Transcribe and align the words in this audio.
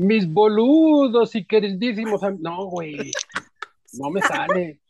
mis 0.00 0.26
boludos 0.32 1.34
y 1.34 1.44
queridísimos. 1.44 2.22
No, 2.38 2.66
güey. 2.66 3.12
No 3.94 4.10
me 4.10 4.22
sale. 4.22 4.80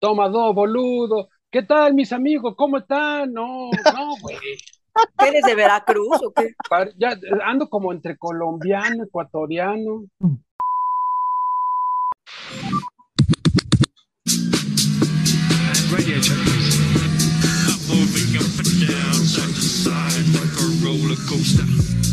Toma 0.00 0.28
dos, 0.28 0.54
boludo. 0.54 1.28
¿Qué 1.50 1.62
tal, 1.62 1.94
mis 1.94 2.12
amigos? 2.12 2.54
¿Cómo 2.56 2.78
están? 2.78 3.32
No, 3.32 3.70
no, 3.70 4.14
güey. 4.22 4.38
¿Eres 5.26 5.42
de 5.44 5.54
Veracruz 5.54 6.20
o 6.22 6.32
qué? 6.32 6.54
Ya 6.98 7.18
ando 7.44 7.68
como 7.68 7.92
entre 7.92 8.16
colombiano, 8.16 9.04
ecuatoriano. 9.04 10.04
Radio 15.90 16.18
check, 16.20 16.38
please. 16.44 16.80
I'm 17.68 17.78
moving 17.88 18.36
up 18.38 18.58
and 18.58 18.88
down, 18.88 19.14
side 19.24 19.54
to 19.54 19.60
side, 19.60 20.26
like 20.32 20.56
a 20.56 20.68
roller 20.82 21.16
coaster. 21.28 22.11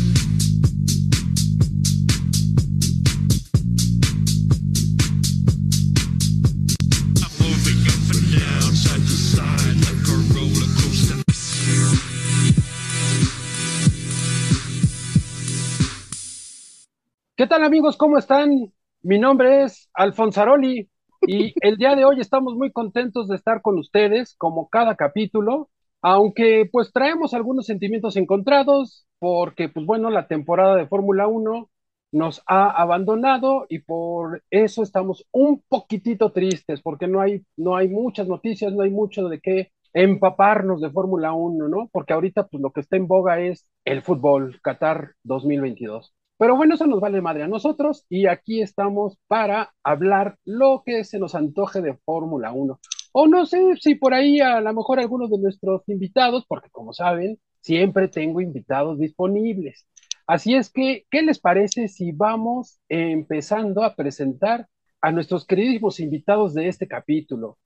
¿Qué 17.40 17.46
tal 17.46 17.64
amigos? 17.64 17.96
¿Cómo 17.96 18.18
están? 18.18 18.70
Mi 19.00 19.18
nombre 19.18 19.62
es 19.62 19.88
Alfonzaroli 19.94 20.90
y 21.22 21.54
el 21.62 21.78
día 21.78 21.96
de 21.96 22.04
hoy 22.04 22.20
estamos 22.20 22.54
muy 22.54 22.70
contentos 22.70 23.28
de 23.28 23.36
estar 23.36 23.62
con 23.62 23.78
ustedes 23.78 24.34
como 24.36 24.68
cada 24.68 24.94
capítulo, 24.94 25.70
aunque 26.02 26.68
pues 26.70 26.92
traemos 26.92 27.32
algunos 27.32 27.64
sentimientos 27.64 28.18
encontrados 28.18 29.06
porque 29.18 29.70
pues 29.70 29.86
bueno, 29.86 30.10
la 30.10 30.26
temporada 30.28 30.76
de 30.76 30.86
Fórmula 30.86 31.28
1 31.28 31.70
nos 32.12 32.42
ha 32.44 32.68
abandonado 32.68 33.64
y 33.70 33.78
por 33.78 34.42
eso 34.50 34.82
estamos 34.82 35.26
un 35.32 35.62
poquitito 35.66 36.32
tristes 36.32 36.82
porque 36.82 37.06
no 37.06 37.22
hay, 37.22 37.46
no 37.56 37.74
hay 37.74 37.88
muchas 37.88 38.28
noticias, 38.28 38.74
no 38.74 38.82
hay 38.82 38.90
mucho 38.90 39.30
de 39.30 39.40
qué 39.40 39.72
empaparnos 39.94 40.82
de 40.82 40.90
Fórmula 40.90 41.32
1, 41.32 41.68
¿no? 41.68 41.88
Porque 41.90 42.12
ahorita 42.12 42.48
pues 42.48 42.62
lo 42.62 42.70
que 42.70 42.80
está 42.80 42.98
en 42.98 43.08
boga 43.08 43.40
es 43.40 43.66
el 43.86 44.02
fútbol, 44.02 44.60
Qatar 44.60 45.12
2022. 45.22 46.12
Pero 46.40 46.56
bueno, 46.56 46.74
eso 46.74 46.86
nos 46.86 47.00
vale 47.00 47.20
madre 47.20 47.42
a 47.42 47.48
nosotros 47.48 48.06
y 48.08 48.26
aquí 48.26 48.62
estamos 48.62 49.18
para 49.28 49.74
hablar 49.84 50.38
lo 50.46 50.82
que 50.86 51.04
se 51.04 51.18
nos 51.18 51.34
antoje 51.34 51.82
de 51.82 51.98
Fórmula 52.06 52.50
1. 52.50 52.80
O 53.12 53.26
no 53.26 53.44
sé 53.44 53.76
si 53.78 53.94
por 53.94 54.14
ahí 54.14 54.40
a 54.40 54.62
lo 54.62 54.72
mejor 54.72 55.00
algunos 55.00 55.28
de 55.30 55.36
nuestros 55.36 55.86
invitados, 55.86 56.46
porque 56.48 56.70
como 56.70 56.94
saben, 56.94 57.38
siempre 57.60 58.08
tengo 58.08 58.40
invitados 58.40 58.98
disponibles. 58.98 59.86
Así 60.26 60.54
es 60.54 60.70
que, 60.70 61.04
¿qué 61.10 61.20
les 61.20 61.38
parece 61.38 61.88
si 61.88 62.10
vamos 62.12 62.80
empezando 62.88 63.84
a 63.84 63.94
presentar 63.94 64.66
a 65.02 65.12
nuestros 65.12 65.46
queridísimos 65.46 66.00
invitados 66.00 66.54
de 66.54 66.68
este 66.68 66.88
capítulo? 66.88 67.58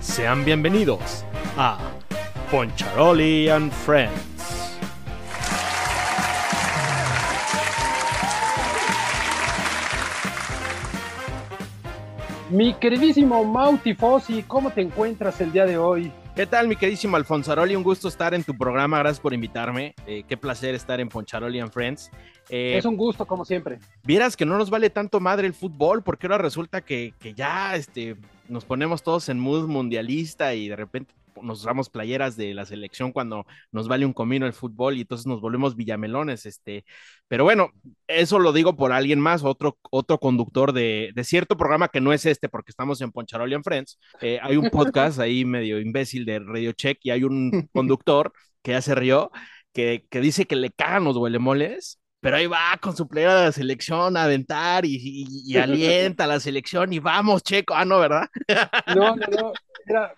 Sean 0.00 0.42
bienvenidos 0.46 1.26
a 1.58 1.97
Poncharoli 2.50 3.50
and 3.50 3.70
Friends. 3.70 4.38
Mi 12.50 12.72
queridísimo 12.72 13.44
Mauti 13.44 13.94
Fossi, 13.94 14.42
¿cómo 14.44 14.70
te 14.70 14.80
encuentras 14.80 15.38
el 15.42 15.52
día 15.52 15.66
de 15.66 15.76
hoy? 15.76 16.10
¿Qué 16.34 16.46
tal, 16.46 16.68
mi 16.68 16.76
queridísimo 16.76 17.16
Alfonso 17.16 17.52
Un 17.52 17.82
gusto 17.82 18.08
estar 18.08 18.32
en 18.32 18.42
tu 18.42 18.56
programa. 18.56 18.98
Gracias 19.00 19.20
por 19.20 19.34
invitarme. 19.34 19.94
Eh, 20.06 20.22
qué 20.26 20.38
placer 20.38 20.74
estar 20.74 21.00
en 21.00 21.10
Poncharoli 21.10 21.60
and 21.60 21.70
Friends. 21.70 22.10
Eh, 22.48 22.78
es 22.78 22.86
un 22.86 22.96
gusto, 22.96 23.26
como 23.26 23.44
siempre. 23.44 23.78
Vieras 24.04 24.38
que 24.38 24.46
no 24.46 24.56
nos 24.56 24.70
vale 24.70 24.88
tanto 24.88 25.20
madre 25.20 25.46
el 25.46 25.52
fútbol, 25.52 26.02
porque 26.02 26.26
ahora 26.26 26.38
resulta 26.38 26.80
que, 26.80 27.12
que 27.18 27.34
ya 27.34 27.76
este, 27.76 28.16
nos 28.48 28.64
ponemos 28.64 29.02
todos 29.02 29.28
en 29.28 29.38
mood 29.38 29.68
mundialista 29.68 30.54
y 30.54 30.68
de 30.68 30.76
repente 30.76 31.12
nos 31.42 31.60
usamos 31.60 31.90
playeras 31.90 32.36
de 32.36 32.54
la 32.54 32.64
selección 32.64 33.12
cuando 33.12 33.46
nos 33.72 33.88
vale 33.88 34.06
un 34.06 34.12
comino 34.12 34.46
el 34.46 34.52
fútbol 34.52 34.96
y 34.96 35.02
entonces 35.02 35.26
nos 35.26 35.40
volvemos 35.40 35.76
villamelones, 35.76 36.46
este, 36.46 36.84
pero 37.28 37.44
bueno, 37.44 37.70
eso 38.06 38.38
lo 38.38 38.52
digo 38.52 38.76
por 38.76 38.92
alguien 38.92 39.20
más, 39.20 39.44
otro, 39.44 39.78
otro 39.90 40.18
conductor 40.18 40.72
de, 40.72 41.12
cierto 41.24 41.56
programa 41.56 41.88
que 41.88 42.00
no 42.00 42.12
es 42.12 42.26
este 42.26 42.48
porque 42.48 42.70
estamos 42.70 43.00
en 43.00 43.12
Poncharolian 43.12 43.64
Friends, 43.64 43.98
eh, 44.20 44.38
hay 44.42 44.56
un 44.56 44.70
podcast 44.70 45.18
ahí 45.20 45.44
medio 45.44 45.80
imbécil 45.80 46.24
de 46.24 46.38
Radio 46.38 46.72
Check 46.72 46.98
y 47.02 47.10
hay 47.10 47.24
un 47.24 47.68
conductor 47.72 48.32
que 48.62 48.72
ya 48.72 48.82
se 48.82 48.94
rió, 48.94 49.30
que, 49.72 50.06
que 50.10 50.20
dice 50.20 50.46
que 50.46 50.56
le 50.56 50.70
cagan 50.70 51.04
los 51.04 51.16
huelemoles, 51.16 52.00
pero 52.20 52.36
ahí 52.36 52.46
va 52.46 52.76
con 52.80 52.96
su 52.96 53.06
playera 53.06 53.36
de 53.36 53.44
la 53.46 53.52
selección 53.52 54.16
a 54.16 54.24
aventar 54.24 54.84
y, 54.84 55.26
y, 55.44 55.56
alienta 55.56 56.24
a 56.24 56.26
la 56.26 56.40
selección 56.40 56.92
y 56.92 56.98
vamos, 56.98 57.42
Checo. 57.42 57.74
Ah, 57.74 57.84
no, 57.84 58.00
¿verdad? 58.00 58.28
No, 58.94 59.14
no, 59.16 59.26
no 59.26 59.52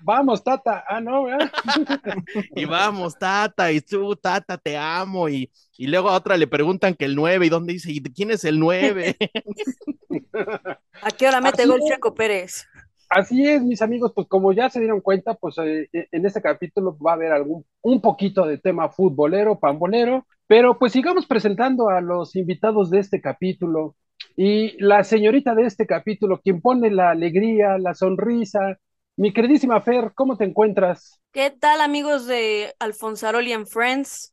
vamos, 0.00 0.42
Tata. 0.42 0.84
Ah, 0.88 1.00
no, 1.00 1.25
¿verdad? 1.25 1.50
y 2.56 2.64
vamos, 2.64 3.19
Tata, 3.19 3.70
y 3.72 3.81
tú, 3.81 4.16
Tata, 4.16 4.58
te 4.58 4.76
amo. 4.76 5.28
Y, 5.28 5.50
y 5.76 5.86
luego 5.86 6.10
a 6.10 6.16
otra 6.16 6.36
le 6.36 6.47
preguntan 6.47 6.94
que 6.94 7.04
el 7.04 7.14
9, 7.16 7.47
y 7.47 7.48
dónde 7.48 7.72
dice, 7.72 7.91
¿y 7.91 8.03
quién 8.03 8.30
es 8.30 8.44
el 8.44 8.59
9? 8.59 9.16
¿A 11.03 11.10
qué 11.10 11.28
hora 11.28 11.41
mete 11.41 11.66
gol 11.66 11.80
Checo 11.86 12.14
Pérez? 12.14 12.66
Así 13.10 13.44
es, 13.44 13.60
mis 13.62 13.82
amigos, 13.82 14.12
pues 14.14 14.28
como 14.28 14.53
ya 14.53 14.70
se 14.70 14.78
dieron 14.78 15.00
cuenta, 15.00 15.34
pues 15.34 15.59
eh, 15.59 15.88
eh, 15.92 16.06
en 16.12 16.26
este 16.26 16.41
capítulo 16.41 16.97
va 16.97 17.10
a 17.10 17.14
haber 17.14 17.32
algún, 17.32 17.64
un 17.82 18.00
poquito 18.00 18.47
de 18.47 18.59
tema 18.59 18.88
futbolero, 18.88 19.59
pambolero, 19.59 20.26
pero 20.47 20.78
pues 20.78 20.92
sigamos 20.92 21.26
presentando 21.26 21.88
a 21.88 22.00
los 22.00 22.36
invitados 22.36 22.88
de 22.88 23.00
este 23.00 23.20
capítulo. 23.20 23.97
Y 24.36 24.80
la 24.80 25.03
señorita 25.03 25.56
de 25.56 25.64
este 25.64 25.86
capítulo, 25.86 26.41
quien 26.41 26.60
pone 26.60 26.88
la 26.91 27.10
alegría, 27.10 27.78
la 27.78 27.94
sonrisa, 27.94 28.78
mi 29.20 29.34
queridísima 29.34 29.82
Fer, 29.82 30.12
¿cómo 30.14 30.38
te 30.38 30.44
encuentras? 30.44 31.20
¿Qué 31.31 31.50
tal 31.50 31.82
amigos 31.82 32.26
de 32.26 32.75
Alfonzaroli 32.78 33.53
and 33.53 33.66
Friends? 33.66 34.32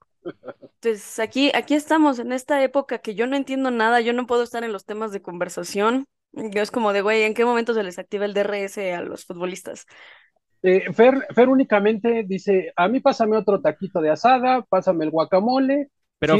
Pues 0.80 1.20
aquí, 1.20 1.52
aquí 1.54 1.74
estamos 1.74 2.20
en 2.20 2.32
esta 2.32 2.64
época 2.64 3.00
que 3.00 3.14
yo 3.14 3.28
no 3.28 3.36
entiendo 3.36 3.70
nada, 3.70 4.00
yo 4.00 4.14
no 4.14 4.26
puedo 4.28 4.44
estar 4.44 4.64
en 4.64 4.72
los 4.72 4.86
temas 4.86 5.12
de 5.12 5.22
conversación. 5.22 6.06
Yo 6.32 6.62
es 6.62 6.72
como 6.72 6.94
de, 6.94 7.02
güey, 7.02 7.24
¿en 7.24 7.34
qué 7.34 7.44
momento 7.44 7.74
se 7.74 7.84
les 7.84 8.00
activa 8.00 8.24
el 8.24 8.34
DRS 8.34 8.78
a 8.94 9.02
los 9.02 9.26
futbolistas? 9.26 9.86
Eh, 10.64 10.86
Fer, 10.94 11.16
Fer 11.36 11.50
únicamente 11.50 12.24
dice, 12.26 12.72
a 12.78 12.88
mí 12.88 13.02
pásame 13.02 13.36
otro 13.36 13.60
taquito 13.60 14.00
de 14.00 14.12
asada, 14.12 14.62
pásame 14.62 15.04
el 15.04 15.12
guacamole. 15.12 15.90
Pero 16.18 16.38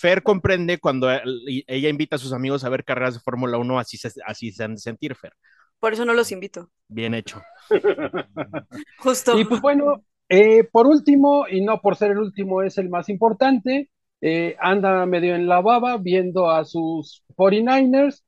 Fer, 0.00 0.22
comprende 0.24 0.78
cuando 0.78 1.08
ella 1.10 1.88
invita 1.88 2.16
a 2.16 2.18
sus 2.18 2.32
amigos 2.32 2.64
a 2.64 2.68
ver 2.70 2.84
carreras 2.84 3.14
de 3.14 3.20
Fórmula 3.20 3.56
1, 3.56 3.78
así 3.78 3.96
se, 3.96 4.10
así 4.26 4.50
se 4.50 4.64
han 4.64 4.74
de 4.74 4.80
sentir, 4.80 5.14
Fer. 5.14 5.32
Por 5.80 5.92
eso 5.92 6.04
no 6.04 6.14
los 6.14 6.32
invito. 6.32 6.70
Bien 6.88 7.14
hecho. 7.14 7.42
Justo. 8.98 9.38
Y 9.38 9.44
pues 9.44 9.60
bueno, 9.60 10.04
eh, 10.28 10.64
por 10.64 10.86
último, 10.86 11.46
y 11.48 11.60
no 11.60 11.80
por 11.80 11.96
ser 11.96 12.12
el 12.12 12.18
último, 12.18 12.62
es 12.62 12.78
el 12.78 12.88
más 12.88 13.08
importante, 13.08 13.90
eh, 14.20 14.56
anda 14.60 15.06
medio 15.06 15.34
en 15.34 15.46
la 15.46 15.60
baba 15.60 15.96
viendo 15.98 16.50
a 16.50 16.64
sus 16.64 17.22
49ers. 17.36 18.22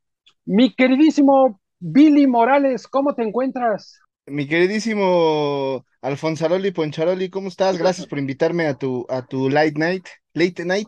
Mi 0.45 0.75
queridísimo 0.75 1.61
Billy 1.79 2.27
Morales, 2.27 2.87
¿cómo 2.87 3.15
te 3.15 3.23
encuentras? 3.23 3.99
Mi 4.27 4.47
queridísimo 4.47 5.85
Alfonso 6.03 6.47
Poncharoli, 6.75 7.31
¿cómo 7.31 7.49
estás? 7.49 7.79
Gracias 7.79 8.07
por 8.07 8.19
invitarme 8.19 8.67
a 8.67 8.75
tu, 8.75 9.05
a 9.09 9.27
tu 9.27 9.49
late 9.51 9.75
night. 9.77 10.07
Late 10.35 10.65
night. 10.65 10.87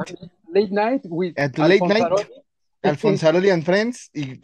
Late 0.49 0.71
night 0.71 1.03
with 1.09 1.34
a 1.39 1.51
tu 1.51 1.62
late 1.62 1.81
night. 1.87 2.28
Alfonso 2.82 3.28
and 3.28 3.65
Friends, 3.65 4.10
y, 4.12 4.41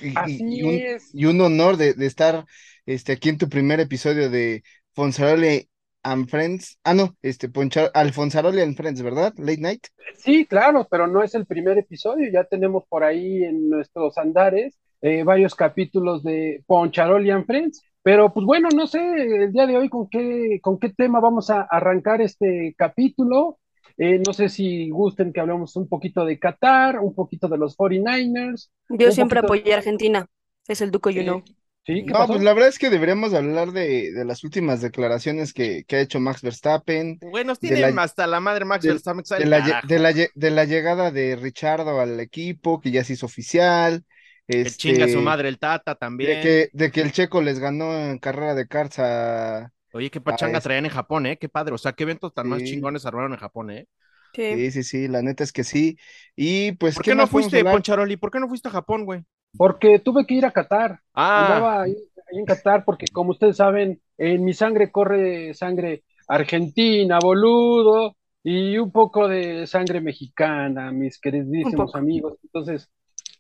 y, 1.13 1.25
un, 1.25 1.41
honor 1.41 1.77
de, 1.77 1.95
estar 2.07 2.45
este, 2.87 3.13
aquí 3.13 3.29
en 3.29 3.39
tu 3.39 3.49
primer 3.49 3.81
episodio 3.81 4.31
de 4.31 4.63
Fonsaroli 4.95 5.69
and 6.03 6.29
Friends. 6.29 6.79
Ah, 6.85 6.95
no, 6.95 7.17
este, 7.23 7.51
Alfonzaroli 7.95 8.61
and 8.61 8.77
Friends, 8.77 9.03
¿verdad? 9.03 9.35
Late 9.39 9.61
Night. 9.61 9.87
Sí, 10.17 10.47
claro, 10.47 10.87
pero 10.91 11.07
no 11.07 11.23
es 11.23 11.35
el 11.35 11.47
primer 11.47 11.79
episodio, 11.79 12.31
ya 12.33 12.45
tenemos 12.45 12.85
por 12.89 13.05
ahí 13.05 13.45
en 13.45 13.69
nuestros 13.69 14.17
andares 14.19 14.79
eh, 15.01 15.23
varios 15.23 15.55
capítulos 15.55 16.23
de 16.23 16.63
Poncharoli 16.67 17.31
and 17.31 17.47
Friends. 17.47 17.83
Pero 18.03 18.33
pues 18.33 18.47
bueno, 18.47 18.69
no 18.75 18.87
sé 18.87 19.01
el 19.01 19.53
día 19.53 19.67
de 19.67 19.77
hoy 19.77 19.89
con 19.89 20.09
qué, 20.09 20.61
con 20.63 20.79
qué 20.79 20.89
tema 20.91 21.21
vamos 21.21 21.51
a 21.51 21.63
arrancar 21.63 22.23
este 22.23 22.75
capítulo. 22.77 23.59
Eh, 23.97 24.21
no 24.25 24.33
sé 24.33 24.49
si 24.49 24.91
gusten 24.91 25.33
que 25.33 25.41
hablemos 25.41 25.75
un 25.77 25.89
poquito 25.89 26.25
de 26.25 26.39
Qatar, 26.39 27.01
un 27.01 27.15
poquito 27.15 27.49
de 27.49 27.59
los 27.59 27.77
49ers. 27.77 28.71
Yo 28.91 29.11
siempre 29.13 29.41
apoyé 29.41 29.73
a 29.73 29.79
Argentina, 29.79 30.27
es 30.67 30.81
el 30.81 30.91
Duco, 30.91 31.11
you 31.11 31.23
know. 31.23 31.43
¿Sí? 31.87 32.03
No, 32.03 32.27
pues 32.27 32.43
la 32.43 32.53
verdad 32.53 32.69
es 32.69 32.79
que 32.79 32.91
deberíamos 32.91 33.33
hablar 33.33 33.73
de, 33.73 34.13
de 34.13 34.25
las 34.27 34.45
últimas 34.45 34.83
declaraciones 34.83 35.55
que, 35.55 35.85
que, 35.89 35.97
ha 35.97 36.01
hecho 36.01 36.21
Max 36.21 36.43
Verstappen. 36.43 37.19
Bueno, 37.31 37.57
tiene 37.57 37.83
hasta 37.83 38.27
la 38.27 38.41
madre 38.41 38.67
Max 38.67 38.85
Verstappen. 38.85 39.25
De 39.39 39.47
la, 39.47 39.83
de, 39.89 39.99
la, 39.99 40.13
de 40.13 40.51
la 40.51 40.65
llegada 40.67 41.11
de 41.11 41.37
Richardo 41.37 41.99
al 41.99 42.21
equipo, 42.21 42.79
que 42.79 42.91
ya 42.91 43.05
se 43.05 43.15
hizo 43.15 43.25
oficial. 43.25 44.05
Que 44.47 44.65
chinga 44.67 45.05
su 45.07 45.13
este, 45.13 45.21
madre 45.21 45.49
el 45.49 45.59
Tata 45.59 45.95
también. 45.95 46.31
De 46.31 46.41
que, 46.43 46.71
de 46.73 46.91
que 46.91 47.01
el 47.01 47.13
Checo 47.13 47.41
les 47.41 47.59
ganó 47.59 47.95
en 47.99 48.19
carrera 48.19 48.55
de 48.55 48.67
karts 48.67 48.99
a, 48.99 49.73
Oye, 49.99 50.11
qué 50.11 50.21
pachanga 50.21 50.61
traían 50.61 50.85
en 50.85 50.93
Japón, 50.93 51.27
¿eh? 51.27 51.39
Qué 51.39 51.49
padre. 51.49 51.75
O 51.75 51.79
sea, 51.79 51.93
qué 51.93 52.05
eventos 52.05 52.33
tan 52.33 52.49
más 52.49 52.63
chingones 52.63 53.05
armaron 53.05 53.33
en 53.33 53.39
Japón, 53.39 53.71
¿eh? 53.73 53.89
Sí. 54.33 54.71
sí, 54.71 54.83
sí, 54.85 55.09
la 55.09 55.23
neta 55.23 55.43
es 55.43 55.53
que 55.53 55.65
sí. 55.65 55.99
Y 56.37 56.73
pues, 56.73 56.95
¿por 56.95 57.05
qué, 57.05 57.15
no 57.17 57.27
fuiste, 57.27 57.65
Poncharoli? 57.65 58.17
¿Por 58.17 58.31
qué 58.31 58.39
no 58.39 58.49
fuiste 58.49 58.69
a 58.69 58.71
Japón, 58.71 59.05
güey? 59.05 59.25
Porque 59.57 59.99
tuve 59.99 60.25
que 60.25 60.35
ir 60.35 60.47
a 60.47 60.53
Qatar. 60.53 61.01
Ah. 61.15 61.47
Andaba 61.47 61.83
ahí, 61.83 61.97
en 62.31 62.45
Qatar 62.45 62.85
porque, 62.85 63.07
como 63.13 63.31
ustedes 63.31 63.57
saben, 63.57 64.01
en 64.17 64.45
mi 64.45 64.55
sangre 64.55 64.93
corre 64.93 65.53
sangre 65.55 66.05
argentina, 66.29 67.19
boludo, 67.21 68.17
y 68.45 68.79
un 68.79 68.93
poco 68.93 69.27
de 69.27 69.67
sangre 69.67 70.01
mexicana, 70.01 70.93
mis 70.93 71.19
queridísimos 71.19 71.95
amigos. 71.97 72.39
Entonces, 72.45 72.89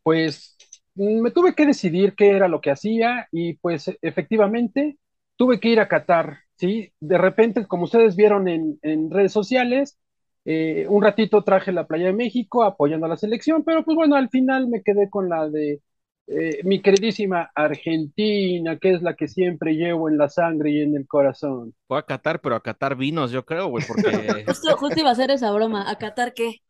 pues 0.03 0.57
me 0.95 1.31
tuve 1.31 1.55
que 1.55 1.67
decidir 1.67 2.15
qué 2.17 2.31
era 2.31 2.49
lo 2.49 2.61
que 2.61 2.73
hacía 2.73 3.29
y 3.31 3.55
pues 3.55 3.91
efectivamente 4.03 4.99
tuve 5.37 5.61
que 5.61 5.69
ir 5.69 5.81
a 5.81 5.89
Qatar, 5.89 6.41
¿sí? 6.59 6.93
De 7.01 7.19
repente, 7.19 7.67
como 7.67 7.85
ustedes 7.85 8.17
vieron 8.17 8.49
en, 8.49 8.79
en 8.83 9.11
redes 9.11 9.33
sociales, 9.33 9.99
eh, 10.45 10.87
un 10.89 11.03
ratito 11.03 11.43
traje 11.45 11.73
la 11.73 11.87
Playa 11.87 12.07
de 12.07 12.13
México 12.13 12.63
apoyando 12.63 13.07
a 13.07 13.09
la 13.09 13.17
selección, 13.17 13.65
pero 13.65 13.85
pues 13.85 13.97
bueno, 13.97 14.17
al 14.17 14.29
final 14.31 14.69
me 14.69 14.83
quedé 14.83 15.11
con 15.11 15.29
la 15.29 15.49
de 15.49 15.83
eh, 16.27 16.61
mi 16.65 16.83
queridísima 16.83 17.51
Argentina, 17.55 18.77
que 18.77 18.93
es 18.93 19.03
la 19.03 19.15
que 19.15 19.29
siempre 19.29 19.75
llevo 19.75 20.09
en 20.09 20.19
la 20.19 20.29
sangre 20.29 20.71
y 20.71 20.83
en 20.83 20.95
el 20.97 21.07
corazón. 21.07 21.75
Fue 21.87 21.99
a 21.99 22.03
Qatar, 22.03 22.41
pero 22.41 22.55
a 22.55 22.63
Qatar 22.63 22.97
vinos, 22.97 23.31
yo 23.31 23.45
creo, 23.45 23.69
güey, 23.69 23.85
porque... 23.87 24.45
justo, 24.77 25.01
iba 25.01 25.09
a 25.09 25.13
hacer 25.13 25.31
esa 25.31 25.51
broma, 25.53 25.91
¿a 25.91 25.97
Qatar 25.97 26.35
qué? 26.35 26.61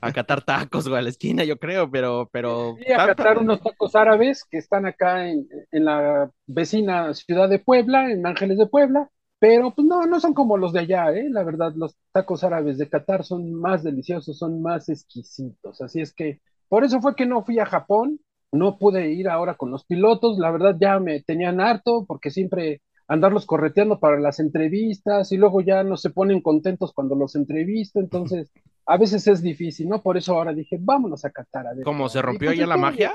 a 0.00 0.12
Qatar 0.12 0.42
tacos, 0.42 0.88
güey, 0.88 1.00
a 1.00 1.02
la 1.02 1.10
esquina, 1.10 1.44
yo 1.44 1.58
creo, 1.58 1.90
pero... 1.90 2.28
pero... 2.32 2.76
Sí, 2.84 2.92
a 2.92 3.06
Qatar 3.06 3.38
unos 3.38 3.60
tacos 3.60 3.94
árabes 3.96 4.44
que 4.44 4.58
están 4.58 4.86
acá 4.86 5.28
en, 5.28 5.48
en 5.72 5.84
la 5.84 6.30
vecina 6.46 7.12
ciudad 7.14 7.48
de 7.48 7.58
Puebla, 7.58 8.10
en 8.10 8.24
Ángeles 8.24 8.56
de 8.56 8.66
Puebla, 8.66 9.10
pero 9.42 9.72
pues 9.74 9.88
no, 9.88 10.06
no 10.06 10.20
son 10.20 10.34
como 10.34 10.56
los 10.56 10.72
de 10.72 10.78
allá, 10.78 11.10
¿eh? 11.10 11.28
La 11.28 11.42
verdad, 11.42 11.72
los 11.74 11.96
tacos 12.12 12.44
árabes 12.44 12.78
de 12.78 12.88
Qatar 12.88 13.24
son 13.24 13.52
más 13.52 13.82
deliciosos, 13.82 14.38
son 14.38 14.62
más 14.62 14.88
exquisitos, 14.88 15.80
así 15.80 16.00
es 16.00 16.14
que 16.14 16.40
por 16.68 16.84
eso 16.84 17.00
fue 17.00 17.16
que 17.16 17.26
no 17.26 17.42
fui 17.42 17.58
a 17.58 17.66
Japón, 17.66 18.20
no 18.52 18.78
pude 18.78 19.10
ir 19.10 19.28
ahora 19.28 19.54
con 19.54 19.72
los 19.72 19.84
pilotos, 19.84 20.38
la 20.38 20.52
verdad 20.52 20.76
ya 20.80 21.00
me 21.00 21.20
tenían 21.22 21.60
harto 21.60 22.04
porque 22.06 22.30
siempre 22.30 22.82
andarlos 23.08 23.44
correteando 23.44 23.98
para 23.98 24.20
las 24.20 24.38
entrevistas 24.38 25.32
y 25.32 25.38
luego 25.38 25.60
ya 25.60 25.82
no 25.82 25.96
se 25.96 26.10
ponen 26.10 26.40
contentos 26.40 26.92
cuando 26.92 27.16
los 27.16 27.34
entrevisto, 27.34 27.98
entonces 27.98 28.52
a 28.86 28.96
veces 28.96 29.26
es 29.26 29.42
difícil, 29.42 29.88
¿no? 29.88 30.02
Por 30.02 30.16
eso 30.16 30.36
ahora 30.36 30.52
dije, 30.52 30.78
vámonos 30.80 31.24
a 31.24 31.30
Qatar. 31.30 31.66
A 31.66 31.74
ver. 31.74 31.82
¿Cómo 31.82 32.08
se 32.08 32.22
rompió 32.22 32.50
pues 32.50 32.60
ya 32.60 32.66
la 32.68 32.76
magia? 32.76 33.12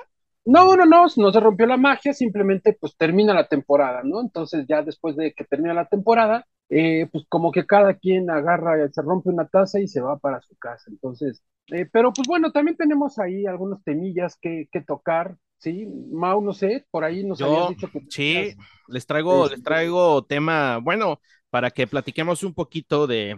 No, 0.48 0.78
no, 0.78 0.86
no, 0.86 1.06
no 1.18 1.32
se 1.34 1.40
rompió 1.42 1.66
la 1.66 1.76
magia, 1.76 2.14
simplemente 2.14 2.78
pues 2.80 2.96
termina 2.96 3.34
la 3.34 3.50
temporada, 3.50 4.02
¿no? 4.04 4.22
Entonces 4.22 4.66
ya 4.68 4.82
después 4.82 5.18
de 5.18 5.34
que 5.34 5.44
termina 5.44 5.74
la 5.74 5.90
temporada, 5.90 6.48
eh, 6.70 7.10
pues 7.12 7.26
como 7.28 7.52
que 7.52 7.66
cada 7.66 7.96
quien 7.96 8.30
agarra, 8.30 8.88
se 8.90 9.02
rompe 9.02 9.30
una 9.30 9.46
taza 9.46 9.82
y 9.82 9.90
se 9.90 10.00
va 10.00 10.18
para 10.18 10.40
su 10.42 10.56
casa. 10.56 10.90
Entonces, 10.90 11.44
eh, 11.68 11.86
pero 11.92 12.14
pues 12.14 12.30
bueno, 12.30 12.54
también 12.54 12.78
tenemos 12.78 13.20
ahí 13.20 13.46
algunos 13.46 13.84
temillas 13.84 14.38
que, 14.42 14.70
que 14.72 14.80
tocar, 14.80 15.36
¿sí? 15.58 15.86
Mau, 16.14 16.42
no 16.42 16.54
sé, 16.54 16.86
por 16.92 17.04
ahí 17.04 17.26
nos 17.26 17.42
habías 17.42 17.68
dicho 17.68 17.92
que... 17.92 18.06
Sí, 18.10 18.56
les 18.88 19.06
traigo, 19.06 19.44
les 19.44 19.54
este 19.54 19.64
traigo 19.66 20.24
tema, 20.24 20.78
bueno, 20.78 21.20
para 21.50 21.72
que 21.72 21.88
platiquemos 21.88 22.44
un 22.44 22.54
poquito 22.54 23.06
de, 23.06 23.38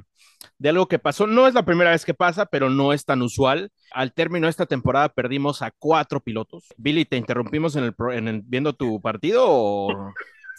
de 0.58 0.70
algo 0.70 0.88
que 0.88 1.00
pasó. 1.00 1.28
No 1.28 1.48
es 1.48 1.54
la 1.54 1.66
primera 1.66 1.92
vez 1.92 2.06
que 2.06 2.14
pasa, 2.14 2.46
pero 2.46 2.70
no 2.70 2.94
es 2.94 3.06
tan 3.06 3.22
usual. 3.22 3.72
Al 3.92 4.14
término 4.14 4.48
de 4.48 4.52
esta 4.52 4.66
temporada 4.66 5.10
perdimos 5.10 5.62
a 5.62 5.72
cuatro 5.72 6.20
pilotos. 6.20 6.66
Billy, 6.78 7.06
¿te 7.06 7.18
interrumpimos 7.18 7.76
en 7.76 7.86
el, 7.86 7.96
en 8.14 8.28
el 8.28 8.42
viendo 8.44 8.74
tu 8.74 9.02
partido 9.02 9.46
o... 9.48 10.14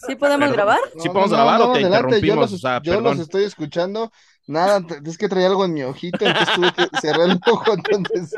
¿Sí 0.06 0.16
podemos 0.16 0.50
grabar? 0.52 0.80
¿Sí 0.98 1.08
podemos 1.08 1.30
grabar 1.30 1.60
o 1.60 1.72
te 1.72 1.82
interrumpimos? 1.82 2.62
Yo, 2.82 3.00
los, 3.00 3.18
estoy 3.18 3.44
escuchando. 3.44 4.10
Nada, 4.46 4.84
es 5.04 5.18
que 5.18 5.28
traía 5.28 5.48
algo 5.48 5.66
en 5.66 5.74
mi 5.74 5.82
ojito, 5.82 6.24
entonces 6.24 6.54
tuve 6.54 6.72
que 6.72 6.98
cerrar 7.00 7.28
el 7.28 7.38
ojo, 7.46 7.74
entonces. 7.74 8.34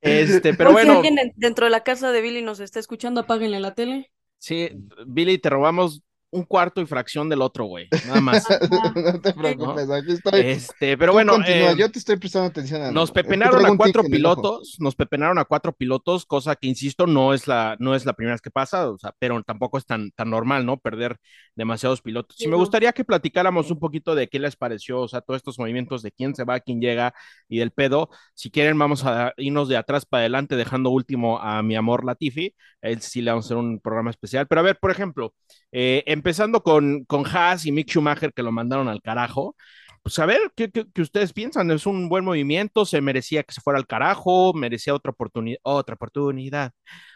Este, 0.00 0.52
pero 0.52 0.72
bueno. 0.72 1.00
Si 1.00 1.08
alguien 1.08 1.32
dentro 1.36 1.64
de 1.64 1.70
la 1.70 1.82
casa 1.82 2.12
de 2.12 2.20
Billy 2.20 2.42
nos 2.42 2.60
está 2.60 2.78
escuchando, 2.78 3.22
apáguenle 3.22 3.60
la 3.60 3.74
tele. 3.74 4.10
Sí, 4.38 4.68
Billy, 5.06 5.38
te 5.38 5.48
robamos 5.48 6.02
un 6.34 6.44
cuarto 6.44 6.80
y 6.80 6.86
fracción 6.86 7.28
del 7.28 7.40
otro, 7.40 7.64
güey. 7.64 7.88
Nada 8.06 8.20
más. 8.20 8.44
no 8.96 9.20
te 9.20 9.32
preocupes, 9.34 9.88
aquí 9.88 10.12
estoy. 10.12 10.40
Este, 10.40 10.98
pero 10.98 11.12
bueno. 11.12 11.38
Eh, 11.46 11.74
yo 11.78 11.90
te 11.90 11.98
estoy 11.98 12.16
prestando 12.16 12.48
atención. 12.48 12.82
A 12.82 12.90
nos 12.90 13.12
pepenaron 13.12 13.64
a 13.64 13.76
cuatro 13.76 14.02
pilotos, 14.02 14.76
nos 14.80 14.96
pepenaron 14.96 15.38
a 15.38 15.44
cuatro 15.44 15.72
pilotos, 15.72 16.26
cosa 16.26 16.56
que, 16.56 16.66
insisto, 16.66 17.06
no 17.06 17.34
es 17.34 17.46
la, 17.46 17.76
no 17.78 17.94
es 17.94 18.04
la 18.04 18.14
primera 18.14 18.34
vez 18.34 18.40
que 18.40 18.50
pasa, 18.50 18.90
o 18.90 18.98
sea, 18.98 19.14
pero 19.18 19.40
tampoco 19.44 19.78
es 19.78 19.86
tan, 19.86 20.10
tan 20.10 20.28
normal, 20.28 20.66
¿no? 20.66 20.76
Perder 20.76 21.18
demasiados 21.54 22.02
pilotos. 22.02 22.40
Y 22.40 22.48
me 22.48 22.56
gustaría 22.56 22.92
que 22.92 23.04
platicáramos 23.04 23.70
un 23.70 23.78
poquito 23.78 24.14
de 24.14 24.28
qué 24.28 24.40
les 24.40 24.56
pareció, 24.56 25.00
o 25.00 25.08
sea, 25.08 25.20
todos 25.20 25.38
estos 25.38 25.58
movimientos 25.58 26.02
de 26.02 26.10
quién 26.10 26.34
se 26.34 26.44
va, 26.44 26.58
quién 26.60 26.80
llega 26.80 27.14
y 27.48 27.58
del 27.58 27.70
pedo. 27.70 28.10
Si 28.34 28.50
quieren, 28.50 28.76
vamos 28.78 29.04
a 29.04 29.32
irnos 29.36 29.68
de 29.68 29.76
atrás 29.76 30.04
para 30.04 30.22
adelante, 30.22 30.56
dejando 30.56 30.90
último 30.90 31.38
a 31.38 31.62
mi 31.62 31.76
amor 31.76 32.04
Latifi. 32.04 32.54
él 32.82 33.00
sí 33.00 33.22
le 33.22 33.30
vamos 33.30 33.44
a 33.44 33.48
hacer 33.48 33.56
un 33.56 33.78
programa 33.78 34.10
especial. 34.10 34.46
Pero 34.48 34.60
a 34.60 34.64
ver, 34.64 34.78
por 34.78 34.90
ejemplo, 34.90 35.34
eh, 35.70 36.02
empezando 36.24 36.62
con, 36.62 37.04
con 37.04 37.26
Haas 37.26 37.66
y 37.66 37.72
Mick 37.72 37.90
Schumacher 37.90 38.32
que 38.32 38.42
lo 38.42 38.50
mandaron 38.50 38.88
al 38.88 39.02
carajo. 39.02 39.54
Pues 40.02 40.18
a 40.18 40.24
ver, 40.24 40.40
¿qué, 40.56 40.70
ustedes 40.98 41.34
piensan? 41.34 41.70
¿Es 41.70 41.84
un 41.84 42.08
buen 42.08 42.24
movimiento? 42.24 42.86
¿Se 42.86 43.02
merecía 43.02 43.42
que 43.42 43.52
se 43.52 43.60
fuera 43.60 43.78
al 43.78 43.86
carajo? 43.86 44.54
¿Merecía 44.54 44.94
otra 44.94 45.10
oportunidad? 45.10 45.58
Otra 45.62 45.96
oportunidad. 45.96 46.72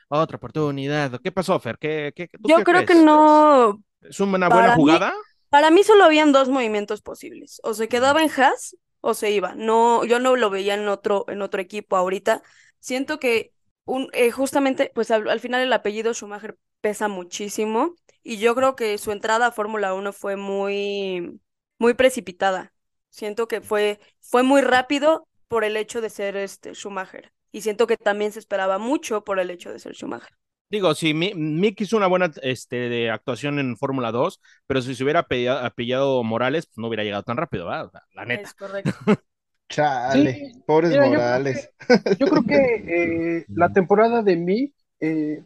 Otra 0.09 0.37
oportunidad. 0.37 1.19
¿Qué 1.23 1.33
pasó, 1.33 1.59
Fer? 1.59 1.79
¿Qué, 1.79 2.13
Yo 2.41 2.63
creo 2.65 2.85
que 2.85 2.97
no. 2.97 3.83
¿Es 4.03 4.21
una 4.21 4.51
buena 4.51 4.75
jugada? 4.75 5.15
para 5.49 5.71
mí 5.71 5.83
solo 5.83 6.05
habían 6.05 6.31
dos 6.33 6.51
movimientos 6.51 7.01
posibles. 7.01 7.63
O 7.65 7.73
se 7.73 7.89
quedaba 7.89 8.23
en 8.23 8.31
Haas 8.31 8.77
o 9.01 9.15
se 9.15 9.31
iba. 9.31 9.55
No, 9.55 10.05
yo 10.05 10.19
no 10.19 10.37
lo 10.37 10.51
veía 10.51 10.75
en 10.75 10.87
otro, 10.87 11.25
en 11.29 11.41
otro 11.41 11.63
equipo 11.63 11.97
ahorita. 11.97 12.43
Siento 12.79 13.19
que 13.19 13.53
un, 13.87 14.11
eh, 14.13 14.31
justamente, 14.31 14.93
pues 14.95 15.11
al, 15.11 15.41
final 15.41 15.63
el 15.63 15.73
apellido 15.73 16.13
Schumacher 16.13 16.59
pesa 16.83 17.09
muchísimo 17.09 17.95
y 18.29 18.37
yo 18.37 18.55
creo 18.55 18.77
que 18.77 18.99
su 18.99 19.11
entrada 19.11 19.47
a 19.47 19.53
Fórmula 19.53 19.95
1 19.95 20.13
fue 20.13 20.37
muy, 20.37 21.41
muy 21.79 21.95
precipitada. 21.95 22.75
Siento 23.09 23.49
que 23.49 23.63
fue, 23.63 24.01
fue 24.21 24.43
muy 24.43 24.61
rápido 24.61 25.27
por 25.49 25.65
el 25.65 25.79
hecho 25.79 26.03
de 26.03 26.11
ser 26.11 26.37
este 26.37 26.75
Schumacher. 26.75 27.33
Y 27.53 27.63
siento 27.63 27.87
que 27.87 27.97
también 27.97 28.31
se 28.31 28.39
esperaba 28.39 28.77
mucho 28.77 29.25
por 29.25 29.39
el 29.41 29.49
hecho 29.49 29.73
de 29.73 29.79
ser 29.79 29.95
Schumacher. 29.95 30.37
Digo, 30.69 30.95
sí, 30.95 31.15
Mick 31.15 31.81
hizo 31.81 31.97
una 31.97 32.07
buena 32.07 32.31
este, 32.43 32.91
de 32.91 33.11
actuación 33.11 33.59
en 33.61 33.79
Fórmula 33.79 34.13
2, 34.13 34.43
pero 34.67 34.83
si 34.83 34.95
se 34.95 35.05
hubiera 35.05 35.21
apellado, 35.21 36.23
Morales, 36.23 36.67
pues 36.67 36.77
no 36.77 36.89
hubiera 36.89 37.05
llegado 37.05 37.23
tan 37.23 37.39
rápido, 37.39 37.65
¿verdad? 37.65 37.91
La 38.13 38.27
neta. 38.27 38.43
Es 38.43 38.53
correcto. 38.53 38.93
Chale, 39.71 40.53
pobres 40.67 40.95
Morales. 40.95 41.71
Yo 42.19 42.27
creo 42.27 42.43
que, 42.43 43.39
eh, 43.39 43.45
la 43.49 43.73
temporada 43.73 44.23
de 44.23 44.37
Mick 44.37 44.75
eh, 45.01 45.43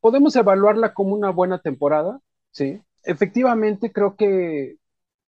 podemos 0.00 0.34
evaluarla 0.36 0.94
como 0.94 1.14
una 1.14 1.30
buena 1.30 1.58
temporada, 1.58 2.20
¿sí? 2.50 2.80
Efectivamente, 3.04 3.92
creo 3.92 4.16
que 4.16 4.76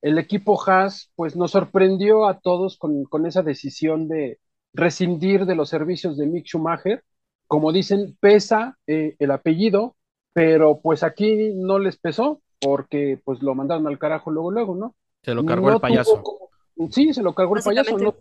el 0.03 0.19
equipo 0.19 0.61
Haas, 0.67 1.11
pues 1.15 1.37
nos 1.37 1.53
sorprendió 1.53 2.27
a 2.27 2.41
todos 2.41 2.77
con, 2.77 3.27
esa 3.27 3.43
decisión 3.43 4.09
de 4.09 4.39
rescindir 4.75 5.47
de 5.47 5.55
los 5.55 5.69
servicios 5.69 6.17
de 6.17 6.27
Mick 6.27 6.47
Schumacher. 6.47 7.05
Como 7.47 7.73
dicen, 7.73 8.17
pesa 8.19 8.79
eh, 8.87 9.15
el 9.19 9.31
apellido, 9.31 9.95
pero 10.33 10.81
pues 10.81 11.03
aquí 11.03 11.53
no 11.55 11.79
les 11.79 11.99
pesó 11.99 12.41
porque 12.61 13.21
pues 13.25 13.43
lo 13.43 13.55
mandaron 13.55 13.87
al 13.87 13.99
carajo 13.99 14.31
luego, 14.31 14.51
luego, 14.51 14.75
¿no? 14.75 14.95
Se 15.23 15.35
lo 15.35 15.45
cargó 15.45 15.71
el 15.71 15.81
payaso. 15.81 16.23
sí, 16.91 17.13
se 17.13 17.23
lo 17.23 17.35
cargó 17.35 17.57
el 17.57 17.63
payaso, 17.63 17.97
no, 17.99 18.15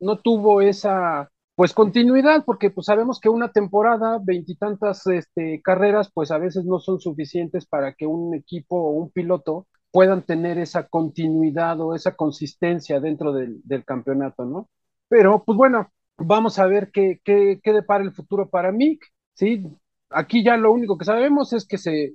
no 0.00 0.18
tuvo 0.18 0.62
esa 0.62 1.30
pues 1.54 1.72
continuidad, 1.72 2.44
porque 2.44 2.70
pues 2.70 2.86
sabemos 2.86 3.20
que 3.20 3.28
una 3.28 3.52
temporada, 3.52 4.18
veintitantas 4.22 5.06
este, 5.06 5.60
carreras, 5.62 6.10
pues 6.12 6.30
a 6.30 6.38
veces 6.38 6.64
no 6.64 6.80
son 6.80 7.00
suficientes 7.00 7.66
para 7.66 7.94
que 7.94 8.06
un 8.06 8.34
equipo 8.34 8.76
o 8.76 8.90
un 8.90 9.10
piloto 9.10 9.66
puedan 9.92 10.22
tener 10.22 10.58
esa 10.58 10.88
continuidad 10.88 11.80
o 11.80 11.94
esa 11.94 12.16
consistencia 12.16 12.98
dentro 12.98 13.32
del, 13.32 13.62
campeonato, 13.84 14.44
¿no? 14.44 14.68
Pero 15.08 15.44
pues 15.44 15.56
bueno, 15.56 15.92
vamos 16.18 16.58
a 16.58 16.66
ver 16.66 16.90
qué, 16.90 17.20
qué, 17.22 17.60
qué, 17.62 17.72
depara 17.72 18.02
el 18.02 18.12
futuro 18.12 18.48
para 18.50 18.72
Mick, 18.72 19.04
¿sí? 19.34 19.64
Aquí 20.10 20.42
ya 20.42 20.56
lo 20.56 20.72
único 20.72 20.98
que 20.98 21.04
sabemos 21.04 21.52
es 21.52 21.64
que 21.66 21.78
se, 21.78 22.14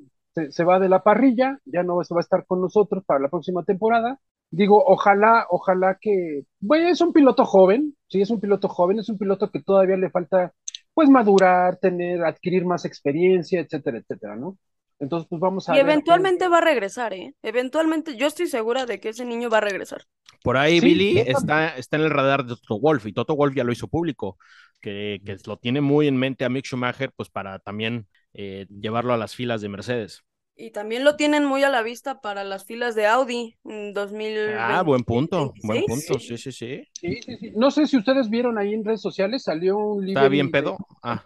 se, 0.50 0.64
va 0.66 0.80
de 0.80 0.90
la 0.90 1.04
parrilla, 1.04 1.60
ya 1.64 1.84
no 1.84 2.04
se 2.04 2.14
va 2.14 2.20
a 2.20 2.28
estar 2.28 2.46
con 2.46 2.60
nosotros 2.60 3.06
para 3.06 3.22
la 3.22 3.30
próxima 3.30 3.64
temporada, 3.64 4.20
digo, 4.52 4.84
ojalá, 4.86 5.46
ojalá 5.50 5.98
que, 6.00 6.44
bueno, 6.60 6.90
es 6.90 7.02
un 7.02 7.14
piloto 7.14 7.46
joven, 7.46 7.96
sí, 8.08 8.22
es 8.22 8.30
un 8.30 8.40
piloto 8.40 8.68
joven, 8.68 9.00
es 9.00 9.10
un 9.10 9.18
piloto 9.18 9.52
que 9.52 9.62
todavía 9.62 9.98
le 9.98 10.10
falta, 10.10 10.54
pues, 10.94 11.10
madurar, 11.10 11.78
tener, 11.78 12.24
adquirir 12.24 12.66
más 12.66 12.86
experiencia, 12.86 13.60
etcétera, 13.62 14.00
etcétera, 14.00 14.36
¿no? 14.36 14.58
Entonces, 15.00 15.28
pues 15.30 15.40
vamos 15.40 15.70
a... 15.70 15.78
Y 15.78 15.80
eventualmente 15.80 16.50
va 16.50 16.58
a 16.58 16.62
regresar, 16.62 17.14
¿eh? 17.14 17.34
Eventualmente, 17.42 18.18
yo 18.18 18.28
estoy 18.28 18.48
segura 18.48 18.86
de 18.86 19.00
que 19.00 19.10
ese 19.10 19.24
niño 19.24 19.50
va 19.50 19.60
a 19.60 19.62
regresar. 19.62 20.04
Por 20.44 20.58
ahí 20.58 20.82
Billy 20.82 21.20
está, 21.20 21.78
está 21.78 21.96
en 21.96 22.04
el 22.04 22.10
radar 22.10 22.44
de 22.44 22.56
Toto 22.56 22.82
Wolf 22.82 23.06
y 23.06 23.14
Toto 23.14 23.36
Wolf 23.36 23.56
ya 23.56 23.64
lo 23.64 23.72
hizo 23.72 23.88
público, 23.88 24.38
que, 24.82 25.22
que 25.26 25.38
lo 25.46 25.58
tiene 25.58 25.80
muy 25.80 26.08
en 26.08 26.18
mente 26.18 26.44
a 26.44 26.50
Mick 26.50 26.66
Schumacher, 26.66 27.12
pues 27.16 27.30
para 27.30 27.60
también 27.60 28.08
eh, 28.34 28.66
llevarlo 28.70 29.14
a 29.14 29.18
las 29.18 29.36
filas 29.36 29.62
de 29.62 29.70
Mercedes. 29.70 30.24
Y 30.62 30.72
también 30.72 31.06
lo 31.06 31.16
tienen 31.16 31.46
muy 31.46 31.64
a 31.64 31.70
la 31.70 31.82
vista 31.82 32.20
para 32.20 32.44
las 32.44 32.66
filas 32.66 32.94
de 32.94 33.08
Audi 33.08 33.56
en 33.64 33.94
2020. 33.94 34.56
Ah, 34.60 34.84
buen 34.84 35.06
punto, 35.06 35.54
buen 35.64 35.86
punto, 35.86 36.20
sí. 36.20 36.36
Sí, 36.38 36.52
sí, 36.52 36.84
sí. 36.92 37.52
No 37.56 37.72
sé 37.72 37.88
si 37.88 37.96
ustedes 37.96 38.30
vieron 38.30 38.58
ahí 38.58 38.74
en 38.74 38.84
redes 38.84 39.02
sociales, 39.02 39.44
salió 39.44 39.78
un 39.78 40.06
libro. 40.06 40.20
¿Está 40.20 40.28
bien 40.28 40.52
pedo? 40.52 40.78
Ah. 41.02 41.24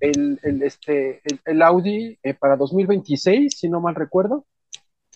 El, 0.00 0.40
el, 0.42 0.62
este, 0.62 1.20
el, 1.44 1.60
Audi 1.60 2.18
eh, 2.22 2.32
para 2.32 2.56
2026, 2.56 3.58
si 3.58 3.68
no 3.68 3.82
mal 3.82 3.94
recuerdo. 3.94 4.46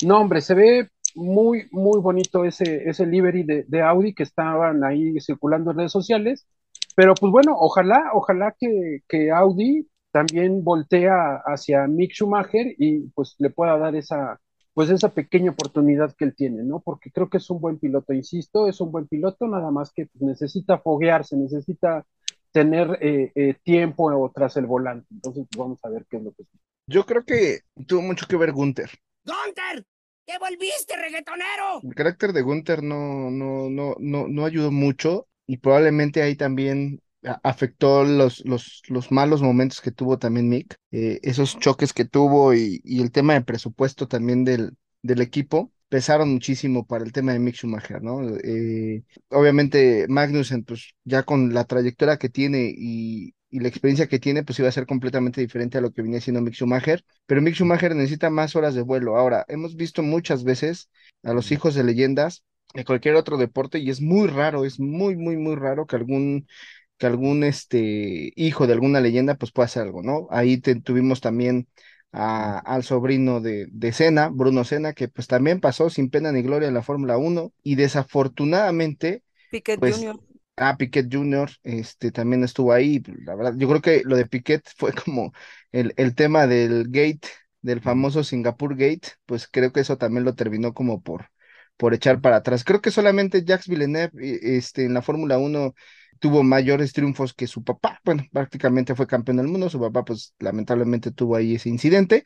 No, 0.03 0.21
hombre, 0.21 0.43
se 0.43 0.53
ve 0.53 0.91
muy, 1.15 1.67
muy 1.71 1.99
bonito 1.99 2.45
ese, 2.45 2.91
ese 2.91 3.07
livery 3.07 3.45
de, 3.45 3.65
de 3.67 3.81
Audi 3.81 4.13
que 4.13 4.23
estaban 4.23 4.85
ahí 4.85 5.19
circulando 5.19 5.71
en 5.71 5.79
redes 5.79 5.93
sociales. 5.93 6.47
Pero 6.95 7.15
pues 7.15 7.33
bueno, 7.33 7.55
ojalá, 7.57 8.11
ojalá 8.13 8.55
que, 8.59 8.99
que 9.09 9.31
Audi 9.31 9.89
también 10.11 10.65
voltea 10.65 11.43
hacia 11.45 11.87
Mick 11.87 12.13
Schumacher 12.13 12.75
y 12.79 13.09
pues 13.11 13.37
le 13.39 13.51
pueda 13.51 13.79
dar 13.79 13.95
esa, 13.95 14.41
pues 14.75 14.91
esa 14.91 15.11
pequeña 15.11 15.53
oportunidad 15.53 16.15
que 16.17 16.25
él 16.25 16.35
tiene, 16.35 16.63
¿no? 16.63 16.81
Porque 16.81 17.11
creo 17.11 17.29
que 17.29 17.39
es 17.39 17.51
un 17.51 17.61
buen 17.61 17.79
piloto, 17.79 18.13
insisto, 18.13 18.69
es 18.69 18.81
un 18.81 18.93
buen 18.93 19.07
piloto, 19.07 19.47
nada 19.47 19.71
más 19.71 19.93
que 19.93 20.07
pues, 20.07 20.23
necesita 20.23 20.79
foguearse, 20.79 21.37
necesita 21.37 22.05
tener 22.53 22.99
eh, 23.01 23.31
eh, 23.35 23.55
tiempo 23.63 24.31
tras 24.35 24.57
el 24.57 24.67
volante. 24.67 25.07
Entonces, 25.11 25.47
vamos 25.57 25.79
a 25.85 25.89
ver 25.89 26.07
qué 26.09 26.17
es 26.17 26.23
lo 26.23 26.33
que 26.33 26.45
Yo 26.87 27.07
creo 27.07 27.25
que 27.25 27.61
tuvo 27.87 28.03
mucho 28.03 28.27
que 28.27 28.37
ver 28.37 28.53
Gunther. 28.53 28.91
¡Gunther! 29.25 29.85
¡Te 30.25 30.39
volviste, 30.39 30.97
reggaetonero! 30.97 31.81
El 31.83 31.95
carácter 31.95 32.33
de 32.33 32.43
Gunther 32.43 32.83
no, 32.83 33.31
no, 33.31 33.71
no, 33.71 33.97
no, 33.99 34.29
no 34.29 34.45
ayudó 34.45 34.71
mucho 34.71 35.29
y 35.47 35.57
probablemente 35.59 36.23
ahí 36.23 36.37
también 36.37 37.01
afectó 37.43 38.05
los, 38.05 38.45
los, 38.45 38.83
los, 38.89 39.13
malos 39.13 39.43
momentos 39.43 39.81
que 39.81 39.91
tuvo 39.91 40.19
también 40.19 40.49
Mick, 40.49 40.77
eh, 40.91 41.21
esos 41.23 41.59
choques 41.59 41.93
que 41.93 42.05
tuvo 42.05 42.55
y, 42.55 42.81
y, 42.85 43.01
el 43.03 43.13
tema 43.13 43.35
de 43.35 43.43
presupuesto 43.43 44.09
también 44.09 44.45
del, 44.45 44.77
del 45.03 45.21
equipo 45.21 45.73
pesaron 45.89 46.33
muchísimo 46.33 46.87
para 46.87 47.05
el 47.05 47.13
tema 47.13 47.33
de 47.33 47.41
Mick 47.41 47.57
Schumacher, 47.57 48.03
¿no? 48.03 48.23
Eh, 48.39 49.03
obviamente 49.29 50.07
Magnussen, 50.09 50.65
pues 50.65 50.95
ya 51.05 51.25
con 51.25 51.53
la 51.53 51.65
trayectoria 51.65 52.17
que 52.17 52.29
tiene 52.29 52.73
y, 52.75 53.35
y, 53.51 53.61
la 53.61 53.69
experiencia 53.69 54.07
que 54.09 54.21
tiene, 54.21 54.45
pues 54.45 54.59
iba 54.61 54.69
a 54.69 54.73
ser 54.73 54.87
completamente 54.87 55.41
diferente 55.41 55.79
a 55.79 55.81
lo 55.81 55.93
que 55.93 56.03
venía 56.03 56.21
siendo 56.21 56.41
Mick 56.41 56.55
Schumacher, 56.55 57.05
pero 57.27 57.43
Mick 57.43 57.55
Schumacher 57.57 57.95
necesita 57.95 58.31
más 58.31 58.57
horas 58.57 58.75
de 58.75 58.83
vuelo. 58.83 59.17
Ahora, 59.17 59.45
hemos 59.49 59.77
visto 59.77 60.03
muchas 60.03 60.45
veces 60.45 60.89
a 61.25 61.35
los 61.35 61.51
hijos 61.53 61.75
de 61.75 61.85
leyendas 61.85 62.45
de 62.75 62.85
cualquier 62.85 63.17
otro 63.17 63.37
deporte 63.37 63.79
y 63.81 63.91
es 63.91 64.01
muy 64.01 64.29
raro, 64.29 64.65
es 64.65 64.79
muy, 64.79 65.17
muy, 65.17 65.37
muy 65.37 65.57
raro 65.57 65.87
que 65.87 65.97
algún 65.97 66.47
que 67.01 67.07
algún 67.07 67.45
este, 67.45 68.31
hijo 68.37 68.67
de 68.67 68.75
alguna 68.75 69.01
leyenda 69.01 69.35
pues 69.35 69.53
pueda 69.53 69.65
hacer 69.65 69.85
algo, 69.85 70.03
¿no? 70.03 70.29
Ahí 70.31 70.59
tuvimos 70.59 71.23
también 71.23 71.67
a, 72.13 72.59
al 72.59 72.85
sobrino 72.85 73.41
de, 73.41 73.69
de 73.71 73.93
Senna, 73.93 74.29
Bruno 74.29 74.65
Senna, 74.65 74.93
que 74.93 75.09
pues 75.09 75.27
también 75.27 75.61
pasó 75.61 75.89
sin 75.89 76.11
pena 76.11 76.31
ni 76.31 76.43
gloria 76.43 76.69
en 76.69 76.75
la 76.75 76.83
Fórmula 76.83 77.17
1 77.17 77.55
y 77.63 77.77
desafortunadamente... 77.77 79.23
Piquet 79.51 79.81
pues, 79.81 79.97
Jr. 79.97 80.21
Ah, 80.57 80.77
Piquet 80.77 81.09
Jr. 81.11 81.51
Este, 81.63 82.13
también 82.13 82.45
estuvo 82.45 82.71
ahí, 82.71 83.03
la 83.25 83.35
verdad, 83.35 83.55
yo 83.57 83.67
creo 83.67 83.81
que 83.81 84.03
lo 84.05 84.17
de 84.17 84.27
Piquet 84.27 84.63
fue 84.77 84.93
como 84.93 85.33
el, 85.73 85.95
el 85.97 86.15
tema 86.15 86.47
del 86.47 86.89
gate, 86.91 87.27
del 87.63 87.81
famoso 87.81 88.25
Singapur 88.25 88.77
Gate, 88.77 89.09
pues 89.25 89.49
creo 89.51 89.73
que 89.73 89.81
eso 89.81 89.97
también 89.97 90.25
lo 90.25 90.35
terminó 90.35 90.75
como 90.75 91.01
por, 91.03 91.31
por 91.79 91.95
echar 91.95 92.21
para 92.21 92.37
atrás. 92.37 92.63
Creo 92.63 92.83
que 92.83 92.91
solamente 92.91 93.43
Jacques 93.43 93.69
Villeneuve 93.69 94.11
este, 94.43 94.85
en 94.85 94.93
la 94.93 95.01
Fórmula 95.01 95.39
1 95.39 95.75
tuvo 96.21 96.43
mayores 96.45 96.93
triunfos 96.93 97.35
que 97.35 97.47
su 97.49 97.65
papá. 97.65 98.01
Bueno, 98.05 98.25
prácticamente 98.33 98.95
fue 98.95 99.07
campeón 99.07 99.39
del 99.39 99.49
mundo. 99.49 99.69
Su 99.69 99.81
papá, 99.81 100.05
pues 100.05 100.35
lamentablemente 100.39 101.11
tuvo 101.11 101.35
ahí 101.35 101.57
ese 101.57 101.69
incidente. 101.69 102.25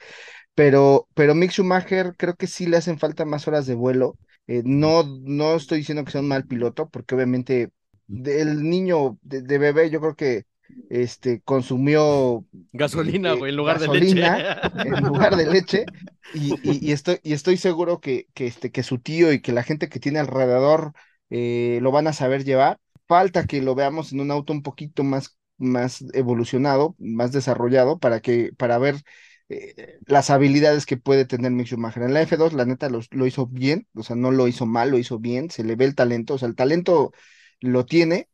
Pero, 0.55 1.09
pero 1.15 1.35
Mick 1.35 1.53
Schumacher 1.53 2.15
creo 2.17 2.35
que 2.35 2.47
sí 2.47 2.67
le 2.67 2.77
hacen 2.77 2.99
falta 2.99 3.25
más 3.25 3.49
horas 3.49 3.67
de 3.67 3.75
vuelo. 3.75 4.19
Eh, 4.47 4.63
no, 4.65 5.05
no 5.23 5.55
estoy 5.55 5.79
diciendo 5.79 6.05
que 6.05 6.13
sea 6.13 6.21
un 6.21 6.29
mal 6.29 6.47
piloto, 6.47 6.89
porque 6.91 7.15
obviamente 7.15 7.71
el 8.09 8.63
niño 8.63 9.19
de, 9.23 9.59
bebé, 9.59 9.89
yo 9.89 10.01
creo 10.01 10.17
que 10.17 10.45
este 10.91 11.41
consumió 11.43 12.45
gasolina, 12.73 13.35
eh, 13.35 13.39
en 13.49 13.57
lugar 13.57 13.79
de 13.79 13.89
leche. 13.89 14.27
En 14.85 15.05
lugar 15.05 15.37
de 15.37 15.47
leche. 15.47 15.87
Y, 16.35 16.55
y, 16.63 16.93
estoy, 16.93 17.19
y 17.23 17.33
estoy 17.33 17.57
seguro 17.57 18.01
que, 18.01 18.27
que, 18.35 18.47
este, 18.47 18.71
que 18.71 18.83
su 18.83 18.99
tío 18.99 19.33
y 19.33 19.41
que 19.41 19.53
la 19.53 19.63
gente 19.63 19.89
que 19.89 20.01
tiene 20.01 20.19
alrededor 20.19 20.93
eh, 21.31 21.79
lo 21.81 21.91
van 21.91 22.07
a 22.07 22.13
saber 22.13 22.45
llevar 22.45 22.79
falta 23.09 23.47
que 23.47 23.63
lo 23.63 23.75
veamos 23.75 24.13
en 24.13 24.21
un 24.21 24.31
auto 24.31 24.53
un 24.53 24.63
poquito 24.63 25.05
más, 25.05 25.39
más 25.59 26.05
evolucionado, 26.13 26.95
más 26.99 27.33
desarrollado, 27.33 27.99
para 27.99 28.21
que, 28.21 28.53
para 28.57 28.79
ver 28.79 28.97
eh, 29.49 29.99
las 30.07 30.31
habilidades 30.31 30.87
que 30.87 30.97
puede 30.97 31.27
tener 31.27 31.53
Mick 31.53 31.67
Schumacher. 31.69 32.03
En 32.03 32.15
la 32.15 32.23
F2, 32.23 32.53
la 32.55 32.65
neta, 32.65 32.89
lo, 32.89 33.01
lo, 33.11 33.27
hizo 33.27 33.47
bien, 33.47 33.87
o 33.95 34.03
sea, 34.03 34.17
no 34.17 34.31
lo 34.31 34.49
hizo 34.49 34.67
mal, 34.67 34.91
lo 34.91 34.99
hizo 34.99 35.19
bien, 35.19 35.51
se 35.51 35.65
le 35.65 35.77
ve 35.77 35.85
el 35.85 35.95
talento, 35.95 36.35
o 36.35 36.39
sea, 36.39 36.49
el 36.49 36.57
talento 36.57 37.13
lo 37.61 37.85
tiene, 37.87 38.29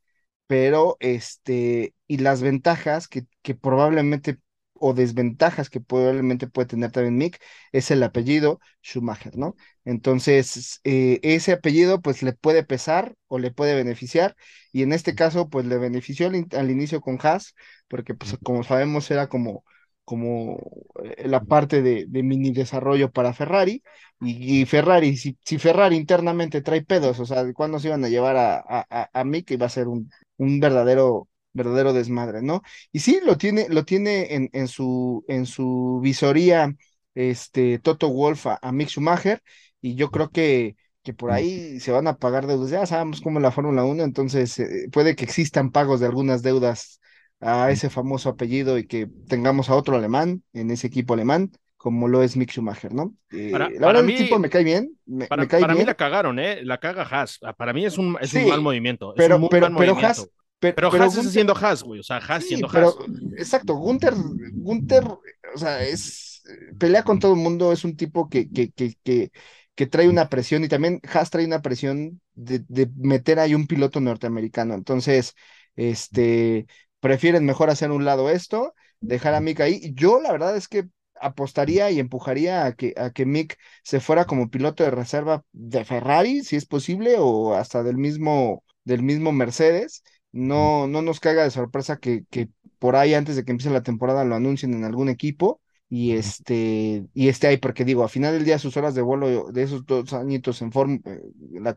pero 0.47 0.97
este, 1.01 1.95
y 2.07 2.19
las 2.19 2.43
ventajas 2.43 3.09
que, 3.09 3.27
que 3.43 3.55
probablemente 3.55 4.39
o 4.81 4.95
desventajas 4.95 5.71
que 5.71 5.81
probablemente 5.81 6.49
puede 6.49 6.69
tener 6.69 6.91
también 6.91 7.17
Mick 7.19 7.41
es 7.73 7.91
el 7.91 8.03
apellido 8.03 8.61
Schumacher, 8.83 9.37
¿no? 9.37 9.57
Entonces, 9.85 10.81
eh, 10.85 11.21
ese 11.23 11.53
apellido 11.53 12.01
pues 12.01 12.23
le 12.23 12.33
puede 12.33 12.65
pesar 12.65 13.15
o 13.29 13.39
le 13.39 13.51
puede 13.53 13.75
beneficiar 13.75 14.37
y 14.73 14.83
en 14.83 14.93
este 14.93 15.15
caso 15.15 15.49
pues 15.51 15.67
le 15.67 15.79
benefició 15.79 16.29
al, 16.29 16.71
inicio 16.71 17.01
con 17.01 17.19
Haas 17.23 17.55
porque 17.89 18.15
pues 18.15 18.37
como 18.43 18.65
sabemos 18.65 19.11
era 19.11 19.29
como 19.29 19.65
como 20.05 20.59
eh, 21.05 21.29
la 21.29 21.45
parte 21.45 21.83
de, 21.83 22.07
mini 22.23 22.53
desarrollo 22.53 23.13
para 23.13 23.33
Ferrari 23.33 23.83
y, 24.21 24.67
Ferrari, 24.67 25.17
si, 25.17 25.39
si, 25.45 25.59
Ferrari 25.59 25.97
internamente 25.97 26.63
trae 26.63 26.83
pedos, 26.83 27.21
o 27.21 27.27
sea, 27.27 27.51
¿cuándo 27.55 27.79
se 27.79 27.89
iban 27.89 28.05
a 28.05 28.09
llevar 28.09 28.37
a, 28.37 28.59
a, 28.69 29.11
a 29.13 29.25
Mick? 29.25 29.51
Iba 29.53 29.67
a 29.67 29.69
ser 29.71 29.89
un, 29.89 30.11
un 30.37 30.61
verdadero 30.61 31.29
verdadero 31.53 31.93
desmadre, 31.93 32.43
¿no? 32.43 32.63
Y 32.93 33.01
sí, 33.01 33.21
lo 33.25 33.37
tiene, 33.37 33.67
lo 33.69 33.85
tiene 33.85 34.35
en, 34.35 34.51
en, 34.53 34.69
su, 34.69 35.25
en 35.29 35.47
su 35.47 36.01
visoría 36.03 36.75
este, 37.15 37.79
Toto 37.79 38.09
Wolf 38.09 38.47
a, 38.47 38.73
Mick 38.73 38.89
Schumacher, 38.89 39.43
y 39.81 39.95
yo 39.95 40.11
creo 40.11 40.31
que, 40.31 40.77
que 41.03 41.15
por 41.15 41.31
ahí 41.33 41.81
se 41.81 41.93
van 41.93 42.07
a 42.07 42.17
pagar 42.17 42.47
deudas. 42.47 42.71
Ya 42.71 42.87
sabemos 42.87 43.21
cómo 43.21 43.39
es 43.39 43.43
la 43.43 43.51
Fórmula 43.51 43.85
1, 43.85 44.03
entonces 44.03 44.59
eh, 44.59 44.89
puede 44.93 45.17
que 45.17 45.25
existan 45.25 45.71
pagos 45.71 46.01
de 46.01 46.07
algunas 46.07 46.43
deudas 46.43 47.01
a 47.41 47.71
ese 47.71 47.89
famoso 47.89 48.29
apellido 48.29 48.79
y 48.79 48.87
que 48.87 49.09
tengamos 49.27 49.71
a 49.71 49.75
otro 49.75 49.97
alemán 49.97 50.43
en 50.53 50.71
ese 50.71 50.87
equipo 50.87 51.15
alemán 51.15 51.51
como 51.81 52.09
lo 52.09 52.23
es 52.23 52.37
Mick 52.37 52.51
Schumacher, 52.51 52.93
¿no? 52.93 53.15
Eh, 53.33 53.53
la 53.53 53.69
verdad, 53.69 54.05
el 54.05 54.15
tipo 54.15 54.39
me 54.39 54.51
cae 54.51 54.63
bien. 54.63 54.99
Me, 55.07 55.27
para, 55.27 55.47
mí 55.75 55.83
la 55.83 55.95
cagaron, 55.95 56.39
¿eh? 56.39 56.63
La 56.63 56.77
caga 56.77 57.05
Haas. 57.05 57.41
Para 57.57 57.73
mí 57.73 57.87
es 57.87 57.97
un, 57.97 58.19
es 58.21 58.35
un 58.35 58.49
mal 58.49 58.61
movimiento. 58.61 59.15
Pero, 59.17 59.37
es 59.37 59.41
un 59.41 59.49
pero, 59.49 59.75
pero 59.75 59.97
Haas, 59.97 60.29
pero, 60.61 60.91
pero, 60.91 61.03
Haas 61.03 61.17
está 61.17 61.31
siendo 61.31 61.57
Haas, 61.57 61.83
güey. 61.83 62.01
O 62.01 62.03
sea, 62.03 62.19
Haas 62.19 62.45
siendo 62.45 62.69
Haas. 62.69 62.95
Exacto, 63.37 63.75
Gunther, 63.75 64.15
Gunther, 64.53 65.05
o 65.05 65.59
sea, 65.59 65.83
es 65.83 66.43
pelea 66.79 67.03
con 67.03 67.19
todo 67.19 67.33
el 67.35 67.41
mundo, 67.41 67.73
es 67.73 67.85
un 67.85 67.97
tipo 67.97 68.29
que, 68.29 68.51
que, 68.51 68.71
que, 68.71 68.95
que, 69.03 69.31
que 69.75 69.87
trae 69.87 70.09
una 70.09 70.29
presión 70.29 70.65
y 70.65 70.69
también 70.69 71.01
Haas 71.13 71.31
trae 71.31 71.47
una 71.47 71.63
presión 71.63 72.21
de, 72.35 72.65
de, 72.69 72.91
meter 72.97 73.39
ahí 73.39 73.55
un 73.55 73.67
piloto 73.67 74.01
norteamericano. 74.01 74.75
Entonces, 74.75 75.35
este, 75.77 76.67
prefieren 77.01 77.45
mejor 77.47 77.71
hacer 77.71 77.91
un 77.91 78.05
lado 78.05 78.31
esto, 78.31 78.75
dejar 79.01 79.35
a 79.35 79.41
Mick 79.41 79.61
ahí. 79.61 79.93
Yo 79.95 80.21
la 80.21 80.33
verdad 80.33 80.57
es 80.57 80.69
que 80.69 80.89
apostaría 81.21 81.91
y 81.91 82.01
empujaría 82.01 82.65
a 82.65 82.73
que, 82.73 82.95
a 82.97 83.11
que 83.11 83.27
Mick 83.27 83.59
se 83.83 84.01
fuera 84.01 84.25
como 84.27 84.51
piloto 84.51 84.85
de 84.85 84.91
reserva 84.91 85.45
de 85.53 85.85
Ferrari, 85.85 86.43
si 86.45 86.57
es 86.57 86.67
posible, 86.67 87.17
o 87.19 87.55
hasta 87.55 87.83
del 87.83 87.97
mismo, 87.97 88.65
del 88.85 89.03
mismo 89.03 89.33
Mercedes 89.33 90.03
no, 90.33 90.87
no 90.87 91.03
nos 91.03 91.21
caiga 91.21 91.45
de 91.45 91.51
sorpresa 91.51 91.99
que, 91.99 92.25
que 92.31 92.49
por 92.79 92.97
ahí 92.97 93.15
antes 93.15 93.37
de 93.37 93.45
que 93.45 93.53
empiece 93.53 93.71
la 93.73 93.83
temporada 93.83 94.25
lo 94.25 94.35
anuncien 94.35 94.75
en 94.75 94.85
algún 94.85 95.09
equipo 95.09 95.61
y 95.89 96.13
este 96.13 97.05
y 97.15 97.29
esté 97.29 97.49
ahí 97.49 97.57
porque 97.57 97.85
digo 97.85 98.05
a 98.05 98.09
final 98.09 98.33
del 98.33 98.45
día 98.45 98.61
sus 98.61 98.77
horas 98.77 98.95
de 98.95 99.03
vuelo 99.03 99.51
de 99.51 99.63
esos 99.65 99.85
dos 99.85 100.13
añitos 100.13 100.63
en 100.63 100.71
eh, 101.05 101.21
la 101.61 101.75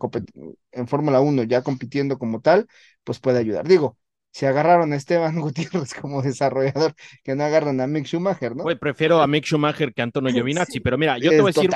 en 0.71 0.87
Fórmula 0.87 1.19
1 1.19 1.43
ya 1.43 1.63
compitiendo 1.63 2.19
como 2.19 2.39
tal 2.39 2.67
pues 3.03 3.19
puede 3.19 3.39
ayudar. 3.39 3.67
Digo 3.67 3.97
si 4.31 4.47
agarraron 4.47 4.93
a 4.93 4.95
Esteban 4.95 5.39
Gutiérrez 5.41 5.93
como 5.95 6.21
desarrollador 6.21 6.93
que 7.23 7.35
no 7.35 7.43
agarran 7.43 7.81
a 7.81 7.87
Mick 7.87 8.05
Schumacher 8.05 8.55
no 8.55 8.65
prefiero 8.79 9.21
a 9.21 9.27
Mick 9.27 9.45
Schumacher 9.45 9.93
que 9.93 10.01
a 10.01 10.05
Antonio 10.05 10.31
Giovinazzi 10.33 10.79
pero 10.79 10.97
mira 10.97 11.17
yo 11.17 11.31
te 11.31 11.41
voy 11.41 11.51
a 11.55 11.59
decir 11.59 11.71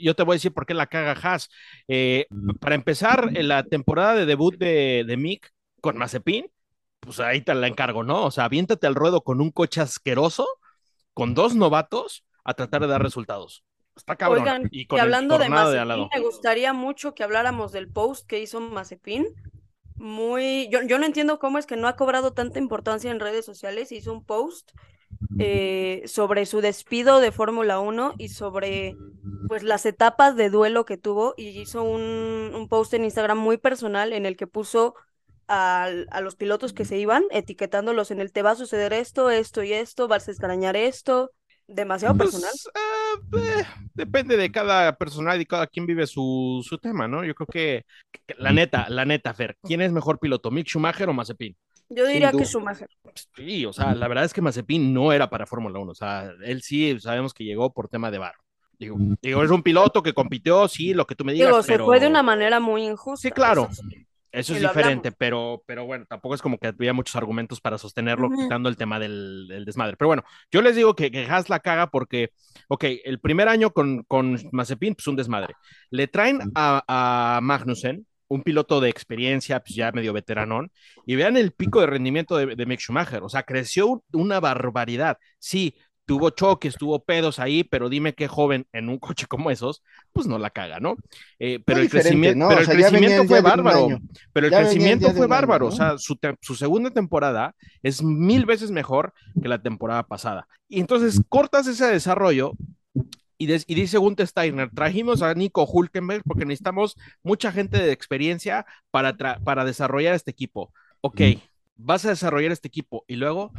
yo 0.00 0.14
te 0.14 0.22
voy 0.22 0.34
a 0.34 0.36
decir 0.36 0.52
por 0.52 0.64
qué 0.64 0.74
la 0.74 0.86
caga 0.86 1.12
Haas. 1.12 1.50
Eh, 1.86 2.26
para 2.60 2.74
empezar 2.74 3.30
en 3.34 3.48
la 3.48 3.62
temporada 3.64 4.14
de 4.14 4.26
debut 4.26 4.56
de, 4.56 5.04
de 5.06 5.16
Mick 5.18 5.52
con 5.84 5.98
Mazepin, 5.98 6.50
pues 7.00 7.20
ahí 7.20 7.42
te 7.42 7.54
la 7.54 7.66
encargo, 7.66 8.04
¿no? 8.04 8.24
O 8.24 8.30
sea, 8.30 8.46
aviéntate 8.46 8.86
al 8.86 8.94
ruedo 8.94 9.22
con 9.22 9.42
un 9.42 9.50
coche 9.50 9.82
asqueroso, 9.82 10.48
con 11.12 11.34
dos 11.34 11.54
novatos, 11.54 12.24
a 12.42 12.54
tratar 12.54 12.80
de 12.80 12.86
dar 12.86 13.02
resultados. 13.02 13.64
Está 13.94 14.16
cabrón. 14.16 14.42
Oigan, 14.42 14.68
y, 14.72 14.86
hablando 14.98 15.36
de 15.36 15.50
Mazepin, 15.50 16.08
me 16.10 16.20
gustaría 16.20 16.72
mucho 16.72 17.14
que 17.14 17.22
habláramos 17.22 17.70
del 17.70 17.92
post 17.92 18.26
que 18.26 18.40
hizo 18.40 18.60
Mazepin. 18.60 19.26
Muy, 19.96 20.68
yo, 20.70 20.80
yo 20.82 20.98
no 20.98 21.04
entiendo 21.04 21.38
cómo 21.38 21.58
es 21.58 21.66
que 21.66 21.76
no 21.76 21.86
ha 21.86 21.96
cobrado 21.96 22.32
tanta 22.32 22.58
importancia 22.58 23.10
en 23.10 23.20
redes 23.20 23.44
sociales. 23.44 23.92
Hizo 23.92 24.10
un 24.14 24.24
post 24.24 24.72
eh, 25.38 26.02
sobre 26.06 26.46
su 26.46 26.62
despido 26.62 27.20
de 27.20 27.30
Fórmula 27.30 27.78
1 27.78 28.14
y 28.16 28.30
sobre 28.30 28.96
pues 29.48 29.62
las 29.62 29.84
etapas 29.84 30.34
de 30.34 30.48
duelo 30.48 30.86
que 30.86 30.96
tuvo 30.96 31.34
y 31.36 31.48
hizo 31.60 31.82
un, 31.82 32.52
un 32.54 32.68
post 32.70 32.94
en 32.94 33.04
Instagram 33.04 33.36
muy 33.36 33.58
personal 33.58 34.14
en 34.14 34.24
el 34.24 34.38
que 34.38 34.46
puso 34.46 34.94
a, 35.48 35.88
a, 36.10 36.20
los 36.20 36.36
pilotos 36.36 36.72
que 36.72 36.84
se 36.84 36.98
iban, 36.98 37.24
etiquetándolos 37.30 38.10
en 38.10 38.20
el 38.20 38.32
te 38.32 38.42
va 38.42 38.52
a 38.52 38.56
suceder 38.56 38.92
esto, 38.92 39.30
esto 39.30 39.62
y 39.62 39.72
esto, 39.72 40.08
vas 40.08 40.28
a 40.28 40.30
extrañar 40.30 40.76
esto, 40.76 41.30
demasiado 41.66 42.16
Pues, 42.16 42.30
personal. 42.30 42.52
eh, 42.74 43.60
eh, 43.60 43.64
depende 43.94 44.36
de 44.36 44.50
cada 44.50 44.96
personalidad 44.96 45.40
y 45.40 45.46
cada 45.46 45.66
quien 45.66 45.86
vive 45.86 46.06
su, 46.06 46.64
su 46.66 46.78
tema, 46.78 47.08
¿no? 47.08 47.24
Yo 47.24 47.34
creo 47.34 47.46
que, 47.46 47.84
que- 48.26 48.34
la 48.38 48.52
neta, 48.52 48.88
la 48.88 49.04
neta, 49.04 49.32
Fer, 49.34 49.56
¿quién 49.62 49.80
es 49.80 49.92
mejor 49.92 50.18
piloto, 50.18 50.50
Mick 50.50 50.66
Schumacher 50.66 51.08
o 51.08 51.12
Mazepin? 51.12 51.56
Yo 51.88 52.06
diría 52.06 52.32
que. 52.32 52.44
Schumacher. 52.44 52.88
Sí, 53.36 53.64
o 53.66 53.72
sea, 53.72 53.94
la 53.94 54.08
verdad 54.08 54.24
es 54.24 54.32
que 54.32 54.40
Mazepin 54.40 54.92
no 54.92 55.12
era 55.12 55.28
para 55.30 55.46
Fórmula 55.46 55.78
1, 55.78 55.92
o 55.92 55.94
sea, 55.94 56.32
él 56.44 56.62
sí 56.62 56.98
sabemos 57.00 57.32
que 57.34 57.44
llegó 57.44 57.72
por 57.72 57.88
tema 57.88 58.10
de 58.10 58.18
barro. 58.18 58.38
Digo, 58.78 58.96
digo, 59.22 59.42
es 59.44 59.50
un 59.50 59.62
piloto 59.62 60.02
que 60.02 60.12
compitió, 60.12 60.66
sí, 60.66 60.94
lo 60.94 61.06
que 61.06 61.14
tú 61.14 61.24
me 61.24 61.32
digas, 61.32 61.48
Digo, 61.48 61.62
se 61.62 61.72
pero 61.72 61.86
fue 61.86 62.00
de 62.00 62.08
una 62.08 62.22
manera 62.22 62.58
muy 62.58 62.84
injusta. 62.84 63.28
Sí, 63.28 63.32
claro. 63.32 63.68
sí. 63.72 64.06
Eso 64.34 64.54
es 64.54 64.60
diferente, 64.60 65.12
pero, 65.12 65.62
pero 65.66 65.86
bueno, 65.86 66.04
tampoco 66.08 66.34
es 66.34 66.42
como 66.42 66.58
que 66.58 66.68
había 66.68 66.92
muchos 66.92 67.16
argumentos 67.16 67.60
para 67.60 67.78
sostenerlo, 67.78 68.28
Ujú. 68.28 68.42
quitando 68.42 68.68
el 68.68 68.76
tema 68.76 68.98
del, 68.98 69.46
del 69.48 69.64
desmadre. 69.64 69.96
Pero 69.96 70.08
bueno, 70.08 70.24
yo 70.50 70.62
les 70.62 70.76
digo 70.76 70.94
que, 70.94 71.10
que 71.10 71.26
Haas 71.26 71.48
la 71.48 71.60
caga 71.60 71.88
porque, 71.88 72.30
ok, 72.68 72.84
el 73.04 73.20
primer 73.20 73.48
año 73.48 73.70
con, 73.72 74.02
con 74.04 74.38
Mazepin, 74.52 74.94
pues 74.94 75.06
un 75.06 75.16
desmadre. 75.16 75.54
Le 75.90 76.08
traen 76.08 76.40
a, 76.54 77.36
a 77.36 77.40
Magnussen, 77.40 78.06
un 78.28 78.42
piloto 78.42 78.80
de 78.80 78.88
experiencia, 78.88 79.60
pues 79.60 79.74
ya 79.74 79.92
medio 79.92 80.12
veteranón, 80.12 80.72
y 81.06 81.14
vean 81.14 81.36
el 81.36 81.52
pico 81.52 81.80
de 81.80 81.86
rendimiento 81.86 82.36
de, 82.36 82.56
de 82.56 82.66
Mick 82.66 82.80
Schumacher. 82.80 83.22
O 83.22 83.28
sea, 83.28 83.42
creció 83.44 84.02
una 84.12 84.40
barbaridad. 84.40 85.18
Sí, 85.38 85.76
tuvo 86.06 86.30
choques, 86.30 86.74
tuvo 86.76 87.02
pedos 87.04 87.38
ahí, 87.38 87.64
pero 87.64 87.88
dime 87.88 88.14
qué 88.14 88.28
joven 88.28 88.66
en 88.72 88.88
un 88.88 88.98
coche 89.00 89.26
como 89.26 89.50
esos, 89.50 89.82
pues 90.12 90.26
no 90.26 90.38
la 90.38 90.50
caga, 90.50 90.80
¿no? 90.80 90.96
Eh, 91.38 91.60
pero 91.64 91.80
el 91.80 91.88
crecimiento, 91.90 92.38
¿no? 92.38 92.48
pero 92.48 92.60
el 92.60 92.66
sea, 92.66 92.74
crecimiento 92.74 93.24
fue 93.24 93.40
bárbaro. 93.40 93.88
Pero 94.32 94.46
el 94.46 94.52
Ya 94.52 94.58
crecimiento 94.60 95.12
fue 95.12 95.26
un 95.26 95.32
año, 95.32 95.32
bárbaro. 95.36 95.66
¿no? 95.66 95.68
O 95.68 95.72
sea, 95.72 95.98
su, 95.98 96.18
su 96.40 96.54
segunda 96.54 96.90
temporada 96.90 97.54
es 97.82 98.02
mil 98.02 98.46
veces 98.46 98.70
mejor 98.70 99.12
que 99.42 99.48
la 99.48 99.62
temporada 99.62 100.02
pasada. 100.04 100.46
Y 100.68 100.80
entonces 100.80 101.20
cortas 101.28 101.66
ese 101.66 101.86
desarrollo 101.86 102.52
y, 103.38 103.46
des- 103.46 103.64
y 103.68 103.74
dice 103.74 103.98
Gunther 103.98 104.26
Steiner, 104.26 104.70
trajimos 104.72 105.22
a 105.22 105.34
Nico 105.34 105.64
Hulkenberg 105.66 106.22
porque 106.24 106.44
necesitamos 106.44 106.96
mucha 107.22 107.52
gente 107.52 107.78
de 107.78 107.92
experiencia 107.92 108.66
para, 108.90 109.16
para 109.44 109.64
desarrollar 109.64 110.14
este 110.14 110.30
equipo. 110.30 110.72
Ok, 111.00 111.20
vas 111.76 112.04
a 112.04 112.10
desarrollar 112.10 112.52
este 112.52 112.68
equipo 112.68 113.04
y 113.08 113.16
luego 113.16 113.52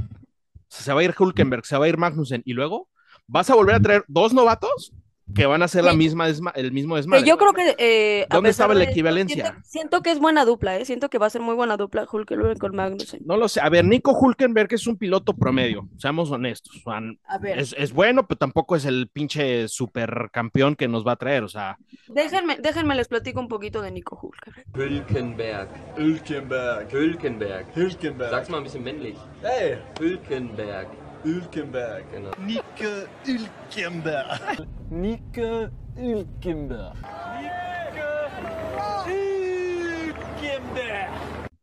se 0.81 0.93
va 0.93 1.01
a 1.01 1.03
ir 1.03 1.15
Hulkenberg, 1.17 1.65
se 1.65 1.77
va 1.77 1.85
a 1.85 1.89
ir 1.89 1.97
Magnussen 1.97 2.41
y 2.45 2.53
luego 2.53 2.89
vas 3.27 3.49
a 3.49 3.55
volver 3.55 3.75
a 3.75 3.79
traer 3.79 4.05
dos 4.07 4.33
novatos 4.33 4.93
que 5.33 5.45
van 5.47 5.63
a 5.63 5.65
la 5.65 5.91
Sí. 5.91 5.97
misma 5.97 6.29
desma- 6.29 6.51
el 6.55 6.71
mismo 6.71 6.95
desmadre. 6.97 7.25
yo 7.25 7.37
creo 7.37 7.53
que. 7.53 7.75
eh, 7.79 8.27
¿Dónde 8.29 8.51
estaba 8.51 8.73
la 8.73 8.79
de 8.79 8.83
esto, 8.85 8.91
equivalencia? 8.91 9.43
Siento, 9.45 9.61
siento 9.67 10.01
que 10.01 10.11
es 10.11 10.19
buena 10.19 10.45
dupla, 10.45 10.77
¿eh? 10.77 10.85
Siento 10.85 11.09
que 11.09 11.17
va 11.17 11.25
a 11.25 11.29
ser 11.29 11.41
muy 11.41 11.55
buena 11.55 11.77
dupla 11.77 12.05
Hulkenberg 12.11 12.59
con 12.59 12.75
Magnussen. 12.75 13.21
No 13.25 13.35
lo 13.37 13.47
sé. 13.47 13.59
A 13.61 13.69
ver, 13.69 13.85
Nico 13.85 14.11
Hulkenberg 14.11 14.73
es 14.73 14.85
un 14.87 14.97
piloto 14.97 15.33
promedio, 15.33 15.87
seamos 15.97 16.29
honestos. 16.31 16.83
A 17.25 17.37
ver, 17.39 17.57
es, 17.59 17.73
es 17.77 17.91
bueno, 17.93 18.27
pero 18.27 18.37
tampoco 18.37 18.75
es 18.75 18.85
el 18.85 19.07
pinche 19.11 19.67
supercampeón 19.67 20.75
que 20.75 20.87
nos 20.87 21.05
va 21.05 21.13
a 21.13 21.15
traer. 21.15 21.43
O 21.43 21.49
sea, 21.49 21.77
déjenme, 22.07 22.57
déjenme 22.61 22.93
les 22.95 23.07
platico 23.07 23.39
un 23.39 23.47
poquito 23.47 23.81
de 23.81 23.91
Nico 23.91 24.19
Hulkenberg. 24.21 24.65
Hülkenberg. 24.75 25.69
Hülkenberg. 25.97 26.91
Hülkenberg. 26.93 27.65
Hülkenberg. 27.75 28.29
Sag's 28.31 28.49
mal 28.49 28.57
ein 28.59 28.63
bisschen 28.63 28.83
männlich. 28.83 29.17
Hey, 29.41 29.77
Hülkenberg. 29.99 30.87
Hülkenberg. 31.25 32.05
Genau. 32.11 32.31
Nico 32.37 33.07
Hülkenberg. 33.25 34.67
Nico 34.91 35.69
Hülkenberg. 35.97 36.93
Hülkenberg. 39.07 41.09